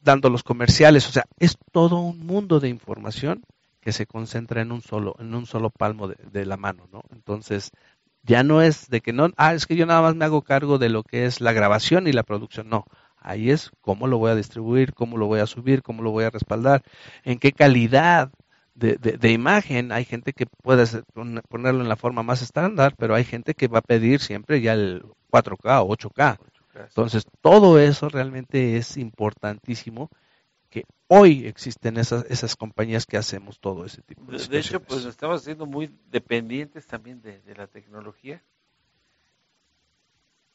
dando 0.00 0.30
los 0.30 0.42
comerciales, 0.42 1.08
o 1.08 1.12
sea, 1.12 1.24
es 1.38 1.56
todo 1.72 2.00
un 2.00 2.26
mundo 2.26 2.60
de 2.60 2.68
información 2.68 3.44
que 3.80 3.92
se 3.92 4.06
concentra 4.06 4.60
en 4.60 4.72
un 4.72 4.82
solo, 4.82 5.16
en 5.18 5.34
un 5.34 5.46
solo 5.46 5.70
palmo 5.70 6.08
de, 6.08 6.46
la 6.46 6.56
mano, 6.56 6.88
¿no? 6.92 7.02
Entonces, 7.10 7.70
ya 8.22 8.42
no 8.42 8.62
es 8.62 8.88
de 8.88 9.00
que 9.00 9.12
no, 9.12 9.30
ah, 9.36 9.54
es 9.54 9.66
que 9.66 9.76
yo 9.76 9.86
nada 9.86 10.02
más 10.02 10.14
me 10.14 10.24
hago 10.24 10.42
cargo 10.42 10.78
de 10.78 10.88
lo 10.88 11.02
que 11.02 11.24
es 11.26 11.40
la 11.40 11.52
grabación 11.52 12.06
y 12.06 12.12
la 12.12 12.22
producción, 12.22 12.68
no. 12.68 12.84
Ahí 13.16 13.50
es 13.50 13.70
cómo 13.80 14.06
lo 14.06 14.18
voy 14.18 14.30
a 14.30 14.34
distribuir, 14.34 14.94
cómo 14.94 15.16
lo 15.16 15.26
voy 15.26 15.40
a 15.40 15.46
subir, 15.46 15.82
cómo 15.82 16.02
lo 16.02 16.10
voy 16.10 16.24
a 16.24 16.30
respaldar, 16.30 16.82
en 17.24 17.38
qué 17.38 17.52
calidad 17.52 18.30
de, 18.74 18.96
de, 18.96 19.32
imagen. 19.32 19.90
Hay 19.92 20.04
gente 20.04 20.32
que 20.32 20.46
puede 20.46 20.84
ponerlo 21.48 21.82
en 21.82 21.88
la 21.88 21.96
forma 21.96 22.22
más 22.22 22.42
estándar, 22.42 22.94
pero 22.96 23.14
hay 23.14 23.24
gente 23.24 23.54
que 23.54 23.68
va 23.68 23.80
a 23.80 23.82
pedir 23.82 24.20
siempre 24.20 24.60
ya 24.60 24.74
el 24.74 25.02
4K 25.32 25.82
o 25.82 25.96
8K. 25.96 26.38
Entonces, 26.84 27.26
todo 27.40 27.78
eso 27.78 28.08
realmente 28.08 28.76
es 28.76 28.96
importantísimo 28.96 30.10
que 30.70 30.84
hoy 31.06 31.46
existen 31.46 31.96
esas, 31.96 32.24
esas 32.28 32.56
compañías 32.56 33.06
que 33.06 33.16
hacemos 33.16 33.58
todo 33.58 33.84
ese 33.86 34.02
tipo 34.02 34.30
de 34.30 34.46
De 34.46 34.58
hecho, 34.58 34.80
pues 34.80 35.04
estamos 35.04 35.42
siendo 35.42 35.66
muy 35.66 35.90
dependientes 36.10 36.86
también 36.86 37.22
de, 37.22 37.40
la 37.54 37.66
tecnología. 37.66 38.42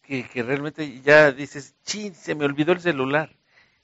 Que, 0.04 0.28
que 0.28 0.44
realmente 0.44 1.02
ya 1.02 1.32
dices, 1.32 1.76
chin, 1.84 2.14
se 2.14 2.36
me 2.36 2.46
olvidó 2.46 2.74
el 2.74 2.82
celular 2.82 3.34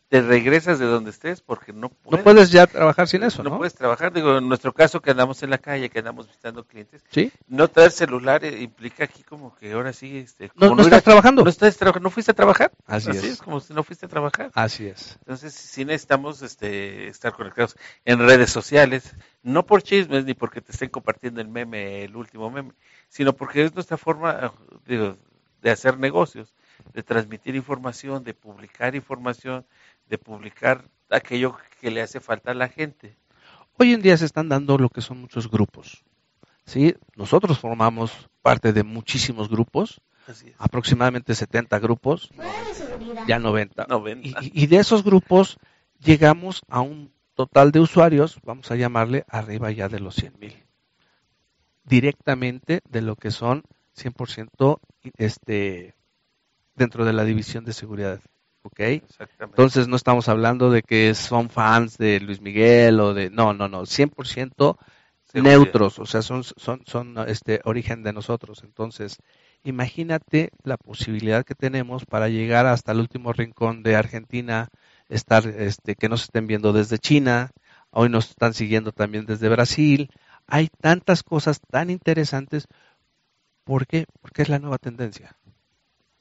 te 0.09 0.23
regresas 0.23 0.79
de 0.79 0.85
donde 0.87 1.11
estés 1.11 1.39
porque 1.39 1.71
no 1.71 1.89
puedes. 1.89 2.19
No 2.19 2.23
puedes 2.23 2.51
ya 2.51 2.65
trabajar 2.65 3.07
sin 3.07 3.21
eso, 3.21 3.43
¿no? 3.43 3.51
No 3.51 3.57
puedes 3.59 3.75
trabajar. 3.75 4.11
Digo, 4.11 4.39
en 4.39 4.47
nuestro 4.47 4.73
caso 4.73 5.01
que 5.01 5.11
andamos 5.11 5.43
en 5.43 5.51
la 5.51 5.59
calle, 5.59 5.89
que 5.91 5.99
andamos 5.99 6.27
visitando 6.27 6.63
clientes, 6.63 7.03
¿Sí? 7.11 7.31
no 7.47 7.67
traer 7.67 7.91
celular 7.91 8.43
eh, 8.43 8.59
implica 8.61 9.03
aquí 9.03 9.21
como 9.21 9.55
que 9.55 9.71
ahora 9.71 9.93
sí... 9.93 10.17
Este, 10.17 10.51
no, 10.55 10.73
no, 10.73 10.81
estás 10.81 11.03
trabajando. 11.03 11.43
No, 11.43 11.49
estás 11.49 11.77
no 12.01 12.09
fuiste 12.09 12.31
a 12.31 12.33
trabajar. 12.33 12.71
Así, 12.87 13.11
Así 13.11 13.27
es. 13.27 13.37
como 13.37 13.59
si 13.59 13.71
no 13.71 13.83
fuiste 13.83 14.07
a 14.07 14.09
trabajar. 14.09 14.49
Así 14.55 14.87
es. 14.87 15.17
Entonces 15.19 15.53
sí 15.53 15.85
necesitamos 15.85 16.41
este, 16.41 17.07
estar 17.07 17.33
conectados 17.33 17.77
en 18.03 18.19
redes 18.19 18.49
sociales, 18.49 19.15
no 19.43 19.67
por 19.67 19.83
chismes 19.83 20.25
ni 20.25 20.33
porque 20.33 20.61
te 20.61 20.71
estén 20.71 20.89
compartiendo 20.89 21.39
el 21.39 21.49
meme, 21.49 22.03
el 22.03 22.15
último 22.15 22.49
meme, 22.49 22.71
sino 23.09 23.33
porque 23.33 23.63
es 23.63 23.75
nuestra 23.75 23.97
forma 23.97 24.53
digo, 24.87 25.17
de 25.61 25.69
hacer 25.69 25.99
negocios, 25.99 26.55
de 26.93 27.03
transmitir 27.03 27.55
información, 27.55 28.23
de 28.23 28.33
publicar 28.33 28.95
información, 28.95 29.65
de 30.09 30.17
publicar 30.17 30.83
aquello 31.09 31.57
que 31.79 31.91
le 31.91 32.01
hace 32.01 32.19
falta 32.19 32.51
a 32.51 32.55
la 32.55 32.67
gente. 32.67 33.15
Hoy 33.77 33.93
en 33.93 34.01
día 34.01 34.17
se 34.17 34.25
están 34.25 34.49
dando 34.49 34.77
lo 34.77 34.89
que 34.89 35.01
son 35.01 35.21
muchos 35.21 35.49
grupos. 35.49 36.03
¿sí? 36.65 36.95
Nosotros 37.15 37.59
formamos 37.59 38.29
parte 38.41 38.73
de 38.73 38.83
muchísimos 38.83 39.49
grupos, 39.49 40.01
aproximadamente 40.57 41.33
70 41.33 41.79
grupos, 41.79 42.29
ya 43.27 43.39
90. 43.39 43.87
Y, 44.23 44.63
y, 44.63 44.67
de 44.67 44.77
esos 44.77 45.03
grupos 45.03 45.57
llegamos 45.99 46.61
a 46.67 46.81
un 46.81 47.11
total 47.33 47.71
de 47.71 47.79
usuarios, 47.79 48.39
vamos 48.43 48.69
a 48.69 48.75
llamarle 48.75 49.23
arriba 49.27 49.71
ya 49.71 49.87
de 49.87 49.99
los 49.99 50.15
100 50.15 50.33
mil. 50.39 50.63
Directamente 51.85 52.81
de 52.89 53.01
lo 53.01 53.15
que 53.15 53.31
son 53.31 53.63
100% 53.97 54.79
este, 55.17 55.95
dentro 56.75 57.05
de 57.05 57.13
la 57.13 57.23
división 57.23 57.65
de 57.65 57.73
seguridad. 57.73 58.21
¿Ok? 58.61 58.79
Entonces 59.39 59.87
no 59.87 59.95
estamos 59.95 60.27
hablando 60.27 60.69
de 60.69 60.81
que 60.81 61.13
son 61.15 61.49
fans 61.49 61.97
de 61.97 62.19
Luis 62.19 62.41
Miguel 62.41 62.99
o 62.99 63.13
de... 63.13 63.29
No, 63.29 63.53
no, 63.53 63.67
no. 63.67 63.83
100% 63.83 64.77
neutros, 65.33 65.99
o 65.99 66.05
sea, 66.05 66.21
son, 66.21 66.43
son, 66.43 66.81
son 66.85 67.15
este, 67.27 67.61
origen 67.63 68.03
de 68.03 68.13
nosotros. 68.13 68.63
Entonces, 68.63 69.17
imagínate 69.63 70.49
la 70.63 70.77
posibilidad 70.77 71.45
que 71.45 71.55
tenemos 71.55 72.05
para 72.05 72.29
llegar 72.29 72.65
hasta 72.65 72.91
el 72.91 72.99
último 72.99 73.33
rincón 73.33 73.83
de 73.83 73.95
Argentina, 73.95 74.69
estar, 75.07 75.45
este, 75.47 75.95
que 75.95 76.09
nos 76.09 76.23
estén 76.23 76.47
viendo 76.47 76.73
desde 76.73 76.97
China, 76.97 77.51
hoy 77.91 78.09
nos 78.09 78.29
están 78.29 78.53
siguiendo 78.53 78.91
también 78.91 79.25
desde 79.25 79.49
Brasil. 79.49 80.09
Hay 80.47 80.69
tantas 80.81 81.23
cosas 81.23 81.59
tan 81.69 81.89
interesantes. 81.89 82.67
¿Por 83.63 83.85
qué? 83.85 84.05
Porque 84.21 84.41
es 84.41 84.49
la 84.49 84.59
nueva 84.59 84.79
tendencia. 84.79 85.37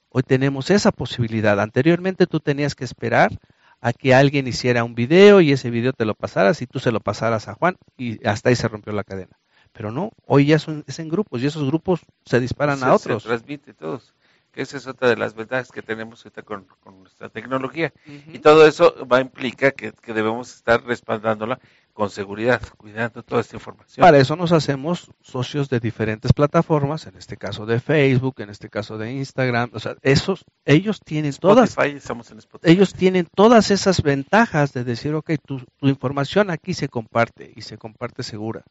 Hoy 0.09 0.23
tenemos 0.23 0.71
esa 0.71 0.91
posibilidad. 0.91 1.59
Anteriormente 1.59 2.25
tú 2.25 2.39
tenías 2.39 2.73
que 2.73 2.83
esperar 2.83 3.31
a 3.79 3.93
que 3.93 4.13
alguien 4.13 4.47
hiciera 4.47 4.83
un 4.83 4.95
video 4.95 5.39
y 5.39 5.51
ese 5.51 5.69
video 5.69 5.93
te 5.93 6.05
lo 6.05 6.15
pasaras 6.15 6.61
y 6.61 6.67
tú 6.67 6.79
se 6.79 6.91
lo 6.91 6.99
pasaras 6.99 7.47
a 7.47 7.53
Juan 7.53 7.77
y 7.97 8.25
hasta 8.27 8.49
ahí 8.49 8.55
se 8.55 8.67
rompió 8.67 8.91
la 8.91 9.03
cadena. 9.03 9.37
Pero 9.71 9.91
no, 9.91 10.11
hoy 10.25 10.47
ya 10.47 10.57
son, 10.57 10.83
es 10.87 10.97
en 10.99 11.09
grupos 11.09 11.41
y 11.41 11.45
esos 11.45 11.65
grupos 11.65 12.01
se 12.25 12.39
disparan 12.39 12.83
a 12.83 12.93
otros. 12.93 13.23
Se 13.23 13.29
transmite 13.29 13.73
todos. 13.73 14.15
Que 14.51 14.63
esa 14.63 14.77
es 14.77 14.87
otra 14.87 15.09
de 15.09 15.15
las 15.15 15.35
ventajas 15.35 15.71
que 15.71 15.83
tenemos 15.83 16.25
ahorita 16.25 16.41
con, 16.41 16.65
nuestra 16.97 17.29
tecnología. 17.29 17.93
Y 18.33 18.39
todo 18.39 18.65
eso 18.65 19.05
va 19.05 19.17
a 19.17 19.21
implicar 19.21 19.75
que, 19.75 19.91
que 19.91 20.11
debemos 20.11 20.55
estar 20.55 20.83
respaldándola 20.83 21.59
con 21.99 22.09
seguridad, 22.09 22.61
cuidando 22.77 23.23
toda 23.23 23.41
esta 23.41 23.57
información. 23.57 24.01
Para 24.01 24.19
eso 24.19 24.37
nos 24.37 24.53
hacemos 24.53 25.11
socios 25.19 25.67
de 25.67 25.81
diferentes 25.81 26.31
plataformas, 26.31 27.05
en 27.07 27.17
este 27.17 27.35
caso 27.35 27.65
de 27.65 27.81
Facebook, 27.81 28.35
en 28.37 28.49
este 28.49 28.69
caso 28.69 28.97
de 28.97 29.11
Instagram, 29.11 29.71
o 29.73 29.81
sea, 29.81 29.97
esos, 30.01 30.45
ellos 30.63 31.01
tienen 31.01 31.33
todas, 31.33 31.77
estamos 31.77 32.31
en 32.31 32.37
Spotify. 32.37 32.71
ellos 32.71 32.93
tienen 32.93 33.27
todas 33.35 33.69
esas 33.69 34.01
ventajas 34.01 34.71
de 34.71 34.85
decir, 34.85 35.13
ok, 35.13 35.31
tu, 35.45 35.59
información 35.81 36.51
aquí 36.51 36.73
se 36.73 36.87
comparte 36.87 37.51
y 37.53 37.63
se 37.63 37.77
comparte 37.77 38.23
segura. 38.23 38.63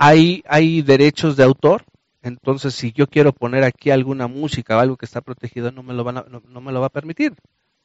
hay, 0.00 0.42
hay 0.48 0.82
derechos 0.82 1.36
de 1.36 1.44
autor, 1.44 1.84
entonces 2.22 2.74
si 2.74 2.90
yo 2.90 3.06
quiero 3.06 3.32
poner 3.32 3.62
aquí 3.62 3.92
alguna 3.92 4.26
música 4.26 4.76
o 4.76 4.80
algo 4.80 4.96
que 4.96 5.06
está 5.06 5.20
protegido, 5.20 5.70
no 5.70 5.84
me 5.84 5.94
lo, 5.94 6.02
van 6.02 6.18
a, 6.18 6.26
no 6.28 6.60
me 6.60 6.72
lo 6.72 6.80
va 6.80 6.88
a 6.88 6.90
permitir. 6.90 7.36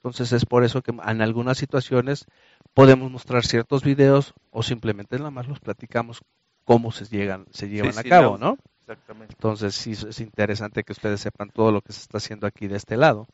Entonces 0.06 0.34
es 0.34 0.46
por 0.46 0.64
eso 0.64 0.84
que 0.84 0.92
en 0.92 1.22
algunas 1.24 1.58
situaciones 1.58 2.28
podemos 2.76 3.10
mostrar 3.10 3.44
ciertos 3.44 3.84
videos 3.84 4.36
o 4.52 4.62
simplemente 4.62 5.18
nada 5.18 5.32
más 5.32 5.48
los 5.48 5.60
platicamos 5.60 6.22
cómo 6.64 6.92
se 6.92 7.06
llegan 7.06 7.48
se 7.50 7.70
llevan 7.70 7.98
a 7.98 8.04
cabo, 8.04 8.38
¿no? 8.38 8.60
Exactamente. 8.82 9.34
Entonces 9.34 9.74
sí 9.74 9.94
es 9.94 10.20
interesante 10.20 10.84
que 10.84 10.94
ustedes 10.94 11.22
sepan 11.22 11.50
todo 11.50 11.72
lo 11.72 11.82
que 11.82 11.92
se 11.92 12.02
está 12.02 12.20
haciendo 12.20 12.46
aquí 12.46 12.68
de 12.68 12.78
este 12.78 12.98
lado. 12.98 13.28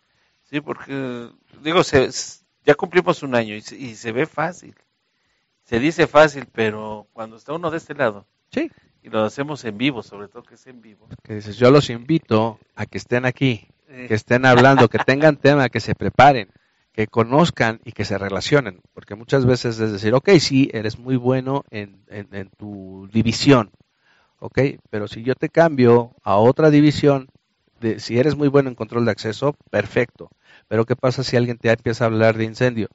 Sí, 0.43 0.61
porque 0.61 1.27
digo, 1.61 1.81
ya 2.63 2.75
cumplimos 2.75 3.21
un 3.21 3.35
año 3.35 3.53
y 3.53 3.61
se, 3.61 4.11
ve 4.13 4.25
fácil. 4.25 4.73
Se 5.65 5.77
dice 5.77 6.07
fácil, 6.07 6.47
pero 6.53 7.05
cuando 7.11 7.35
está 7.35 7.51
uno 7.51 7.69
de 7.69 7.79
este 7.79 7.95
lado. 7.95 8.25
Sí. 8.49 8.71
Y 9.03 9.09
lo 9.09 9.25
hacemos 9.25 9.65
en 9.65 9.77
vivo, 9.77 10.03
sobre 10.03 10.29
todo 10.29 10.43
que 10.43 10.55
es 10.55 10.65
en 10.67 10.79
vivo. 10.79 11.09
Que 11.21 11.35
dices, 11.35 11.57
yo 11.57 11.69
los 11.69 11.89
invito 11.89 12.59
a 12.75 12.85
que 12.85 12.97
estén 12.97 13.25
aquí, 13.25 13.67
eh. 13.89 14.05
que 14.07 14.13
estén 14.13 14.45
hablando, 14.45 14.87
que 14.87 14.99
tengan 14.99 15.35
tema, 15.35 15.67
que 15.67 15.81
se 15.81 15.95
preparen 15.95 16.49
que 16.93 17.07
conozcan 17.07 17.79
y 17.85 17.93
que 17.93 18.05
se 18.05 18.17
relacionen, 18.17 18.81
porque 18.93 19.15
muchas 19.15 19.45
veces 19.45 19.79
es 19.79 19.91
decir, 19.91 20.13
ok, 20.13 20.29
sí, 20.39 20.69
eres 20.73 20.99
muy 20.99 21.15
bueno 21.15 21.63
en, 21.69 22.03
en, 22.09 22.49
tu 22.49 23.07
división, 23.11 23.71
ok, 24.39 24.59
pero 24.89 25.07
si 25.07 25.23
yo 25.23 25.35
te 25.35 25.49
cambio 25.49 26.13
a 26.23 26.35
otra 26.35 26.69
división, 26.69 27.29
de, 27.79 27.99
si 27.99 28.19
eres 28.19 28.35
muy 28.35 28.49
bueno 28.49 28.69
en 28.69 28.75
control 28.75 29.05
de 29.05 29.11
acceso, 29.11 29.55
perfecto, 29.69 30.29
pero 30.67 30.85
¿qué 30.85 30.95
pasa 30.95 31.23
si 31.23 31.37
alguien 31.37 31.57
te 31.57 31.71
empieza 31.71 32.03
a 32.03 32.07
hablar 32.07 32.37
de 32.37 32.43
incendio? 32.43 32.89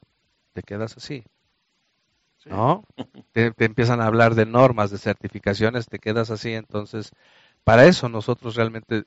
Te 0.52 0.62
quedas 0.62 0.96
así, 0.96 1.24
¿no? 2.44 2.84
Te, 3.32 3.50
te 3.50 3.64
empiezan 3.64 4.00
a 4.00 4.06
hablar 4.06 4.34
de 4.34 4.46
normas, 4.46 4.90
de 4.90 4.98
certificaciones, 4.98 5.86
te 5.86 5.98
quedas 5.98 6.30
así, 6.30 6.52
entonces, 6.52 7.12
para 7.64 7.86
eso 7.86 8.08
nosotros 8.08 8.54
realmente, 8.56 9.02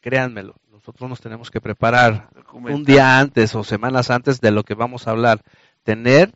créanmelo, 0.00 0.54
nosotros 0.70 1.08
nos 1.08 1.20
tenemos 1.20 1.50
que 1.50 1.60
preparar 1.60 2.30
un 2.52 2.84
día 2.84 3.18
antes 3.18 3.54
o 3.54 3.64
semanas 3.64 4.10
antes 4.10 4.40
de 4.40 4.50
lo 4.50 4.62
que 4.62 4.74
vamos 4.74 5.06
a 5.06 5.10
hablar. 5.10 5.42
Tener, 5.82 6.32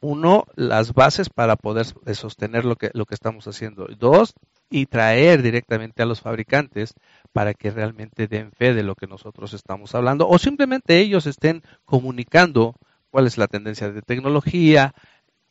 uno, 0.00 0.44
las 0.56 0.94
bases 0.94 1.30
para 1.30 1.56
poder 1.56 1.86
sostener 2.14 2.64
lo 2.64 2.76
que, 2.76 2.90
lo 2.92 3.06
que 3.06 3.14
estamos 3.14 3.46
haciendo. 3.46 3.86
Dos, 3.98 4.34
y 4.72 4.86
traer 4.86 5.42
directamente 5.42 6.02
a 6.02 6.06
los 6.06 6.20
fabricantes 6.20 6.94
para 7.32 7.54
que 7.54 7.70
realmente 7.70 8.26
den 8.26 8.50
fe 8.52 8.74
de 8.74 8.82
lo 8.82 8.94
que 8.94 9.06
nosotros 9.06 9.52
estamos 9.52 9.94
hablando 9.94 10.26
o 10.28 10.38
simplemente 10.38 10.98
ellos 10.98 11.26
estén 11.26 11.62
comunicando 11.84 12.74
cuál 13.10 13.26
es 13.26 13.36
la 13.36 13.46
tendencia 13.46 13.92
de 13.92 14.00
tecnología, 14.00 14.94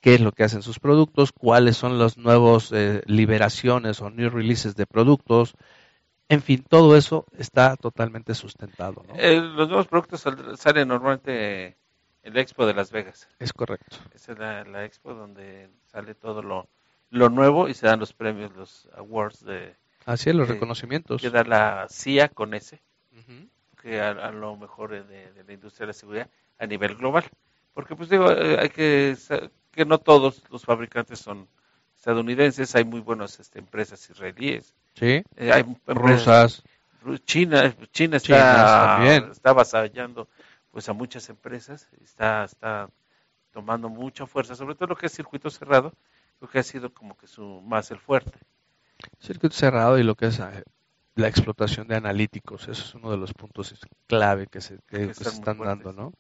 qué 0.02 0.16
es 0.16 0.22
lo 0.22 0.32
que 0.32 0.44
hacen 0.44 0.64
sus 0.64 0.80
productos, 0.80 1.32
cuáles 1.32 1.78
son 1.78 2.00
las 2.00 2.18
nuevas 2.18 2.72
eh, 2.72 3.04
liberaciones 3.06 4.02
o 4.02 4.10
new 4.10 4.30
releases 4.30 4.76
de 4.76 4.88
productos, 4.88 5.54
en 6.32 6.42
fin, 6.42 6.64
todo 6.64 6.96
eso 6.96 7.26
está 7.38 7.76
totalmente 7.76 8.34
sustentado. 8.36 9.04
Eh, 9.16 9.36
los 9.36 9.68
nuevos 9.68 9.88
productos 9.88 10.26
salen 10.58 10.88
normalmente 10.88 11.76
en 12.24 12.34
la 12.34 12.40
Expo 12.40 12.66
de 12.66 12.74
Las 12.74 12.90
Vegas. 12.90 13.28
Es 13.38 13.52
correcto. 13.52 13.98
Esa 14.16 14.32
es 14.32 14.40
la, 14.40 14.86
Expo 14.86 15.14
donde 15.14 15.70
sale 15.92 16.16
todo 16.16 16.42
lo, 16.42 16.70
nuevo 17.30 17.68
y 17.68 17.74
se 17.74 17.86
dan 17.86 18.00
los 18.00 18.14
premios, 18.14 18.56
los 18.56 18.88
awards 18.96 19.44
de... 19.44 19.76
Así 20.06 20.30
es, 20.30 20.36
los 20.38 20.48
reconocimientos. 20.48 21.22
Que 21.22 21.30
da 21.30 21.44
la 21.44 21.88
CIA 21.90 22.30
con 22.30 22.54
ese, 22.54 22.82
que 23.82 24.00
a, 24.00 24.32
lo 24.32 24.56
mejor 24.56 24.92
de, 25.06 25.44
la 25.46 25.54
industria 25.54 25.86
de 25.86 25.88
la 25.88 25.94
seguridad 25.94 26.30
a 26.60 26.66
nivel 26.66 26.96
global. 26.96 27.26
Porque 27.74 27.94
pues 27.94 28.08
digo, 28.08 28.32
eh, 28.32 28.58
hay 28.58 28.70
que 28.70 29.18
que 29.70 29.84
no 29.84 29.98
todos 29.98 30.44
los 30.50 30.64
fabricantes 30.64 31.20
son 31.20 31.50
estadounidenses, 31.96 32.74
hay 32.76 32.86
muy 32.86 33.02
buenas 33.02 33.38
este, 33.42 33.60
empresas 33.60 34.10
israelíes 34.10 34.74
Sí. 34.96 35.24
Eh, 35.38 35.52
hay 35.52 35.64
rusas. 35.88 36.64
China, 37.26 37.76
China 37.92 38.18
está, 38.18 39.04
está 39.32 39.50
avasallando 39.50 40.28
pues 40.72 40.88
a 40.88 40.94
muchas 40.94 41.30
empresas, 41.30 41.90
está, 42.02 42.46
está 42.46 42.90
tomando 43.52 43.90
mucha 43.90 44.26
fuerza, 44.26 44.56
sobre 44.56 44.76
todo 44.76 44.90
lo 44.90 44.96
que 44.96 45.08
es 45.08 45.12
circuito 45.12 45.50
cerrado, 45.50 45.94
lo 46.40 46.48
que 46.48 46.60
ha 46.60 46.64
sido 46.64 46.94
como 46.94 47.18
que 47.18 47.28
su 47.28 47.62
más 47.62 47.92
el 47.92 48.00
fuerte. 48.00 48.40
Circuito 49.20 49.56
cerrado 49.56 49.98
y 49.98 50.04
lo 50.04 50.16
que 50.16 50.28
es 50.28 50.40
eh, 50.40 50.64
la 51.16 51.28
explotación 51.28 51.88
de 51.88 51.96
analíticos, 51.96 52.68
eso 52.68 52.84
es 52.84 52.96
uno 52.96 53.12
de 53.12 53.18
los 53.18 53.34
puntos 53.34 53.76
clave 54.08 54.48
que 54.48 54.62
se, 54.62 54.78
que 54.88 55.14
se 55.14 55.24
están 55.28 55.58
dando, 55.58 55.92
¿no? 55.92 56.14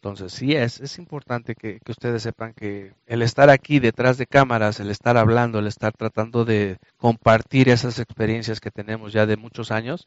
Entonces, 0.00 0.32
sí 0.32 0.52
es, 0.54 0.80
es 0.80 0.96
importante 0.98 1.56
que, 1.56 1.80
ustedes 1.88 2.22
sepan 2.22 2.54
que 2.54 2.92
el 3.06 3.20
estar 3.20 3.50
aquí 3.50 3.80
detrás 3.80 4.16
de 4.16 4.26
cámaras, 4.26 4.78
el 4.78 4.90
estar 4.90 5.16
hablando, 5.16 5.58
el 5.58 5.66
estar 5.66 5.92
tratando 5.92 6.44
de 6.44 6.78
compartir 6.98 7.68
esas 7.68 7.98
experiencias 7.98 8.60
que 8.60 8.70
tenemos 8.70 9.12
ya 9.12 9.26
de 9.26 9.36
muchos 9.36 9.72
años, 9.72 10.04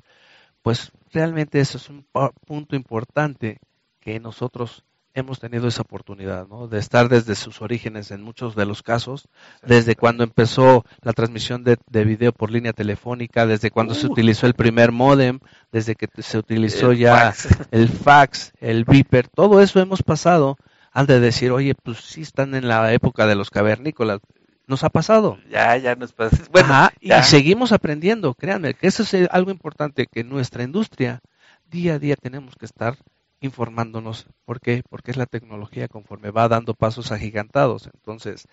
pues 0.61 0.93
realmente 1.11 1.59
eso 1.59 1.77
es 1.77 1.89
un 1.89 2.05
punto 2.45 2.77
importante 2.77 3.59
que 3.99 4.19
nosotros 4.21 4.85
hemos 5.13 5.39
tenido 5.39 5.67
esa 5.67 5.81
oportunidad, 5.81 6.47
¿no? 6.47 6.67
De 6.67 6.79
estar 6.79 7.09
desde 7.09 7.35
sus 7.35 7.61
orígenes 7.61 8.11
en 8.11 8.21
muchos 8.21 8.55
de 8.55 8.65
los 8.65 8.81
casos, 8.81 9.27
desde 9.61 9.95
cuando 9.95 10.23
empezó 10.23 10.85
la 11.01 11.13
transmisión 11.13 11.63
de, 11.63 11.77
video 12.05 12.31
por 12.31 12.51
línea 12.51 12.73
telefónica, 12.73 13.45
desde 13.45 13.71
cuando 13.71 13.93
se 13.93 14.07
uh. 14.07 14.11
utilizó 14.11 14.47
el 14.47 14.53
primer 14.53 14.91
modem, 14.91 15.39
desde 15.71 15.95
que 15.95 16.07
se 16.21 16.37
utilizó 16.37 16.93
ya 16.93 17.33
el 17.71 17.89
fax, 17.89 18.53
el 18.59 18.85
beeper, 18.85 19.27
todo 19.27 19.61
eso 19.61 19.79
hemos 19.79 20.03
pasado 20.03 20.57
antes 20.91 21.15
de 21.15 21.21
decir, 21.21 21.51
oye, 21.51 21.73
pues 21.75 21.99
sí 21.99 22.21
están 22.21 22.53
en 22.55 22.67
la 22.67 22.91
época 22.93 23.25
de 23.25 23.35
los 23.35 23.49
cavernícolas. 23.49 24.19
Nos 24.67 24.83
ha 24.83 24.89
pasado. 24.89 25.37
Ya, 25.49 25.75
ya 25.77 25.95
nos 25.95 26.13
pasa. 26.13 26.37
Bueno, 26.51 26.89
y 26.99 27.11
seguimos 27.23 27.71
aprendiendo, 27.71 28.33
créanme, 28.33 28.73
que 28.73 28.87
eso 28.87 29.03
es 29.03 29.29
algo 29.31 29.51
importante, 29.51 30.07
que 30.07 30.23
nuestra 30.23 30.63
industria 30.63 31.21
día 31.69 31.95
a 31.95 31.99
día 31.99 32.15
tenemos 32.15 32.55
que 32.55 32.65
estar 32.65 32.97
informándonos. 33.41 34.27
¿Por 34.45 34.61
qué? 34.61 34.83
Porque 34.87 35.11
es 35.11 35.17
la 35.17 35.25
tecnología 35.25 35.87
conforme 35.87 36.31
va 36.31 36.47
dando 36.47 36.73
pasos 36.73 37.11
agigantados. 37.11 37.89
Entonces, 37.93 38.47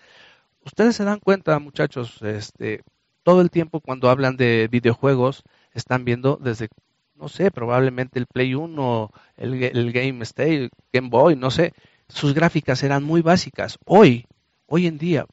ustedes 0.65 0.95
se 0.95 1.05
dan 1.05 1.19
cuenta, 1.19 1.57
muchachos, 1.59 2.21
este, 2.23 2.83
todo 3.23 3.41
el 3.41 3.51
tiempo 3.51 3.79
cuando 3.79 4.09
hablan 4.09 4.35
de 4.35 4.67
videojuegos, 4.69 5.43
están 5.73 6.03
viendo 6.03 6.37
desde, 6.41 6.69
no 7.15 7.29
sé, 7.29 7.51
probablemente 7.51 8.19
el 8.19 8.25
Play 8.25 8.55
1, 8.55 9.11
el, 9.37 9.63
el 9.63 9.91
Game 9.93 10.23
State, 10.23 10.69
Game 10.91 11.09
Boy, 11.09 11.35
no 11.35 11.51
sé, 11.51 11.73
sus 12.07 12.33
gráficas 12.33 12.81
eran 12.81 13.03
muy 13.03 13.21
básicas. 13.21 13.77
Hoy, 13.85 14.25
hoy 14.65 14.87
en 14.87 14.97
día, 14.97 15.25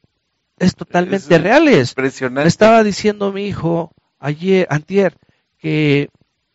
es 0.59 0.75
totalmente 0.75 1.37
reales. 1.39 1.91
Impresionante. 1.91 2.47
estaba 2.47 2.83
diciendo 2.83 3.33
mi 3.33 3.47
hijo 3.47 3.91
ayer, 4.19 4.67
antier, 4.69 5.17
que 5.57 6.09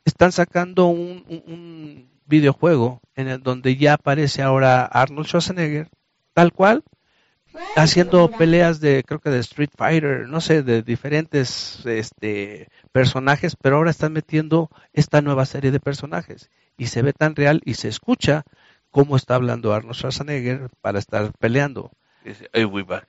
están 0.05 0.30
sacando 0.30 0.86
un 0.86 2.12
videojuego 2.33 3.03
en 3.14 3.28
el 3.28 3.43
donde 3.43 3.76
ya 3.76 3.95
aparece 3.95 4.41
ahora 4.41 4.87
Arnold 4.87 5.26
Schwarzenegger 5.26 5.89
tal 6.33 6.51
cual, 6.53 6.83
haciendo 7.76 8.30
peleas 8.30 8.80
de, 8.80 9.05
creo 9.07 9.20
que 9.20 9.28
de 9.28 9.41
Street 9.41 9.68
Fighter, 9.76 10.26
no 10.26 10.41
sé, 10.41 10.62
de 10.62 10.83
diferentes 10.83 11.85
este, 11.85 12.68
personajes, 12.91 13.55
pero 13.61 13.76
ahora 13.76 13.91
están 13.91 14.14
metiendo 14.14 14.70
esta 14.95 15.20
nueva 15.20 15.45
serie 15.45 15.70
de 15.70 15.78
personajes 15.78 16.49
y 16.78 16.87
se 16.87 17.03
ve 17.03 17.12
tan 17.12 17.37
real 17.37 17.61
y 17.66 17.74
se 17.74 17.89
escucha 17.89 18.45
cómo 18.91 19.16
está 19.16 19.35
hablando 19.35 19.74
Arnold 19.74 19.97
Schwarzenegger 19.97 20.70
para 20.80 20.99
estar 20.99 21.33
peleando. 21.39 21.91
I'll 22.55 22.70
be 22.70 22.83
back. 22.83 23.07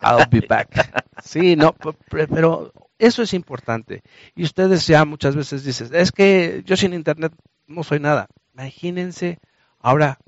I'll 0.00 0.28
be 0.30 0.46
back. 0.46 0.70
Sí, 1.22 1.54
no, 1.54 1.74
pero 2.08 2.72
eso 2.98 3.20
es 3.22 3.34
importante. 3.34 4.02
Y 4.34 4.44
ustedes 4.44 4.86
ya 4.86 5.04
muchas 5.04 5.36
veces 5.36 5.64
dicen, 5.64 5.90
es 5.92 6.12
que 6.12 6.62
yo 6.64 6.78
sin 6.78 6.94
internet 6.94 7.34
no 7.66 7.82
soy 7.82 8.00
nada. 8.00 8.26
Imagínense 8.54 9.38
ahora 9.78 10.18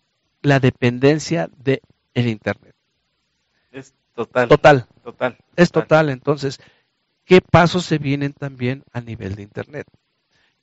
la 0.43 0.61
dependencia 0.61 1.49
de 1.57 1.83
el 2.15 2.29
internet. 2.29 2.75
Es 3.71 3.95
total. 4.15 4.49
Total. 4.49 4.87
Total. 5.03 5.39
Es 5.57 5.71
total. 5.71 6.11
Entonces, 6.11 6.61
¿qué 7.25 7.41
pasos 7.41 7.85
se 7.85 7.99
vienen 7.99 8.33
también 8.33 8.85
a 8.93 9.01
nivel 9.01 9.35
de 9.35 9.43
internet? 9.43 9.87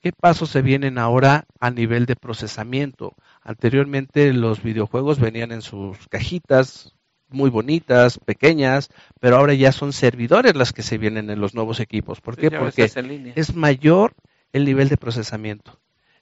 ¿Qué 0.00 0.12
pasos 0.12 0.50
se 0.50 0.62
vienen 0.62 0.96
ahora 0.98 1.44
a 1.58 1.70
nivel 1.70 2.06
de 2.06 2.16
procesamiento? 2.16 3.14
Anteriormente 3.42 4.32
los 4.32 4.62
videojuegos 4.62 5.20
venían 5.20 5.52
en 5.52 5.60
sus 5.60 6.08
cajitas 6.08 6.94
muy 7.28 7.50
bonitas, 7.50 8.18
pequeñas, 8.18 8.88
pero 9.20 9.36
ahora 9.36 9.54
ya 9.54 9.72
son 9.72 9.92
servidores 9.92 10.56
las 10.56 10.72
que 10.72 10.82
se 10.82 10.98
vienen 10.98 11.30
en 11.30 11.40
los 11.40 11.54
nuevos 11.54 11.80
equipos. 11.80 12.20
¿Por 12.20 12.36
qué? 12.36 12.50
Porque 12.50 12.90
es 13.36 13.54
mayor 13.54 14.14
el 14.52 14.64
nivel 14.64 14.88
de 14.88 14.96
procesamiento 14.96 15.78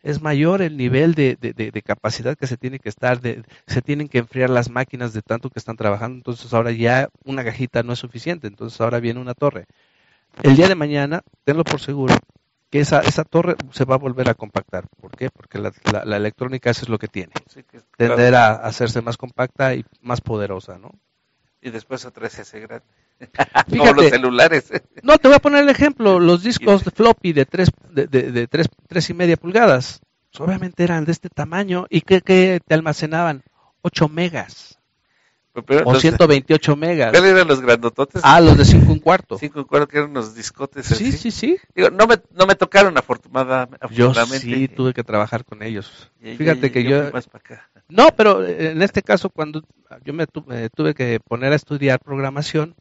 es 0.08 0.22
mayor 0.22 0.62
el 0.62 0.78
nivel 0.78 1.14
de, 1.14 1.36
de, 1.36 1.82
capacidad 1.82 2.34
que 2.34 2.46
se 2.46 2.56
tiene 2.56 2.78
que 2.78 2.88
estar, 2.88 3.20
de, 3.20 3.44
se 3.66 3.82
tienen 3.82 4.08
que 4.08 4.16
enfriar 4.16 4.48
las 4.48 4.70
máquinas 4.70 5.12
de 5.12 5.20
tanto 5.20 5.50
que 5.50 5.58
están 5.58 5.76
trabajando, 5.76 6.16
entonces 6.16 6.54
ahora 6.54 6.70
ya 6.70 7.10
una 7.24 7.44
cajita 7.44 7.82
no 7.82 7.92
es 7.92 7.98
suficiente, 7.98 8.46
entonces 8.46 8.80
ahora 8.80 9.00
viene 9.00 9.20
una 9.20 9.34
torre. 9.34 9.66
El 10.42 10.56
día 10.56 10.66
de 10.66 10.74
mañana, 10.74 11.22
tenlo 11.44 11.62
por 11.62 11.80
seguro, 11.80 12.14
que 12.70 12.80
esa, 12.80 13.00
esa 13.00 13.24
torre 13.24 13.56
se 13.70 13.84
va 13.84 13.96
a 13.96 13.98
volver 13.98 14.30
a 14.30 14.34
compactar. 14.34 14.86
¿Por 14.98 15.10
qué? 15.10 15.28
Porque 15.28 15.58
la, 15.58 15.72
la, 16.06 16.16
electrónica 16.16 16.70
eso 16.70 16.86
es 16.86 16.88
lo 16.88 16.98
que 16.98 17.08
tiene. 17.08 17.34
Tender 17.98 18.34
a 18.34 18.54
hacerse 18.54 19.02
más 19.02 19.18
compacta 19.18 19.74
y 19.74 19.84
más 20.00 20.22
poderosa, 20.22 20.78
¿no? 20.78 20.90
Y 21.60 21.68
después 21.68 22.06
otra 22.06 22.22
vez 22.22 22.32
se 22.32 22.60
grande. 22.60 22.86
Como 23.70 23.92
los 23.92 24.08
celulares. 24.08 24.70
no, 25.02 25.18
te 25.18 25.28
voy 25.28 25.36
a 25.36 25.40
poner 25.40 25.62
el 25.62 25.68
ejemplo. 25.68 26.20
Los 26.20 26.42
discos 26.42 26.84
de 26.84 26.90
floppy 26.90 27.32
de 27.32 27.46
tres, 27.46 27.70
de, 27.90 28.06
de, 28.06 28.46
tres, 28.46 28.68
tres 28.86 29.10
y 29.10 29.14
media 29.14 29.36
pulgadas, 29.36 30.00
obviamente 30.38 30.84
eran 30.84 31.04
de 31.04 31.12
este 31.12 31.28
tamaño 31.28 31.86
y 31.90 32.02
que, 32.02 32.20
que 32.20 32.60
te 32.66 32.74
almacenaban 32.74 33.42
8 33.82 34.08
megas. 34.08 34.78
o 35.84 35.94
128 35.96 36.76
megas. 36.76 37.10
¿Cuáles 37.10 37.32
eran 37.32 37.48
los 37.48 37.60
grandototes? 37.60 38.22
Ah, 38.24 38.40
los 38.40 38.56
de 38.56 38.64
5 38.64 38.92
un 38.92 38.98
cuarto. 39.00 39.38
5 39.40 39.58
un 39.58 39.64
cuarto, 39.64 39.88
que 39.88 39.98
eran 39.98 40.10
unos 40.10 40.34
discotes 40.34 40.86
Sí, 40.86 41.10
sí, 41.12 41.30
sí. 41.30 41.56
Digo, 41.74 41.90
no 41.90 42.06
me, 42.06 42.18
no 42.32 42.46
me 42.46 42.54
tocaron 42.54 42.96
afortunadamente. 42.96 43.86
Yo 43.90 44.14
sí 44.14 44.68
tuve 44.68 44.94
que 44.94 45.02
trabajar 45.02 45.44
con 45.44 45.62
ellos. 45.62 46.10
Fíjate 46.20 46.70
que 46.70 46.84
yo... 46.84 47.10
No, 47.88 48.08
pero 48.14 48.46
en 48.46 48.82
este 48.82 49.02
caso, 49.02 49.30
cuando 49.30 49.62
yo 50.04 50.12
me 50.12 50.26
tuve 50.26 50.94
que 50.94 51.20
poner 51.26 51.52
a 51.52 51.56
estudiar 51.56 51.98
programación, 52.00 52.76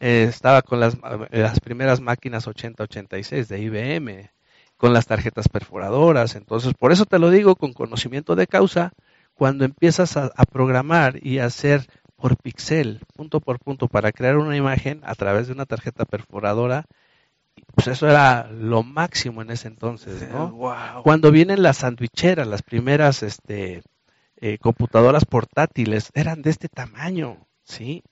eh, 0.00 0.26
estaba 0.28 0.62
con 0.62 0.80
las, 0.80 0.94
eh, 0.94 1.40
las 1.40 1.60
primeras 1.60 2.00
máquinas 2.00 2.46
8086 2.46 3.48
de 3.48 3.60
IBM, 3.60 4.30
con 4.76 4.92
las 4.92 5.06
tarjetas 5.06 5.48
perforadoras. 5.48 6.36
Entonces, 6.36 6.74
por 6.74 6.92
eso 6.92 7.04
te 7.04 7.18
lo 7.18 7.30
digo 7.30 7.56
con 7.56 7.72
conocimiento 7.72 8.36
de 8.36 8.46
causa, 8.46 8.92
cuando 9.34 9.64
empiezas 9.64 10.16
a, 10.16 10.30
programar 10.50 11.24
y 11.24 11.38
a 11.38 11.46
hacer 11.46 11.86
por 12.16 12.36
pixel, 12.36 13.00
punto 13.14 13.40
por 13.40 13.60
punto, 13.60 13.86
para 13.86 14.10
crear 14.10 14.36
una 14.36 14.56
imagen 14.56 15.00
a 15.04 15.14
través 15.14 15.46
de 15.46 15.52
una 15.52 15.64
tarjeta 15.64 16.04
perforadora, 16.04 16.84
pues 17.74 17.86
eso 17.86 18.08
era 18.08 18.50
lo 18.50 18.82
máximo 18.82 19.42
en 19.42 19.50
ese 19.50 19.68
entonces, 19.68 20.28
¿no? 20.28 20.56
Cuando 21.04 21.30
vienen 21.30 21.62
las 21.62 21.78
sandwicheras, 21.78 22.48
las 22.48 22.62
primeras 22.62 23.22
este, 23.22 23.82
eh, 24.36 24.58
computadoras 24.58 25.24
portátiles, 25.24 26.10
eran 26.14 26.42
de 26.42 26.50
este 26.50 26.68
tamaño, 26.68 27.46
¿sí? 27.62 28.02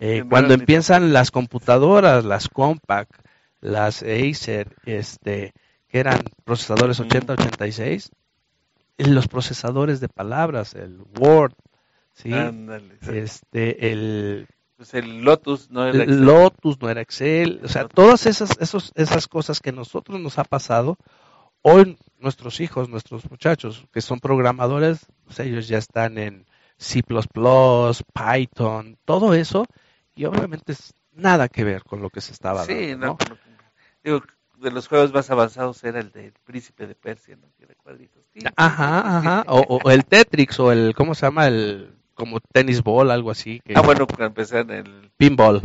Eh, 0.00 0.24
cuando 0.28 0.54
empiezan 0.54 1.12
las 1.12 1.30
computadoras, 1.30 2.24
las 2.24 2.48
Compaq, 2.48 3.06
las 3.60 4.02
Acer, 4.02 4.74
este, 4.86 5.52
que 5.88 5.98
eran 6.00 6.22
procesadores 6.44 6.98
8086, 7.00 8.10
los 8.96 9.28
procesadores 9.28 10.00
de 10.00 10.08
palabras, 10.08 10.74
el 10.74 11.00
Word, 11.18 11.52
¿sí? 12.14 12.32
Este, 13.12 13.92
el 13.92 14.46
pues 14.78 14.94
el 14.94 15.20
Lotus 15.20 15.70
no 15.70 15.86
era 15.86 16.04
Excel. 16.04 16.24
Lotus 16.24 16.80
no 16.80 16.88
era 16.88 17.02
Excel, 17.02 17.60
o 17.62 17.68
sea, 17.68 17.86
todas 17.86 18.24
esas 18.24 18.56
esos, 18.58 18.92
esas 18.94 19.28
cosas 19.28 19.60
que 19.60 19.72
nosotros 19.72 20.18
nos 20.18 20.38
ha 20.38 20.44
pasado 20.44 20.96
hoy 21.60 21.98
nuestros 22.18 22.60
hijos, 22.60 22.88
nuestros 22.88 23.30
muchachos 23.30 23.84
que 23.92 24.00
son 24.00 24.20
programadores, 24.20 25.06
pues 25.26 25.40
ellos 25.40 25.68
ya 25.68 25.76
están 25.76 26.16
en 26.16 26.46
C++, 26.78 27.02
Python, 27.02 28.96
todo 29.04 29.34
eso 29.34 29.66
y 30.14 30.24
obviamente 30.24 30.72
es 30.72 30.94
nada 31.12 31.48
que 31.48 31.64
ver 31.64 31.82
con 31.84 32.02
lo 32.02 32.10
que 32.10 32.20
se 32.20 32.32
estaba 32.32 32.64
sí, 32.64 32.94
¿no? 32.96 33.18
digo, 34.02 34.22
de 34.60 34.70
los 34.70 34.88
juegos 34.88 35.12
más 35.12 35.30
avanzados 35.30 35.82
era 35.84 36.00
el 36.00 36.12
del 36.12 36.32
Príncipe 36.44 36.86
de 36.86 36.94
Persia, 36.94 37.36
¿no? 37.36 37.48
Tiene 37.56 37.74
cuadritos. 37.74 38.22
Ajá, 38.56 39.18
ajá, 39.18 39.44
o, 39.48 39.90
el 39.90 40.04
Tetrix, 40.04 40.60
o 40.60 40.70
el, 40.70 40.94
¿cómo 40.94 41.14
se 41.14 41.26
llama? 41.26 41.46
El, 41.46 41.94
como 42.14 42.40
tenis 42.40 42.82
ball, 42.82 43.10
algo 43.10 43.30
así. 43.30 43.60
Que... 43.64 43.72
Ah, 43.74 43.80
bueno, 43.80 44.06
para 44.06 44.26
empezar 44.26 44.60
en 44.60 44.70
el... 44.70 45.10
Pinball. 45.16 45.62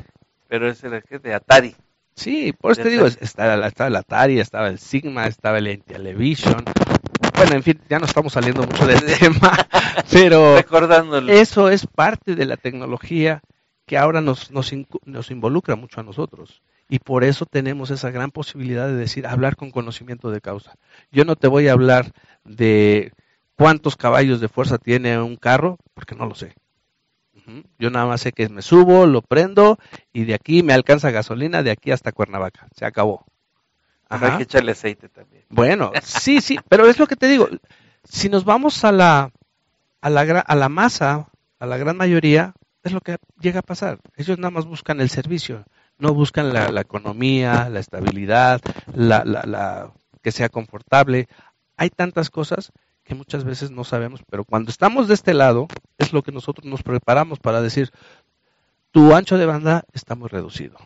Pero 0.47 0.69
ese 0.69 0.87
era 0.87 1.01
de 1.01 1.33
Atari. 1.33 1.75
Sí, 2.15 2.53
por 2.53 2.71
eso 2.71 2.83
te 2.83 2.89
digo, 2.89 3.05
estaba, 3.05 3.67
estaba, 3.67 3.89
el 3.89 3.95
Atari, 3.97 4.39
estaba 4.39 4.69
el 4.69 4.79
Sigma, 4.79 5.27
estaba 5.27 5.57
el 5.57 5.67
Intellivision. 5.67 6.63
Bueno, 7.35 7.55
en 7.55 7.63
fin, 7.63 7.81
ya 7.89 7.99
no 7.99 8.05
estamos 8.05 8.31
saliendo 8.31 8.63
mucho 8.63 8.87
del 8.87 9.03
tema, 9.19 9.57
pero 10.09 10.57
eso 11.27 11.69
es 11.69 11.85
parte 11.85 12.35
de 12.35 12.45
la 12.45 12.55
tecnología 12.55 13.41
que 13.85 13.97
ahora 13.97 14.21
nos, 14.21 14.51
nos, 14.51 14.71
nos 15.05 15.31
involucra 15.31 15.75
mucho 15.75 15.99
a 15.99 16.03
nosotros. 16.03 16.61
Y 16.87 16.99
por 16.99 17.23
eso 17.23 17.45
tenemos 17.45 17.89
esa 17.89 18.11
gran 18.11 18.31
posibilidad 18.31 18.87
de 18.87 18.95
decir, 18.95 19.25
hablar 19.25 19.55
con 19.55 19.71
conocimiento 19.71 20.29
de 20.29 20.41
causa. 20.41 20.75
Yo 21.11 21.25
no 21.25 21.35
te 21.35 21.47
voy 21.47 21.67
a 21.67 21.73
hablar 21.73 22.11
de 22.43 23.11
cuántos 23.55 23.95
caballos 23.95 24.39
de 24.39 24.49
fuerza 24.49 24.77
tiene 24.77 25.19
un 25.19 25.35
carro, 25.35 25.77
porque 25.93 26.15
no 26.15 26.25
lo 26.25 26.35
sé. 26.35 26.53
Yo 27.77 27.91
nada 27.91 28.07
más 28.07 28.21
sé 28.21 28.31
que 28.31 28.49
me 28.49 28.63
subo, 28.63 29.05
lo 29.05 29.21
prendo 29.21 29.77
y 30.11 30.23
de 30.23 30.33
aquí 30.33 30.63
me 30.63 30.73
alcanza 30.73 31.11
gasolina 31.11 31.61
de 31.61 31.71
aquí 31.71 31.91
hasta 31.91 32.11
Cuernavaca. 32.11 32.67
Se 32.75 32.85
acabó. 32.85 33.25
Hay 34.09 34.37
que 34.37 34.43
echarle 34.43 34.71
aceite 34.71 35.09
también. 35.09 35.43
Bueno, 35.49 35.91
sí, 36.03 36.41
sí, 36.41 36.59
pero 36.69 36.87
es 36.87 36.97
lo 36.97 37.07
que 37.07 37.15
te 37.15 37.27
digo. 37.27 37.47
Si 38.03 38.29
nos 38.29 38.45
vamos 38.45 38.83
a 38.83 38.91
la, 38.91 39.31
a 40.01 40.09
la, 40.09 40.21
a 40.21 40.55
la 40.55 40.69
masa, 40.69 41.27
a 41.59 41.65
la 41.65 41.77
gran 41.77 41.97
mayoría, 41.97 42.53
es 42.85 42.93
lo 42.93 43.01
que 43.01 43.17
llega 43.41 43.59
a 43.59 43.63
pasar. 43.63 43.99
Ellos 44.15 44.37
nada 44.37 44.51
más 44.51 44.65
buscan 44.65 45.01
el 45.01 45.09
servicio, 45.09 45.65
no 45.97 46.13
buscan 46.13 46.53
la, 46.53 46.79
economía, 46.79 47.67
la 47.67 47.79
estabilidad, 47.79 48.61
la, 48.93 49.23
la, 49.25 49.91
que 50.21 50.31
sea 50.31 50.49
confortable. 50.49 51.27
Hay 51.77 51.89
tantas 51.89 52.29
cosas 52.29 52.71
que 53.03 53.15
muchas 53.15 53.43
veces 53.43 53.71
no 53.71 53.83
sabemos, 53.83 54.21
pero 54.29 54.45
cuando 54.45 54.69
estamos 54.69 55.07
de 55.07 55.15
este 55.15 55.33
lado 55.33 55.67
es 55.97 56.13
lo 56.13 56.21
que 56.21 56.31
nosotros 56.31 56.65
nos 56.65 56.83
preparamos 56.83 57.39
para 57.39 57.59
decir, 57.59 57.91
tu 58.91 59.15
ancho 59.15 59.39
de 59.39 59.47
banda 59.47 59.83
está 59.91 60.13
muy 60.13 60.29
reducido. 60.29 60.77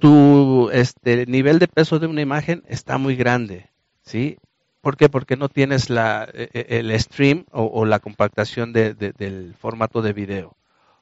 Tu 0.00 0.68
este, 0.72 1.26
nivel 1.26 1.60
de 1.60 1.68
peso 1.68 2.00
de 2.00 2.08
una 2.08 2.22
imagen 2.22 2.64
está 2.66 2.98
muy 2.98 3.14
grande, 3.14 3.70
¿sí? 4.02 4.36
¿Por 4.80 4.96
qué? 4.96 5.08
Porque 5.08 5.36
no 5.36 5.48
tienes 5.48 5.90
la, 5.90 6.28
e, 6.32 6.48
e, 6.52 6.78
el 6.78 6.98
stream 6.98 7.44
o, 7.52 7.84
la 7.84 8.00
compactación 8.00 8.72
del 8.72 9.54
formato 9.58 10.02
de 10.02 10.12
video 10.12 10.56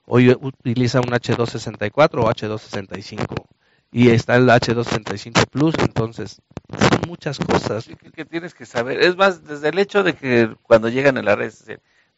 hoy 0.08 0.30
utiliza 0.30 1.00
un 1.00 1.08
H264 1.08 2.22
o 2.22 2.30
H265 2.30 3.46
y 3.92 4.10
está 4.10 4.36
el 4.36 4.48
H265 4.48 5.46
Plus, 5.46 5.74
entonces 5.78 6.42
son 6.78 7.00
muchas 7.06 7.38
cosas 7.38 7.88
que, 8.14 8.24
tienes 8.24 8.54
que 8.54 8.66
saber. 8.66 9.00
Es 9.00 9.16
más, 9.16 9.44
desde 9.44 9.68
el 9.68 9.78
hecho 9.78 10.02
de 10.02 10.14
que 10.14 10.54
cuando 10.62 10.88
llegan 10.88 11.16
a 11.18 11.22
la 11.22 11.36
red, 11.36 11.52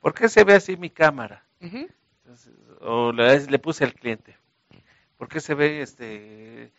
¿por 0.01 0.15
qué 0.15 0.29
se 0.29 0.45
ve 0.45 0.55
así 0.55 0.77
mi 0.77 0.91
cámara? 0.91 1.45
o 2.81 3.13
le, 3.13 3.59
puse 3.59 3.85
al 3.85 3.95
cliente, 3.95 4.37
¿por 5.19 5.29
qué 5.29 5.41
se 5.41 5.55
ve 5.55 5.83
este 5.83 6.73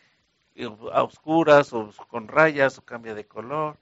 a 0.92 1.04
oscuras 1.04 1.72
o 1.74 1.92
con 2.08 2.28
rayas 2.28 2.78
o 2.78 2.82
cambia 2.82 3.14
de 3.14 3.26
color, 3.26 3.78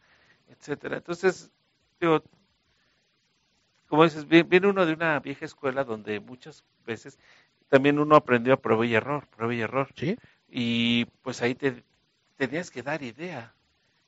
etcétera? 0.49 0.97
Entonces, 0.97 1.51
digo, 1.99 2.21
como 3.89 4.05
dices, 4.05 4.27
viene 4.27 4.67
uno 4.67 4.85
de 4.85 4.93
una 4.93 5.19
vieja 5.19 5.45
escuela 5.45 5.83
donde 5.83 6.19
muchas 6.19 6.63
veces 6.85 7.19
también 7.67 7.99
uno 7.99 8.15
aprendió 8.15 8.53
a 8.53 8.61
prueba 8.61 8.85
y 8.85 8.95
error, 8.95 9.27
prueba 9.27 9.53
y 9.53 9.61
error. 9.61 9.89
¿Sí? 9.95 10.17
Y 10.47 11.05
pues 11.23 11.41
ahí 11.41 11.55
te 11.55 11.83
tenías 12.37 12.71
que 12.71 12.83
dar 12.83 13.03
idea 13.03 13.53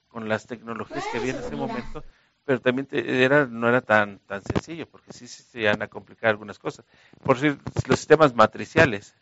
con 0.08 0.30
las 0.30 0.48
tecnologías 0.48 1.08
que 1.08 1.18
había 1.18 1.32
en 1.32 1.40
ese 1.40 1.56
momento 1.56 2.04
pero 2.46 2.60
también 2.60 2.88
era, 2.92 3.46
no 3.46 3.70
era 3.70 3.82
tan, 3.82 4.20
tan 4.20 4.42
sencillo, 4.42 4.88
porque 4.88 5.14
sí, 5.14 5.28
se 5.28 5.62
iban 5.62 5.82
a 5.82 5.88
complicar 5.88 6.32
algunas 6.32 6.58
cosas. 6.58 6.86
Por 7.24 7.40
decir, 7.40 7.60
los 7.88 8.00
sistemas 8.00 8.34
matriciales. 8.36 9.16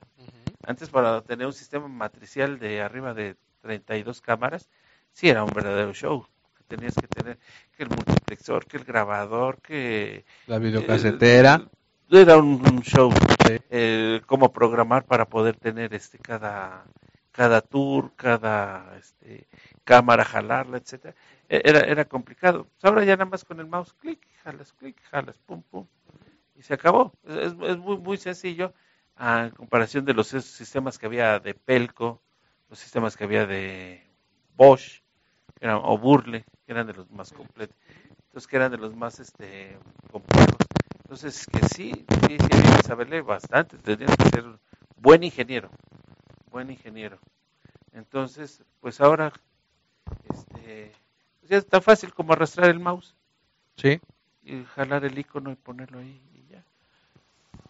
Antes 0.66 0.90
para 0.90 1.22
tener 1.22 1.48
un 1.48 1.54
sistema 1.54 1.88
matricial 1.88 2.60
de 2.60 2.82
arriba 2.82 3.14
de 3.14 3.36
32 3.62 4.22
cámaras, 4.22 4.70
sí 5.14 5.30
era 5.30 5.44
un 5.44 5.52
verdadero 5.54 5.94
show. 5.94 6.28
Tenías 6.70 6.96
que 6.96 7.08
tener 7.08 7.38
que 7.76 7.84
el 7.84 7.90
multiplexor, 7.90 8.66
que 8.66 8.78
el 8.78 8.86
grabador, 8.86 9.60
que... 9.62 10.24
La 10.48 10.60
videocasetera. 10.60 11.64
Eh, 12.10 12.22
era 12.22 12.38
un, 12.38 12.82
show. 12.82 13.12
Eh, 13.70 14.22
cómo 14.26 14.54
programar 14.54 15.06
para 15.06 15.26
poder 15.26 15.58
tener 15.58 15.94
este 15.94 16.18
cada 16.20 16.86
cada 17.32 17.62
tour, 17.62 18.12
cada 18.16 18.98
este, 18.98 19.48
cámara, 19.84 20.26
jalarla, 20.26 20.78
etcétera, 20.78 21.16
e, 21.48 21.62
era, 21.64 21.80
era 21.82 22.06
complicado. 22.06 22.66
Pues 22.66 22.84
ahora 22.84 23.06
ya 23.06 23.16
nada 23.16 23.30
más 23.30 23.46
con 23.46 23.60
el 23.60 23.68
mouse, 23.68 23.94
clic, 23.94 24.20
jalas, 24.44 24.74
clic, 24.74 25.02
jalas, 25.10 25.38
pum, 25.40 25.62
pum, 25.64 25.88
y 26.56 26.64
se 26.64 26.74
acabó. 26.74 27.14
Es, 27.24 27.54
es 27.62 27.78
muy, 27.78 27.98
muy 27.98 28.18
sencillo 28.18 28.74
a 29.16 29.52
comparación 29.56 30.06
de 30.06 30.14
los 30.14 30.28
sistemas 30.28 30.98
que 30.98 31.06
había 31.06 31.40
de 31.40 31.54
Pelco, 31.54 32.22
los 32.70 32.80
sistemas 32.80 33.16
que 33.16 33.26
había 33.26 33.46
de 33.46 34.04
Bosch, 34.56 35.02
o 35.62 35.98
Burle, 35.98 36.46
que 36.70 36.74
eran 36.74 36.86
de 36.86 36.94
los 36.94 37.10
más 37.10 37.34
completos, 37.34 37.76
entonces 38.28 38.46
que 38.46 38.56
eran 38.56 38.72
de 38.72 38.78
los 38.78 38.96
más 38.96 39.20
este, 39.20 39.76
complejos. 40.12 40.68
Entonces, 41.00 41.48
que 41.48 41.68
sí, 41.68 41.92
sí, 42.28 42.38
sí, 42.38 42.48
había 42.52 42.78
que 42.78 42.84
saberle 42.84 43.22
bastante, 43.24 43.76
tendrías 43.80 44.16
que 44.16 44.30
ser 44.30 44.46
buen 44.96 45.24
ingeniero, 45.24 45.72
buen 46.52 46.70
ingeniero. 46.70 47.18
Entonces, 47.92 48.62
pues 48.82 49.02
ahora, 49.02 49.34
este, 50.32 50.92
pues 51.40 51.50
ya 51.50 51.58
es 51.58 51.66
tan 51.66 51.82
fácil 51.82 52.14
como 52.14 52.34
arrastrar 52.34 52.70
el 52.70 52.80
mouse. 52.80 53.16
Sí. 53.76 54.00
Y 54.44 54.64
jalar 54.76 55.06
el 55.06 55.18
icono 55.18 55.52
y 55.52 55.56
ponerlo 55.56 55.98
ahí. 55.98 56.22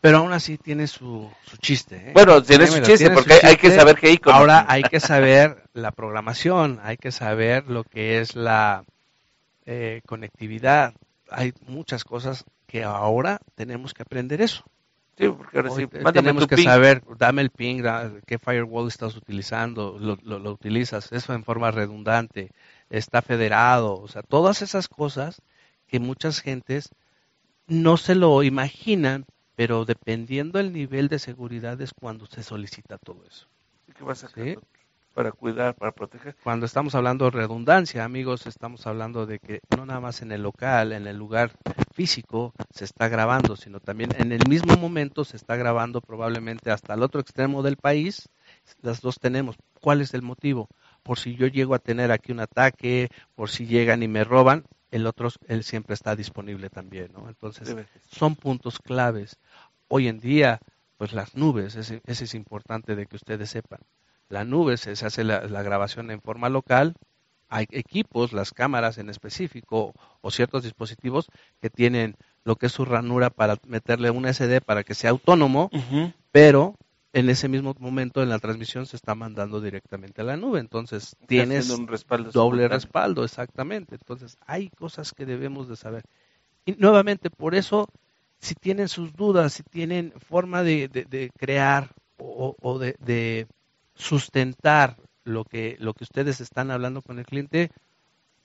Pero 0.02 0.20
aún 0.20 0.32
así 0.32 0.58
tiene 0.58 0.88
su, 0.88 1.30
su 1.44 1.58
chiste. 1.58 1.98
¿eh? 1.98 2.12
Bueno, 2.14 2.42
tiene 2.42 2.68
su 2.68 2.80
chiste 2.82 3.10
porque 3.10 3.40
hay 3.44 3.58
que 3.58 3.72
saber 3.72 3.98
qué 3.98 4.12
icono. 4.12 4.36
Ahora 4.36 4.66
hay 4.68 4.84
que 4.84 5.00
saber 5.00 5.64
la 5.74 5.92
programación, 5.92 6.80
hay 6.84 6.98
que 6.98 7.12
saber 7.12 7.68
lo 7.68 7.84
que 7.84 8.20
es 8.22 8.36
la 8.36 8.86
eh, 9.66 10.02
conectividad. 10.06 10.94
Hay 11.30 11.54
muchas 11.68 12.06
cosas 12.06 12.46
que 12.66 12.84
ahora 12.84 13.40
tenemos 13.56 13.94
que 13.94 14.04
aprender 14.04 14.42
eso. 14.42 14.64
Sí, 15.18 15.28
porque 15.28 15.58
ahora 15.58 15.72
sí, 15.72 15.86
tenemos 16.14 16.48
que 16.48 16.64
saber, 16.64 17.04
dame 17.18 17.42
el 17.42 17.50
ping, 17.50 17.84
qué 18.26 18.40
firewall 18.40 18.88
estás 18.88 19.18
utilizando, 19.18 19.98
lo, 20.00 20.18
lo, 20.24 20.52
utilizas, 20.52 21.12
eso 21.12 21.34
en 21.34 21.44
forma 21.44 21.72
redundante, 21.72 22.52
está 22.90 23.22
federado, 23.22 24.00
o 24.00 24.08
sea, 24.08 24.22
todas 24.22 24.62
esas 24.62 24.88
cosas 24.88 25.42
que 25.88 26.00
muchas 26.00 26.40
gentes 26.40 26.92
no 27.68 27.98
se 27.98 28.16
lo 28.16 28.44
imaginan, 28.44 29.26
pero 29.60 29.84
dependiendo 29.84 30.58
del 30.58 30.72
nivel 30.72 31.10
de 31.10 31.20
seguridad 31.20 31.82
es 31.82 31.92
cuando 31.94 32.26
se 32.28 32.44
solicita 32.44 32.98
todo 32.98 33.26
eso. 33.28 33.46
¿Qué 33.94 34.06
vas 34.06 34.24
a 34.24 34.30
¿Sí? 34.30 34.56
para 35.14 35.34
cuidar, 35.34 35.76
para 35.76 35.92
proteger. 35.92 36.34
Cuando 36.42 36.66
estamos 36.66 36.96
hablando 36.96 37.26
de 37.26 37.32
redundancia, 37.32 38.06
amigos, 38.06 38.48
estamos 38.48 38.88
hablando 38.88 39.26
de 39.26 39.40
que 39.40 39.60
no 39.76 39.86
nada 39.86 40.00
más 40.00 40.22
en 40.22 40.32
el 40.32 40.44
local, 40.44 40.94
en 40.94 41.08
el 41.08 41.18
lugar 41.18 41.52
físico 41.94 42.54
se 42.74 42.86
está 42.86 43.10
grabando, 43.10 43.58
sino 43.58 43.82
también 43.82 44.12
en 44.18 44.32
el 44.32 44.48
mismo 44.48 44.78
momento 44.78 45.26
se 45.26 45.36
está 45.36 45.58
grabando 45.58 46.00
probablemente 46.00 46.72
hasta 46.72 46.94
el 46.94 47.04
otro 47.04 47.20
extremo 47.20 47.62
del 47.62 47.76
país. 47.76 48.30
Las 48.82 49.02
dos 49.02 49.20
tenemos. 49.20 49.58
¿Cuál 49.82 50.00
es 50.00 50.14
el 50.14 50.22
motivo? 50.22 50.70
Por 51.04 51.20
si 51.20 51.36
yo 51.36 51.48
llego 51.48 51.76
a 51.76 51.80
tener 51.80 52.14
aquí 52.14 52.32
un 52.32 52.40
ataque, 52.40 53.10
por 53.36 53.50
si 53.50 53.66
llegan 53.66 54.04
y 54.04 54.08
me 54.08 54.24
roban, 54.24 54.64
el 54.92 55.08
otro, 55.08 55.30
él 55.48 55.64
siempre 55.64 55.94
está 55.94 56.16
disponible 56.16 56.70
también, 56.70 57.12
¿no? 57.14 57.30
Entonces, 57.30 57.76
son 58.12 58.36
puntos 58.36 58.80
claves. 58.80 59.38
Hoy 59.88 60.08
en 60.08 60.20
día, 60.20 60.60
pues 60.98 61.14
las 61.14 61.36
nubes, 61.36 61.76
ese 61.76 62.02
es 62.06 62.34
importante 62.36 62.96
de 62.96 63.06
que 63.06 63.16
ustedes 63.16 63.50
sepan 63.50 63.80
la 64.30 64.46
nube, 64.46 64.78
se, 64.78 64.92
hace 64.92 65.24
la, 65.24 65.40
grabación 65.64 66.12
en 66.12 66.22
forma 66.22 66.50
local, 66.50 66.94
hay 67.50 67.66
equipos, 67.72 68.32
las 68.32 68.52
cámaras 68.52 69.00
en 69.00 69.10
específico 69.10 69.94
o 70.22 70.32
ciertos 70.32 70.64
dispositivos 70.64 71.28
que 71.60 71.72
tienen 71.72 72.16
lo 72.44 72.56
que 72.56 72.68
es 72.68 72.72
su 72.72 72.86
ranura 72.86 73.32
para 73.32 73.58
meterle 73.68 74.12
un 74.12 74.32
SD 74.32 74.62
para 74.62 74.84
que 74.84 74.94
sea 74.94 75.10
autónomo, 75.10 75.72
pero 76.32 76.76
en 77.12 77.30
ese 77.30 77.48
mismo 77.48 77.76
momento 77.80 78.22
en 78.22 78.30
la 78.30 78.40
transmisión 78.40 78.86
se 78.86 78.96
está 78.96 79.16
mandando 79.16 79.62
directamente 79.62 80.22
a 80.22 80.26
la 80.26 80.38
nube, 80.38 80.60
entonces 80.60 81.16
tienes 81.28 81.70
un 81.70 81.88
doble 82.32 82.68
respaldo, 82.68 83.24
exactamente. 83.24 83.96
Entonces 83.96 84.38
hay 84.46 84.70
cosas 84.70 85.14
que 85.14 85.26
debemos 85.26 85.68
de 85.68 85.76
saber. 85.76 86.04
Y 86.66 86.74
nuevamente, 86.74 87.30
por 87.30 87.56
eso, 87.56 87.88
si 88.40 88.54
tienen 88.54 88.88
sus 88.88 89.14
dudas, 89.14 89.54
si 89.54 89.64
tienen 89.64 90.14
forma 90.18 90.62
de, 90.62 91.32
crear 91.38 91.90
o, 92.18 92.80
de, 92.80 93.48
sustentar 93.96 94.96
lo 95.24 95.46
que, 95.46 95.78
lo 95.80 95.94
que 95.94 96.04
ustedes 96.04 96.42
están 96.42 96.70
hablando 96.70 97.02
con 97.02 97.18
el 97.18 97.26
cliente, 97.26 97.72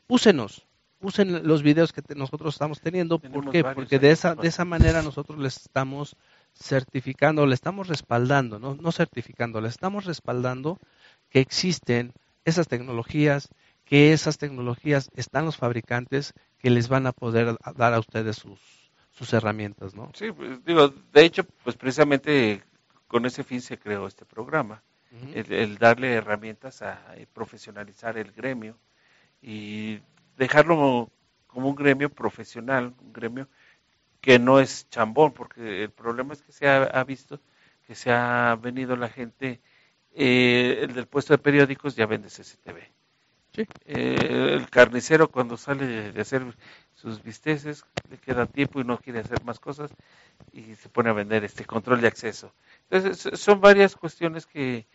úsenos, 0.08 0.66
usen 1.00 1.46
los 1.46 1.62
videos 1.62 1.92
que 1.92 2.02
nosotros 2.14 2.54
estamos 2.54 2.80
teniendo. 2.80 3.18
¿Por 3.18 3.50
qué? 3.50 3.62
Porque 3.62 3.98
de 3.98 4.10
esa, 4.10 4.34
de 4.34 4.48
esa 4.48 4.64
manera 4.64 5.02
nosotros 5.02 5.38
les 5.38 5.58
estamos 5.58 6.16
certificando, 6.55 7.46
le 7.46 7.55
estamos 7.55 7.88
respaldando, 7.88 8.59
no, 8.59 8.74
no 8.74 8.92
certificando, 8.92 9.61
le 9.61 9.68
estamos 9.68 10.05
respaldando 10.05 10.78
que 11.30 11.40
existen 11.40 12.12
esas 12.44 12.68
tecnologías, 12.68 13.48
que 13.84 14.12
esas 14.12 14.38
tecnologías 14.38 15.11
están 15.14 15.44
los 15.44 15.57
fabricantes 15.57 16.32
que 16.59 16.70
les 16.70 16.88
van 16.88 17.07
a 17.07 17.12
poder 17.12 17.57
dar 17.76 17.94
a 17.94 17.98
ustedes 17.98 18.36
sus, 18.36 18.61
sus 19.11 19.32
herramientas, 19.32 19.94
¿no? 19.94 20.11
Sí, 20.14 20.32
pues, 20.32 20.64
digo, 20.64 20.88
de 20.88 21.24
hecho, 21.24 21.44
pues 21.64 21.76
precisamente 21.76 22.62
con 23.07 23.26
ese 23.26 23.44
fin 23.44 23.61
se 23.61 23.78
creó 23.78 24.07
este 24.07 24.24
programa 24.24 24.82
el, 25.34 25.78
darle 25.78 26.14
herramientas 26.14 26.82
a, 26.82 27.00
profesionalizar 27.32 28.18
el 28.18 28.32
gremio 28.32 28.76
y 29.40 30.00
dejarlo 30.36 31.11
como 31.46 31.68
un 31.68 31.74
gremio 31.74 32.11
profesional, 32.11 32.94
un 33.00 33.12
gremio 33.12 33.48
que 34.24 34.38
no 34.38 34.58
es 34.58 34.88
chambón, 34.88 35.32
porque 35.32 35.82
el 35.82 35.90
problema 35.90 36.32
es 36.32 36.40
que 36.40 36.50
se 36.50 36.66
ha, 36.66 37.04
visto 37.04 37.40
que 37.86 37.94
se 37.94 38.10
ha 38.10 38.56
venido 38.58 38.96
la 38.96 39.10
gente, 39.10 39.60
eh, 40.14 40.78
el 40.80 40.94
del 40.94 41.06
puesto 41.06 41.34
de 41.34 41.38
periódicos 41.38 41.94
ya 41.94 42.06
vende 42.06 42.28
CCTV. 42.28 42.78
Sí. 43.54 43.66
Eh, 43.84 44.54
el 44.54 44.70
carnicero 44.70 45.28
cuando 45.28 45.58
sale 45.58 46.10
de 46.10 46.20
hacer 46.22 46.42
sus 46.94 47.22
bisteces 47.22 47.84
le 48.08 48.16
queda 48.16 48.46
tiempo 48.46 48.80
y 48.80 48.84
no 48.84 48.96
quiere 48.96 49.20
hacer 49.20 49.44
más 49.44 49.60
cosas 49.60 49.90
y 50.52 50.74
se 50.74 50.88
pone 50.88 51.10
a 51.10 51.12
vender 51.12 51.44
este 51.44 51.66
control 51.66 52.00
de 52.00 52.08
acceso. 52.08 52.54
Entonces 52.88 53.38
son 53.38 53.60
varias 53.60 53.94
cuestiones 53.94 54.46
que, 54.46 54.86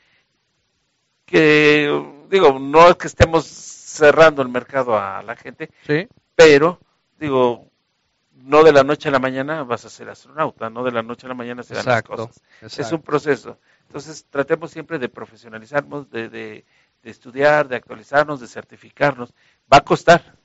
que 1.27 1.87
digo, 2.31 2.57
no 2.57 2.89
es 2.89 2.95
que 2.95 3.07
estemos 3.07 3.45
cerrando 3.45 4.41
el 4.41 4.49
mercado 4.49 4.97
a 4.97 5.21
la 5.21 5.35
gente, 5.35 5.69
pero 6.35 6.79
digo, 7.19 7.69
no 8.43 8.63
de 8.63 8.71
la 8.71 8.83
noche 8.83 9.09
a 9.09 9.11
la 9.11 9.19
mañana 9.19 9.63
vas 9.63 9.85
a 9.85 9.89
ser 9.89 10.09
astronauta, 10.09 10.69
no 10.69 10.83
de 10.83 10.91
la 10.91 11.03
noche 11.03 11.25
a 11.25 11.29
la 11.29 11.35
mañana 11.35 11.63
se 11.63 11.75
dan 11.75 11.85
las 11.85 12.03
cosas. 12.03 12.41
Es 12.61 12.91
un 12.91 13.01
proceso. 13.01 13.57
Entonces, 13.87 14.25
tratemos 14.29 14.71
siempre 14.71 14.99
de 14.99 15.09
profesionalizarnos, 15.09 16.09
de, 16.09 16.29
de, 16.29 16.65
estudiar, 17.03 17.67
de 17.67 17.75
actualizarnos, 17.75 18.39
de 18.39 18.47
certificarnos. 18.47 19.33
Va 19.71 19.77
a 19.77 19.81
costar 19.81 20.35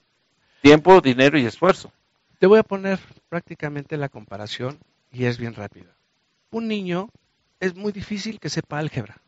tiempo, 0.63 1.01
dinero 1.01 1.39
y 1.39 1.47
esfuerzo. 1.47 1.93
Te 2.39 2.47
voy 2.47 2.59
a 2.59 2.63
poner 2.63 2.99
prácticamente 3.29 3.97
la 3.97 4.09
comparación 4.09 4.79
y 5.11 5.27
es 5.27 5.39
bien 5.39 5.55
rápida. 5.55 5.97
Un 6.51 6.69
niño 6.69 7.11
es 7.61 7.75
muy 7.75 7.93
difícil 7.93 8.39
que 8.39 8.51
sepa 8.51 8.79
álgebra 8.79 9.21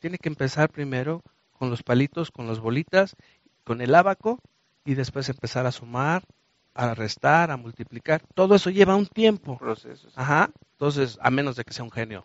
tiene 0.00 0.18
que 0.18 0.28
empezar 0.28 0.70
primero 0.70 1.22
con 1.52 1.70
los 1.70 1.82
palitos, 1.82 2.30
con 2.30 2.48
las 2.48 2.58
bolitas, 2.58 3.14
con 3.64 3.80
el 3.80 3.94
abaco 3.94 4.40
y 4.84 4.94
después 4.94 5.28
empezar 5.28 5.66
a 5.66 5.72
sumar, 5.72 6.24
a 6.88 6.94
restar, 6.94 7.50
a 7.50 7.56
multiplicar. 7.56 8.22
Todo 8.34 8.54
eso 8.54 8.70
lleva 8.70 8.96
un 8.96 9.06
tiempo. 9.06 9.58
Procesos. 9.58 10.12
Ajá. 10.16 10.50
Entonces, 10.72 11.18
a 11.20 11.30
menos 11.30 11.56
de 11.56 11.64
que 11.64 11.72
sea 11.72 11.84
un 11.84 11.90
genio. 11.90 12.24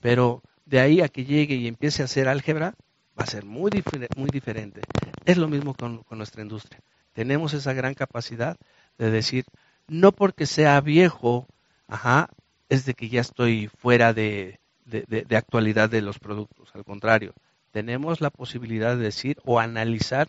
Pero 0.00 0.42
de 0.66 0.80
ahí 0.80 1.00
a 1.00 1.08
que 1.08 1.24
llegue 1.24 1.54
y 1.54 1.66
empiece 1.66 2.02
a 2.02 2.06
hacer 2.06 2.28
álgebra, 2.28 2.74
va 3.18 3.24
a 3.24 3.26
ser 3.26 3.44
muy, 3.44 3.70
muy 4.16 4.30
diferente. 4.30 4.80
Es 5.24 5.36
lo 5.36 5.48
mismo 5.48 5.74
con, 5.74 6.02
con 6.02 6.18
nuestra 6.18 6.42
industria. 6.42 6.80
Tenemos 7.12 7.54
esa 7.54 7.72
gran 7.72 7.94
capacidad 7.94 8.56
de 8.98 9.10
decir, 9.10 9.44
no 9.86 10.12
porque 10.12 10.46
sea 10.46 10.80
viejo, 10.80 11.46
ajá, 11.86 12.28
es 12.68 12.84
de 12.84 12.94
que 12.94 13.08
ya 13.08 13.20
estoy 13.20 13.68
fuera 13.68 14.12
de, 14.12 14.58
de, 14.84 15.36
actualidad 15.36 15.88
de 15.88 16.02
los 16.02 16.18
productos. 16.18 16.70
Al 16.74 16.84
contrario, 16.84 17.34
tenemos 17.70 18.20
la 18.20 18.30
posibilidad 18.30 18.96
de 18.96 19.04
decir 19.04 19.38
o 19.44 19.60
analizar 19.60 20.28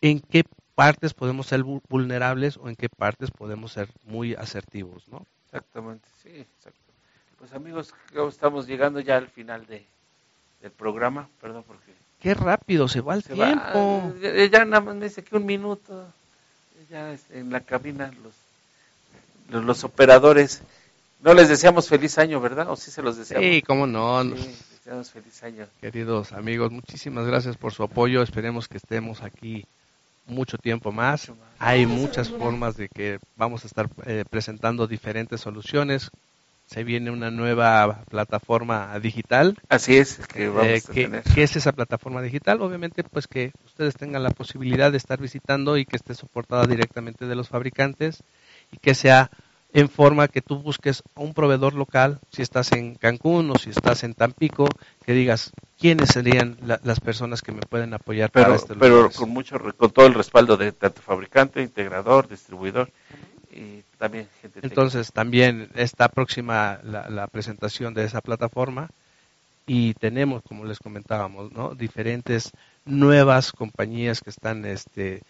en 0.00 0.20
qué 0.20 0.44
partes 0.78 1.12
podemos 1.12 1.48
ser 1.48 1.64
vulnerables 1.64 2.56
o 2.56 2.68
en 2.68 2.76
qué 2.76 2.88
partes 2.88 3.32
podemos 3.32 3.72
ser 3.72 3.88
muy 4.04 4.34
asertivos, 4.34 5.08
¿no? 5.08 5.26
Exactamente, 5.46 6.06
sí, 6.22 6.28
exacto. 6.28 6.78
Pues 7.36 7.52
amigos, 7.52 7.92
estamos 8.28 8.68
llegando 8.68 9.00
ya 9.00 9.16
al 9.16 9.26
final 9.26 9.66
de, 9.66 9.84
del 10.62 10.70
programa, 10.70 11.28
perdón 11.40 11.64
porque... 11.66 11.92
Qué 12.20 12.32
rápido 12.32 12.86
se 12.86 13.00
va 13.00 13.16
el 13.16 13.24
tiempo. 13.24 14.14
Ya, 14.20 14.64
nada 14.64 14.80
más 14.80 14.94
me 14.94 15.06
dice 15.06 15.24
que 15.24 15.34
un 15.34 15.46
minuto. 15.46 16.06
ya 16.88 17.12
este, 17.12 17.40
en 17.40 17.50
la 17.50 17.58
cabina 17.58 18.12
los, 18.22 18.34
los, 19.50 19.64
los 19.64 19.82
operadores. 19.82 20.62
No 21.22 21.34
les 21.34 21.48
deseamos 21.48 21.88
feliz 21.88 22.18
año, 22.18 22.40
¿verdad? 22.40 22.70
¿O 22.70 22.76
sí 22.76 22.92
se 22.92 23.02
los 23.02 23.16
deseamos? 23.16 23.48
Sí, 23.48 23.62
cómo 23.62 23.88
no. 23.88 24.22
Sí, 24.22 24.56
deseamos 24.76 25.10
feliz 25.10 25.42
año. 25.42 25.66
Queridos 25.80 26.30
amigos, 26.30 26.70
muchísimas 26.70 27.26
gracias 27.26 27.56
por 27.56 27.72
su 27.72 27.82
apoyo. 27.82 28.22
Esperemos 28.22 28.68
que 28.68 28.76
estemos 28.76 29.22
aquí 29.22 29.66
mucho 30.28 30.58
tiempo 30.58 30.92
más. 30.92 31.32
Hay 31.58 31.86
muchas 31.86 32.28
formas 32.30 32.76
de 32.76 32.88
que 32.88 33.18
vamos 33.36 33.64
a 33.64 33.66
estar 33.66 33.88
eh, 34.06 34.24
presentando 34.30 34.86
diferentes 34.86 35.40
soluciones. 35.40 36.10
Se 36.66 36.84
viene 36.84 37.10
una 37.10 37.30
nueva 37.30 38.04
plataforma 38.10 38.98
digital. 39.00 39.56
Así 39.70 39.96
es, 39.96 40.18
que 40.28 40.48
vamos 40.48 40.66
Eh, 40.66 40.82
a 40.86 40.92
¿qué, 40.92 41.02
tener. 41.04 41.22
qué 41.34 41.42
es 41.42 41.56
esa 41.56 41.72
plataforma 41.72 42.20
digital? 42.20 42.60
Obviamente, 42.60 43.02
pues 43.04 43.26
que 43.26 43.52
ustedes 43.64 43.94
tengan 43.96 44.22
la 44.22 44.30
posibilidad 44.30 44.92
de 44.92 44.98
estar 44.98 45.18
visitando 45.18 45.78
y 45.78 45.86
que 45.86 45.96
esté 45.96 46.14
soportada 46.14 46.66
directamente 46.66 47.26
de 47.26 47.34
los 47.34 47.48
fabricantes 47.48 48.22
y 48.70 48.76
que 48.76 48.94
sea 48.94 49.30
en 49.72 49.88
forma 49.88 50.28
que 50.28 50.40
tú 50.40 50.58
busques 50.58 51.02
a 51.14 51.20
un 51.20 51.34
proveedor 51.34 51.74
local, 51.74 52.18
si 52.30 52.42
estás 52.42 52.72
en 52.72 52.94
Cancún 52.94 53.50
o 53.50 53.54
si 53.56 53.70
estás 53.70 54.02
en 54.02 54.14
Tampico, 54.14 54.68
que 55.04 55.12
digas 55.12 55.52
quiénes 55.78 56.08
serían 56.10 56.56
la- 56.64 56.80
las 56.82 57.00
personas 57.00 57.42
que 57.42 57.52
me 57.52 57.60
pueden 57.60 57.92
apoyar 57.94 58.30
para 58.30 58.46
pero, 58.46 58.56
este 58.56 58.74
pero 58.74 58.96
lugares? 58.96 59.16
con 59.16 59.30
mucho 59.30 59.58
con 59.76 59.90
todo 59.90 60.06
el 60.06 60.14
respaldo 60.14 60.56
de 60.56 60.72
tanto 60.72 61.02
fabricante, 61.02 61.62
integrador, 61.62 62.28
distribuidor 62.28 62.90
y 63.52 63.82
también 63.98 64.26
gente 64.40 64.60
técnica. 64.60 64.66
Entonces 64.66 65.12
también 65.12 65.68
está 65.74 66.08
próxima 66.08 66.80
la, 66.82 67.08
la 67.10 67.26
presentación 67.26 67.94
de 67.94 68.04
esa 68.04 68.20
plataforma 68.20 68.88
y 69.66 69.92
tenemos, 69.94 70.42
como 70.48 70.64
les 70.64 70.78
comentábamos, 70.78 71.52
¿no? 71.52 71.74
diferentes 71.74 72.52
nuevas 72.86 73.52
compañías 73.52 74.20
que 74.22 74.30
están 74.30 74.64
este, 74.64 75.22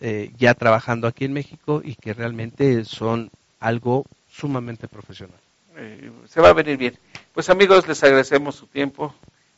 eh, 0.00 0.30
ya 0.38 0.54
trabajando 0.54 1.06
aquí 1.06 1.26
en 1.26 1.34
México 1.34 1.82
y 1.84 1.94
que 1.96 2.14
realmente 2.14 2.84
son 2.86 3.30
algo 3.62 4.04
sumamente 4.30 4.88
profesional. 4.88 5.38
Eh, 5.76 6.10
se 6.28 6.40
va 6.40 6.50
a 6.50 6.52
venir 6.52 6.76
bien. 6.76 6.98
Pues 7.32 7.48
amigos, 7.48 7.88
les 7.88 8.02
agradecemos 8.02 8.56
su 8.56 8.66
tiempo 8.66 9.14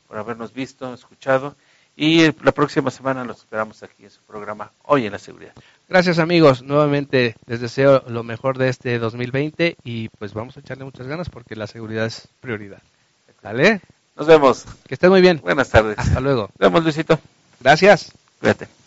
por 0.06 0.18
habernos 0.18 0.52
visto, 0.52 0.92
escuchado 0.94 1.56
y 1.96 2.32
la 2.42 2.52
próxima 2.52 2.90
semana 2.90 3.24
los 3.24 3.38
esperamos 3.38 3.82
aquí 3.82 4.04
en 4.04 4.10
su 4.10 4.20
programa 4.22 4.70
Hoy 4.84 5.06
en 5.06 5.12
la 5.12 5.18
Seguridad. 5.18 5.52
Gracias 5.88 6.18
amigos, 6.18 6.62
nuevamente 6.62 7.36
les 7.46 7.60
deseo 7.60 8.02
lo 8.08 8.22
mejor 8.22 8.58
de 8.58 8.68
este 8.68 8.98
2020 8.98 9.76
y 9.84 10.08
pues 10.08 10.34
vamos 10.34 10.56
a 10.56 10.60
echarle 10.60 10.84
muchas 10.84 11.06
ganas 11.06 11.30
porque 11.30 11.56
la 11.56 11.66
seguridad 11.66 12.06
es 12.06 12.28
prioridad. 12.40 12.82
¿Vale? 13.42 13.80
Nos 14.16 14.26
vemos. 14.26 14.64
Que 14.86 14.94
estén 14.94 15.10
muy 15.10 15.20
bien. 15.20 15.40
Buenas 15.42 15.68
tardes. 15.68 15.98
Hasta 15.98 16.20
luego. 16.20 16.48
Nos 16.58 16.70
vemos, 16.70 16.82
Luisito. 16.82 17.18
Gracias. 17.60 18.12
Cuídate. 18.40 18.83